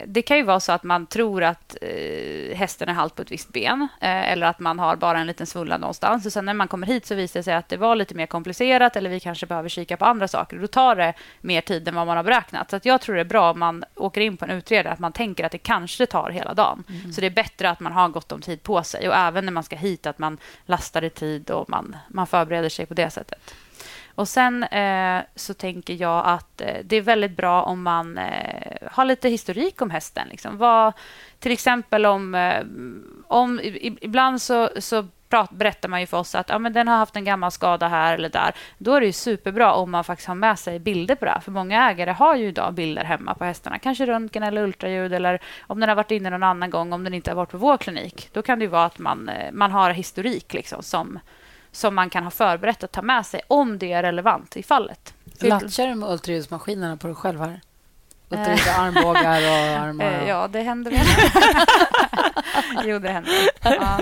[0.05, 3.31] det kan ju vara så att man tror att eh, hästen är halt på ett
[3.31, 6.25] visst ben eh, eller att man har bara en liten svulla någonstans.
[6.25, 8.25] Och sen när man kommer hit så visar det sig att det var lite mer
[8.25, 10.57] komplicerat eller vi kanske behöver kika på andra saker.
[10.57, 12.69] Då tar det mer tid än vad man har beräknat.
[12.69, 15.11] Så jag tror det är bra om man åker in på en utredare att man
[15.11, 16.83] tänker att det kanske tar hela dagen.
[17.15, 19.51] Så det är bättre att man har gott om tid på sig och även när
[19.51, 23.09] man ska hit att man lastar i tid och man, man förbereder sig på det
[23.09, 23.53] sättet.
[24.19, 28.87] Och Sen eh, så tänker jag att eh, det är väldigt bra om man eh,
[28.91, 30.27] har lite historik om hästen.
[30.29, 30.57] Liksom.
[30.57, 30.93] Vad,
[31.39, 32.35] till exempel om...
[32.35, 32.63] Eh,
[33.27, 36.87] om i- ibland så, så prat, berättar man ju för oss att ja, men den
[36.87, 38.51] har haft en gammal skada här eller där.
[38.77, 41.39] Då är det ju superbra om man faktiskt har med sig bilder på det här.
[41.39, 43.79] För många ägare har ju idag bilder hemma på hästarna.
[43.79, 47.13] Kanske röntgen eller ultraljud eller om den har varit inne någon annan gång, om den
[47.13, 48.29] inte har varit på vår klinik.
[48.33, 51.19] Då kan det ju vara att man, eh, man har historik liksom, som,
[51.71, 55.13] som man kan ha förberett att ta med sig om det är relevant i fallet.
[55.39, 57.61] Latchar du med ultraljudsmaskinerna på dig själv här?
[58.29, 60.05] Ultraljud armbågar och armar?
[60.13, 60.27] Eh, Och...
[60.29, 61.05] ja, det händer väl.
[62.85, 63.33] jo, det händer.
[63.63, 63.99] Ja.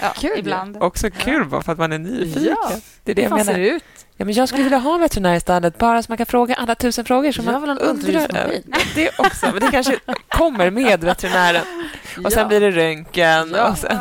[0.00, 0.76] Ja, Kul ibland.
[0.82, 2.56] Också kul bara för att man är nyfiken.
[2.62, 2.70] Ja.
[3.04, 3.58] Det är det jag menar.
[3.58, 3.84] ut?
[4.16, 6.54] Ja, men jag skulle vilja ha en veterinär i stallet bara så man kan fråga
[6.54, 8.22] alla tusen frågor som Jag man vill ha en undrar över.
[8.24, 8.92] ultraljudsmaskin.
[8.94, 9.98] Det också, men det kanske
[10.28, 11.64] kommer med veterinären.
[12.24, 13.52] Och sen blir det röntgen.
[13.56, 13.70] Ja.
[13.70, 13.98] Och sen,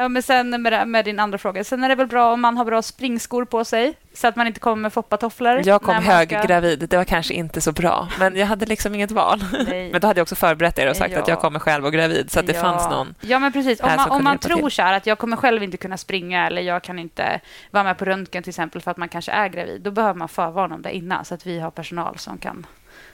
[0.00, 0.08] Ja.
[0.08, 1.64] Men sen med, det- med din andra fråga.
[1.64, 3.94] Sen är det väl bra om man har bra springskor på sig.
[4.14, 5.62] Så att man inte kommer med foppatofflor.
[5.64, 6.88] Jag kom höggravid.
[6.90, 9.44] Det var kanske inte så bra, men jag hade liksom inget val.
[9.68, 9.88] Nej.
[9.92, 11.20] Men då hade jag också förberett er och sagt Ja.
[11.20, 12.60] att jag kommer själv och gravid, så att det ja.
[12.60, 13.14] fanns någon.
[13.20, 13.80] Ja, men precis.
[13.80, 14.70] Om man, om man tror till.
[14.70, 17.40] så här att jag kommer själv inte kunna springa eller jag kan inte
[17.70, 20.28] vara med på röntgen till exempel för att man kanske är gravid, då behöver man
[20.28, 22.66] förvarna om det innan så att vi har personal som kan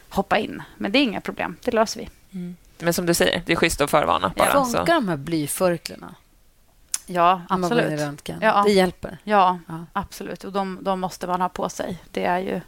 [0.08, 0.62] hoppa in.
[0.76, 2.08] Men det är inga problem, det löser vi.
[2.78, 4.52] Men som du säger, det är schysst att förvarna bara.
[4.64, 4.92] Funkar Så.
[4.92, 6.14] de här blyförklarna?
[7.06, 8.06] Ja, när man går in i absolut.
[8.06, 8.38] röntgen?
[8.42, 8.62] Ja.
[8.66, 9.18] Det hjälper?
[9.24, 9.84] Ja, Ja.
[9.92, 10.44] absolut.
[10.44, 12.02] Och de, de måste man ha på sig.
[12.10, 12.60] Det är ju...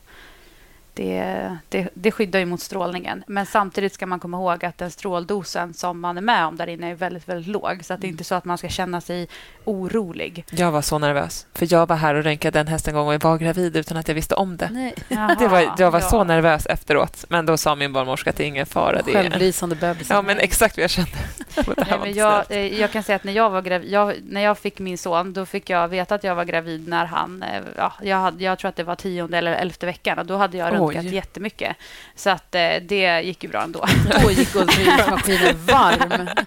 [0.99, 3.25] Det, det, det skyddar ju mot strålningen.
[3.27, 6.67] Men samtidigt ska man komma ihåg att den stråldosen som man är med om där
[6.67, 7.85] inne är väldigt, väldigt låg.
[7.85, 9.29] Så att det är inte så att man ska känna sig
[9.65, 10.45] orolig.
[10.51, 13.15] Jag var så nervös, för jag var här och röntgade en häst en gång och
[13.15, 14.69] jag var gravid utan att jag visste om det.
[14.73, 14.95] Nej.
[15.39, 16.09] Det var, jag var ja.
[16.09, 19.03] så nervös efteråt, men då sa min barnmorska att det är ingen fara.
[19.03, 19.23] Det är...
[19.23, 20.15] Självlysande bebisar.
[20.15, 21.11] Ja, men exakt vad jag kände.
[21.77, 24.59] Nej, men jag, eh, jag kan säga att när jag, var gravid, jag, när jag
[24.59, 27.43] fick min son då fick jag veta att jag var gravid när han...
[27.43, 30.37] eh, Ja, jag, hade, jag tror att det var tionde eller elfte veckan och då
[30.37, 31.15] hade jag röntgat Oj.
[31.15, 31.77] jättemycket.
[32.15, 33.87] Så att, eh, det gick ju bra ändå.
[34.23, 36.29] Då gick ultraljudsmaskinen varm.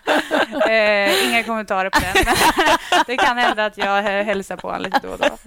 [0.70, 2.26] Eh, inga kommentarer på den.
[2.26, 2.36] Men
[3.08, 5.38] det kan hända att jag eh, hälsar på honom lite då och då.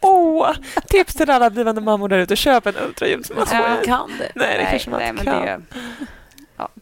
[0.00, 0.52] Åh,
[0.88, 2.36] tips till alla blivande mammor där ute.
[2.36, 3.58] Köp en ultraljudsmaskin.
[3.58, 3.76] Ja.
[3.84, 4.32] Kan det?
[4.34, 5.42] Nej, det kanske man nej, inte kan.
[5.42, 5.60] det,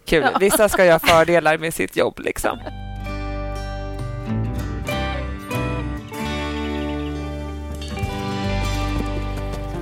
[0.05, 0.27] Kul.
[0.41, 2.19] Vissa ska ju ha fördelar med sitt jobb.
[2.19, 2.59] Liksom.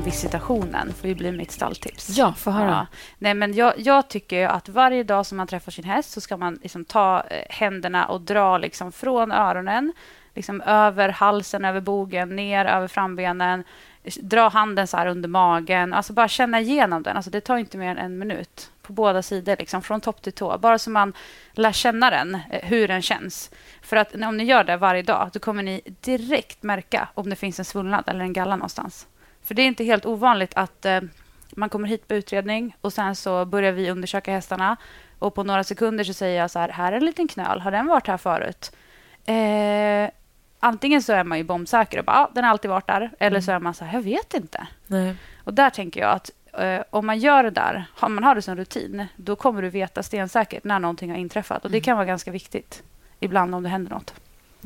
[0.06, 2.18] Visitationen får ju bli mitt stalltips.
[2.18, 2.70] Ja, få höra.
[2.70, 2.86] Ja.
[3.18, 6.36] Nej, men jag, jag tycker att varje dag som man träffar sin häst så ska
[6.36, 9.92] man liksom ta eh, händerna och dra liksom från öronen,
[10.34, 13.64] liksom över halsen, över bogen, ner över frambenen.
[14.20, 15.94] Dra handen så här under magen.
[15.94, 17.16] Alltså bara känna igenom den.
[17.16, 20.32] Alltså det tar inte mer än en minut på båda sidor, liksom, från topp till
[20.32, 20.58] tå.
[20.58, 21.12] Bara så man
[21.52, 23.50] lär känna den, eh, hur den känns.
[23.82, 27.36] För att om ni gör det varje dag, då kommer ni direkt märka om det
[27.36, 29.06] finns en svullnad eller en galla någonstans.
[29.47, 31.01] För det är inte helt ovanligt att eh,
[31.56, 34.77] man kommer hit på utredning och sen så börjar vi undersöka hästarna.
[35.18, 37.70] Och på några sekunder så säger jag så här, här är en liten knöl, har
[37.70, 38.73] den varit här förut?
[39.27, 40.10] Eh,
[40.60, 43.10] antingen så är man ju bombsäker och bara, ah, den har alltid varit där.
[43.18, 44.66] Eller så är man så här, jag vet inte.
[44.86, 45.14] Nej.
[45.44, 48.43] Och där tänker jag att eh, om man gör det där, om man har det
[48.43, 51.64] som rutin, då kommer du veta stensäkert när någonting har inträffat.
[51.64, 52.82] Och det kan vara ganska viktigt
[53.20, 54.14] ibland om det händer något.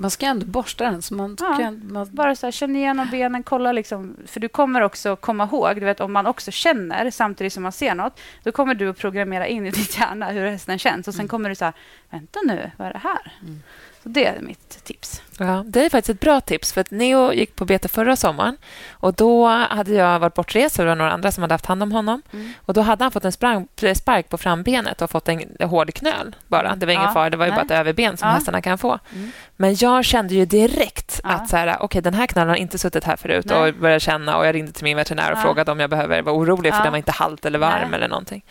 [0.01, 1.03] Man ska ändå borsta den.
[1.03, 1.57] Så man Ja.
[1.61, 4.17] kan, man, Bara så här, känn igenom benen, kolla liksom.
[4.27, 7.73] För du kommer också komma ihåg, du vet om man också känner samtidigt som man
[7.73, 11.09] ser något, då kommer du att programmera in i ditt hjärna hur hästen känns.
[11.09, 11.75] Och sen kommer du så här,
[12.11, 13.33] vänta nu, vad är det här?
[14.03, 15.23] Så det är mitt tips.
[15.39, 16.73] Ja, det är faktiskt ett bra tips.
[16.73, 18.57] För att Neo gick på bete förra sommaren
[18.91, 21.83] och då hade jag varit bortrest och det var några andra som hade haft hand
[21.83, 22.23] om honom.
[22.33, 22.53] Mm.
[22.67, 26.37] Och Då hade han fått en sprang, spark på frambenet och fått en hård knöl
[26.49, 26.77] bara.
[26.77, 27.57] Det var ingen Ja, fara, det var ju nej.
[27.57, 28.35] bara ett överben som Ja.
[28.35, 28.99] hästarna kan få.
[29.15, 29.31] Mm.
[29.57, 31.31] Men jag kände ju direkt Ja.
[31.31, 33.59] att så här, okay, den här knölen har inte suttit här förut Nej.
[33.69, 36.35] och började känna och jag ringde till min veterinär och frågade om jag behöver vara
[36.35, 38.43] orolig för den var inte halt eller varm eller någonting.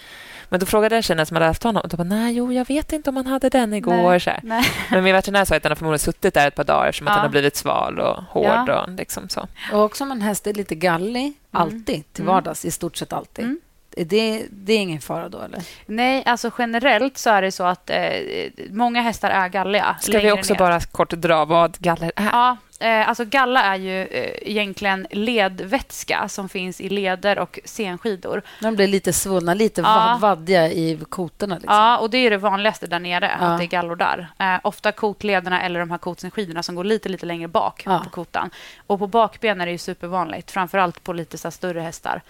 [0.49, 2.67] Men då frågade jag tjejen som hade haft honom och då bara, nej, jo, jag
[2.67, 3.93] vet inte om han hade den igår.
[4.09, 4.39] Nej, Så här.
[4.43, 4.65] nej.
[4.91, 7.11] Men min veterinär sa att den har förmodligen suttit där ett par dagar eftersom att
[7.11, 7.15] Ja.
[7.15, 8.45] den har blivit sval och hård.
[8.67, 8.81] Ja.
[8.83, 9.47] Och liksom så.
[9.73, 12.33] och också om en häst är lite gallig, alltid, till Mm.
[12.35, 13.45] vardags, i stort sett alltid.
[13.45, 13.59] Mm.
[14.05, 15.61] Det, det är ingen fara då, eller?
[15.85, 17.97] Nej, alltså generellt så är det så att eh,
[18.69, 19.95] många hästar är galliga.
[20.01, 20.57] Ska vi också ner.
[20.59, 22.29] bara kort dra vad galler är?
[22.31, 28.41] Ja, eh, alltså galla är ju eh, egentligen ledvätska som finns i leder och senskidor.
[28.61, 30.17] De blir lite svullna, lite Ja.
[30.21, 31.55] vad, vaddiga i kotorna.
[31.55, 31.75] Liksom.
[31.75, 33.45] Ja, och det är det vanligaste där nere, Ja.
[33.45, 34.27] att det är gallor där.
[34.39, 38.01] Eh, ofta kotlederna eller de här kotsenskidorna som går lite, lite längre bak Ja.
[38.03, 38.49] på kotan.
[38.87, 42.21] Och på bakben är det ju supervanligt, framförallt på lite så större hästar.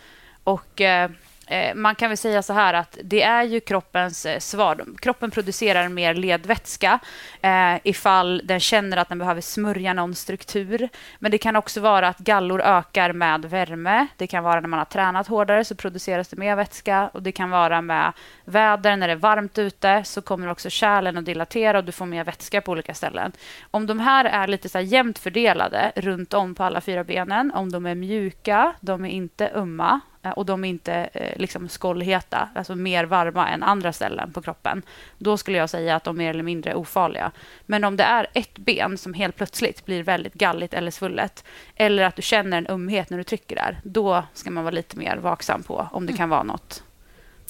[0.44, 1.10] Och eh,
[1.50, 4.86] Eh, man kan väl säga så här att det är ju kroppens eh, svar.
[5.00, 7.00] Kroppen producerar mer ledvätska
[7.42, 10.90] eh, ifall den känner att den behöver smörja någon struktur.
[11.20, 14.08] Men det kan också vara att gallor ökar med värme.
[14.18, 17.10] Det kan vara när man har tränat hårdare så produceras det mer vätska.
[17.14, 18.14] Och det kan vara med
[18.46, 18.98] väder.
[18.98, 22.24] När det är varmt ute så kommer också kärlen att dilatera och du får mer
[22.24, 23.32] vätska på olika ställen.
[23.72, 27.52] Om de här är lite så här jämnt fördelade runt om på alla fyra benen,
[27.52, 30.00] om de är mjuka, de är inte ömma
[30.36, 34.82] och de är inte eh, liksom skållheta, alltså mer varma än andra ställen på kroppen,
[35.18, 37.32] då skulle jag säga att de är mer eller mindre ofarliga.
[37.66, 41.44] Men om det är ett ben som helt plötsligt blir väldigt galligt eller svullet,
[41.76, 44.98] eller att du känner en ömhet när du trycker där, då ska man vara lite
[44.98, 46.84] mer vaksam på om det kan vara något.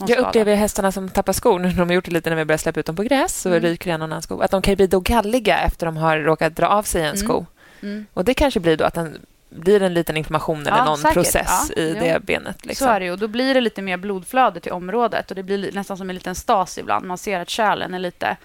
[0.08, 2.80] Jag upplever hästarna som tappar skor, de har gjort det lite när vi börjar släppa
[2.80, 3.62] ut dem på gräs, så Mm.
[3.62, 6.56] ryker en och annan sko, att de kan bli då galliga efter de har råkat
[6.56, 7.18] dra av sig en Mm.
[7.18, 7.46] sko.
[7.82, 8.06] Mm.
[8.14, 9.18] Och Det kanske blir då att den
[9.50, 11.14] blir en liten inflammation eller Ja, någon säkert.
[11.14, 12.00] process Ja, i jo.
[12.04, 12.66] det benet.
[12.66, 12.88] Liksom.
[12.88, 13.12] Så är det.
[13.12, 16.10] Och Då blir det lite mer blodflöde till området och det blir li- nästan som
[16.10, 17.06] en liten stas ibland.
[17.06, 18.38] Man ser att kärlen är lite,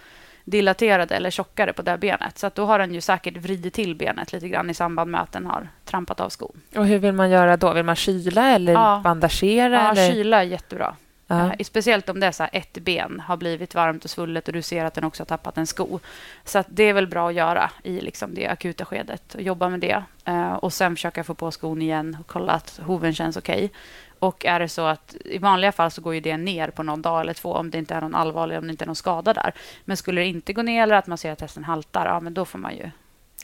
[0.45, 2.39] dilaterade eller tjockare på det benet.
[2.39, 5.21] Så att då har den ju säkert vridit till benet lite grann i samband med
[5.21, 6.61] att den har trampat av skon.
[6.77, 7.73] Och hur vill man göra då?
[7.73, 9.01] Vill man kyla eller Ja.
[9.05, 9.75] bandagera?
[9.75, 10.13] Ja, eller?
[10.13, 10.95] kyla är jättebra.
[11.27, 11.53] Ja.
[11.53, 14.63] Eh, speciellt om det är så ett ben har blivit varmt och svullet och du
[14.63, 16.01] ser att den också har tappat en sko.
[16.45, 19.69] Så att det är väl bra att göra i liksom det akuta skedet och jobba
[19.69, 20.03] med det.
[20.25, 23.71] Eh, och sen försöka få på skon igen och kolla att hoven känns okej.
[24.19, 27.03] Och är det så att i vanliga fall så går ju det ner på någon
[27.03, 29.33] dag eller två om det inte är någon allvarlig, om det inte är någon skada
[29.33, 29.55] där.
[29.85, 32.35] Men skulle det inte gå ner eller att man ser att hästen haltar, ja men
[32.35, 32.91] då får man ju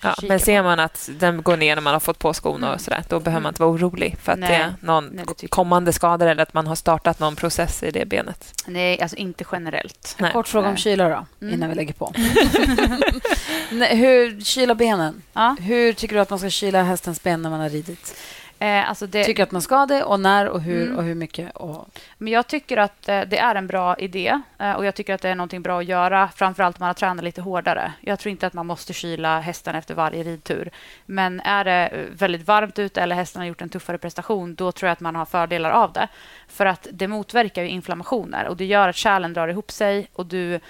[0.03, 2.75] Ja, men ser man att den går ner när man har fått på skorna Mm.
[2.75, 4.49] och sådär, då behöver man inte vara orolig för att Nej.
[4.49, 7.91] det är någon Nej, det kommande skador eller att man har startat någon process i
[7.91, 8.53] det benet.
[8.67, 10.17] Nej, alltså inte generellt.
[10.19, 10.33] Nej.
[10.33, 11.55] Kort fråga om kyla då, Mm.
[11.55, 12.13] innan vi lägger på.
[13.71, 15.23] Nej, hur, kyla benen.
[15.33, 15.57] Ja.
[15.61, 18.17] Hur tycker du att man ska kyla hästens ben när man har ridit?
[18.63, 20.99] Eh, alltså det, Tycker att man ska det och när och hur Mm.
[20.99, 21.57] och hur mycket?
[21.57, 21.89] Och...
[22.19, 25.23] Men jag tycker att eh, det är en bra idé eh, och jag tycker att
[25.23, 27.93] det är någonting bra att göra, framförallt om man har tränat lite hårdare.
[28.01, 30.71] Jag tror inte att man måste kyla hästen efter varje ridtur.
[31.07, 34.89] Men är det väldigt varmt ute eller hästen har gjort en tuffare prestation, då tror
[34.89, 36.09] jag att man har fördelar av det.
[36.49, 40.27] För att det motverkar ju inflammationer och det gör att kärlen drar ihop sig och
[40.27, 40.61] du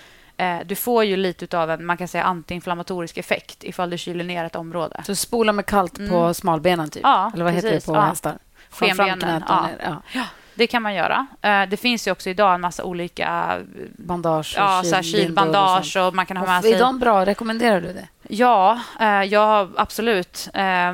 [0.67, 4.45] du får ju lite av en man kan säga antiinflammatorisk effekt ifall du kyler ner
[4.45, 5.03] ett område.
[5.07, 6.35] Så spola med kallt på Mm.
[6.35, 7.03] smalbenen, typ?
[7.03, 7.85] Ja, Eller vad heter precis.
[7.85, 8.03] det på Ja.
[8.03, 8.39] hästar?
[8.71, 9.49] Skenbenen, och
[9.85, 10.03] ja.
[10.13, 10.25] Ja.
[10.55, 11.27] Det kan man göra.
[11.43, 13.65] Eh, Det finns ju också idag en massa olika eh,
[13.99, 16.07] Bandage och ja, och kylbandage sånt.
[16.07, 16.73] och man kan ha Och med sig...
[16.73, 17.27] Är de bra?
[17.27, 18.09] Rekommenderar du det?
[18.29, 20.49] Ja, eh, ja absolut.
[20.55, 20.93] Eh,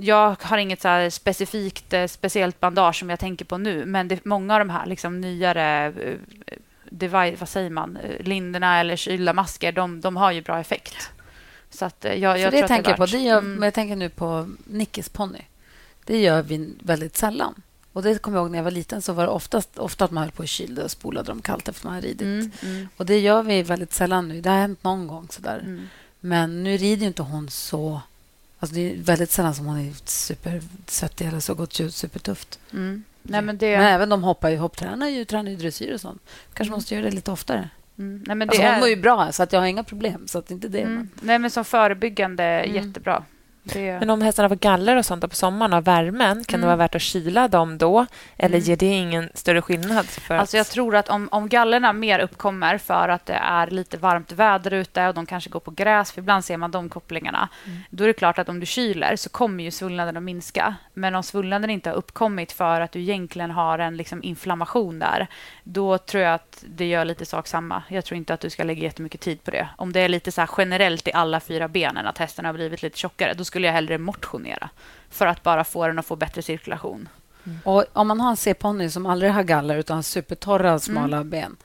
[0.00, 4.24] jag har inget så specifikt eh, speciellt bandage som jag tänker på nu, men det,
[4.24, 6.14] många av de här liksom, nyare eh,
[6.90, 11.10] device, vad säger man, Eh, linderna eller kylda masker, de, de har ju bra effekt.
[11.70, 13.06] Så att, eh, jag, jag För det tror tänker jag på.
[13.06, 13.54] Det gör, Mm.
[13.54, 15.40] Men jag tänker nu på Nickes ponny.
[16.04, 17.54] Det gör vi väldigt sällan.
[17.92, 20.10] Och det kommer jag ihåg när jag var liten så var det oftast, ofta att
[20.10, 22.22] man höll på och kylde och spolade dem kallt efter man hade ridit.
[22.22, 24.40] Mm, mm, Och det gör vi väldigt sällan nu.
[24.40, 25.58] Det har hänt någon gång sådär.
[25.64, 25.88] mm.
[26.20, 28.00] Men nu rider inte hon så...
[28.60, 32.58] Alltså det är väldigt sällan som hon är supersvettig eller så gått ut supertufft.
[32.72, 33.04] Mm.
[33.28, 36.22] Nej, men det, Men även de hoppar ju, hopptränar ju, tränar ju dressyr och sånt.
[36.54, 36.76] Kanske Mm.
[36.76, 37.68] måste göra det lite oftare.
[37.98, 38.24] mm.
[38.26, 38.70] Nej, men det Alltså är...
[38.70, 40.26] hon mår ju bra, så att jag har inga problem.
[40.28, 40.80] Så att inte det.
[40.80, 40.94] mm.
[40.94, 41.08] Men...
[41.22, 42.76] Nej, men som förebyggande, Mm.
[42.86, 43.24] jättebra.
[43.72, 43.98] Det...
[44.00, 46.66] Men om hästarna får galler och sånt på sommaren av värmen, kan det Mm.
[46.66, 48.06] vara värt att kyla dem då?
[48.36, 48.66] Eller Mm.
[48.68, 50.06] ger det ingen större skillnad?
[50.06, 53.96] För Alltså jag tror att om, om gallerna mer uppkommer för att det är lite
[53.96, 57.48] varmt väder ute och de kanske går på gräs, för ibland ser man de kopplingarna,
[57.66, 57.78] Mm.
[57.90, 60.74] då är det klart att om du kyler så kommer ju svullnaden att minska.
[60.94, 65.26] Men om svullnaden inte har uppkommit för att du egentligen har en liksom inflammation där,
[65.64, 67.82] då tror jag att det gör lite sak samma.
[67.88, 69.68] Jag tror inte att du ska lägga jättemycket tid på det.
[69.76, 72.98] Om det är lite så generellt i alla fyra benen, att hästen har blivit lite
[72.98, 74.70] tjockare, då skulle jag hellre motionera
[75.10, 77.08] för att bara få den att få bättre cirkulation.
[77.64, 81.56] Och om man har en C-ponny som aldrig har galler utan har supertorra, smala ben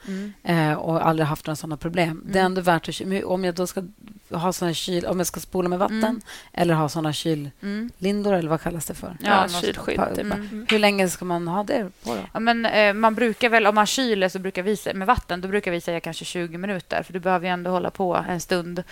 [0.42, 2.22] eh, och aldrig haft några sådana problem.
[2.26, 2.46] Det är Mm.
[2.52, 3.24] ändå värt att...
[3.24, 3.82] Om jag då ska
[4.30, 5.06] ha såna kyl...
[5.06, 6.20] Om jag ska spola med vatten Mm.
[6.52, 7.52] eller ha såna kyllindor,
[8.02, 8.32] Mm.
[8.38, 9.16] eller vad kallas det för?
[9.20, 9.96] Ja, något- kylskydd.
[9.96, 10.18] Pa- typ.
[10.24, 10.66] Mm.
[10.70, 12.20] Hur länge ska man ha det på då?
[12.32, 15.48] Ja, men, eh, man brukar väl, om man kyler så brukar vi med vatten, då
[15.48, 18.82] brukar vi säga kanske 20 minuter, för du behöver ju ändå hålla på en stund.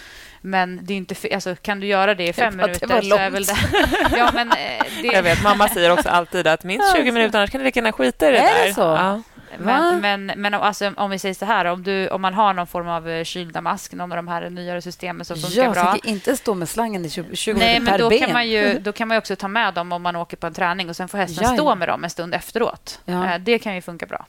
[0.40, 3.02] Men det är inte, fe- alltså, kan du göra det i fem det minuter var
[3.02, 3.56] så är väl det...
[4.16, 4.56] ja, men, eh,
[5.02, 7.80] det Jag vet, mamma säger också alltid att minst 20 minuter, annars kan du lika
[7.80, 8.66] gärna skita i det Är där.
[8.68, 8.80] det så?
[8.80, 9.22] Ja.
[9.58, 12.66] Men, men, men alltså, om vi säger så här, om, du, om man har någon
[12.66, 15.90] form av eh, kylda mask, någon av de här nyare systemen som funkar Jag bra.
[15.92, 18.18] tänker inte stå med slangen i 20, 20 Nej, men per då ben.
[18.20, 20.46] kan, man ju, då kan man ju också ta med dem om man åker på
[20.46, 21.56] en träning och sen får hästen Ja, ja.
[21.56, 23.00] stå med dem en stund efteråt.
[23.04, 23.34] Ja.
[23.34, 24.26] Eh, Det kan ju funka bra.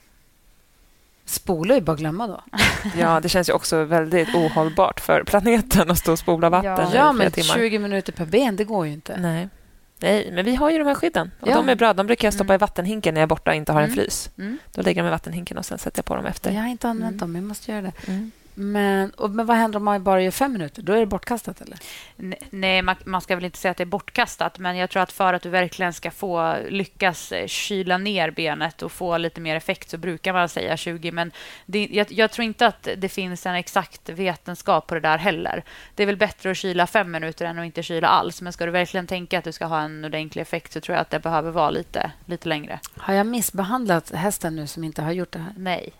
[1.26, 2.40] Spola är bara att glömma då.
[2.98, 6.92] ja, det känns ju också väldigt ohållbart för planeten att stå och spola vatten Ja.
[6.92, 7.54] i Ja, men timmar.
[7.54, 9.16] 20 minuter per ben, det går ju inte.
[9.16, 9.48] Nej.
[10.04, 11.30] Nej, men vi har ju de här skydden.
[11.40, 11.54] Och Ja.
[11.56, 11.92] De är bra.
[11.94, 12.58] De brukar jag stoppa Mm.
[12.58, 13.96] i vattenhinken när jag är borta och inte har en Mm.
[13.96, 14.30] frys.
[14.38, 14.58] Mm.
[14.74, 16.50] Då lägger de i vattenhinken och sen sätter jag på dem efter.
[16.52, 17.18] Jag har inte använt Mm.
[17.18, 17.92] dem, jag måste göra det.
[18.54, 20.82] Men, och, men vad händer om man bara gör fem minuter?
[20.82, 21.78] Då är det bortkastat, eller?
[22.50, 25.12] Nej, man, man ska väl inte säga att det är bortkastat, men jag tror att
[25.12, 29.56] för att du verkligen ska få lyckas eh, kyla ner benet och få lite mer
[29.56, 31.12] effekt så brukar man säga 20.
[31.12, 31.32] Men
[31.66, 35.64] det, jag, jag tror inte att det finns en exakt vetenskap på det där heller.
[35.94, 38.42] Det är väl bättre att kyla fem minuter än att inte kyla alls.
[38.42, 41.02] Men ska du verkligen tänka att du ska ha en ordentlig effekt så tror jag
[41.02, 42.80] att det behöver vara lite, lite längre.
[42.96, 45.54] Har jag missbehandlat hästen nu som inte har gjort det här?
[45.56, 45.92] Nej.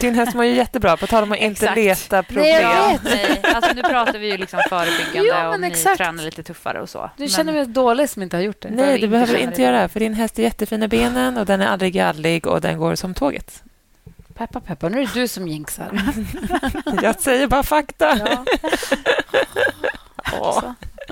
[0.00, 2.44] Din häst mår ju jättebra, på tal om att inte leta problem.
[2.44, 3.04] Nej, jag vet.
[3.04, 5.96] Nej, alltså nu pratar vi ju liksom förebyggande Ja, men om ni exakt.
[5.98, 7.10] tränar lite tuffare och så.
[7.16, 8.68] Du Men- känner mig dålig som inte har gjort det.
[8.70, 10.88] Nej, behöver det inte behöver du känna inte göra, för din häst är jättefin i
[10.88, 13.62] benen och den är aldrig gallig och den går som tåget.
[14.34, 14.88] Peppa, peppa.
[14.88, 16.02] Nu är det du som jinxar.
[17.02, 18.18] Jag säger bara fakta.
[18.18, 18.44] Ja.
[20.40, 20.62] Åh.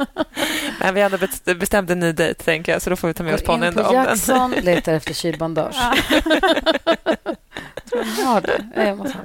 [0.80, 3.14] Men vi har ändå best- bestämt en ny dejt, tänker jag, så då får vi
[3.14, 4.04] ta med oss Går in ponnyn på om den.
[4.04, 5.76] Jackson, letar efter kylbandage.
[7.90, 8.68] Tror du har det?
[8.76, 9.24] Nej, Jag måste ha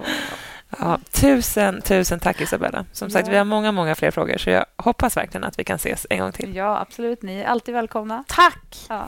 [0.79, 2.85] Ja, tusen, tusen tack Isabella.
[2.91, 3.31] Som sagt, Ja.
[3.31, 6.19] vi har många, många fler frågor så jag hoppas verkligen att vi kan ses en
[6.19, 6.55] gång till.
[6.55, 7.21] Ja, absolut.
[7.21, 8.23] Ni är alltid välkomna.
[8.27, 8.77] Tack!
[8.89, 9.07] Ja.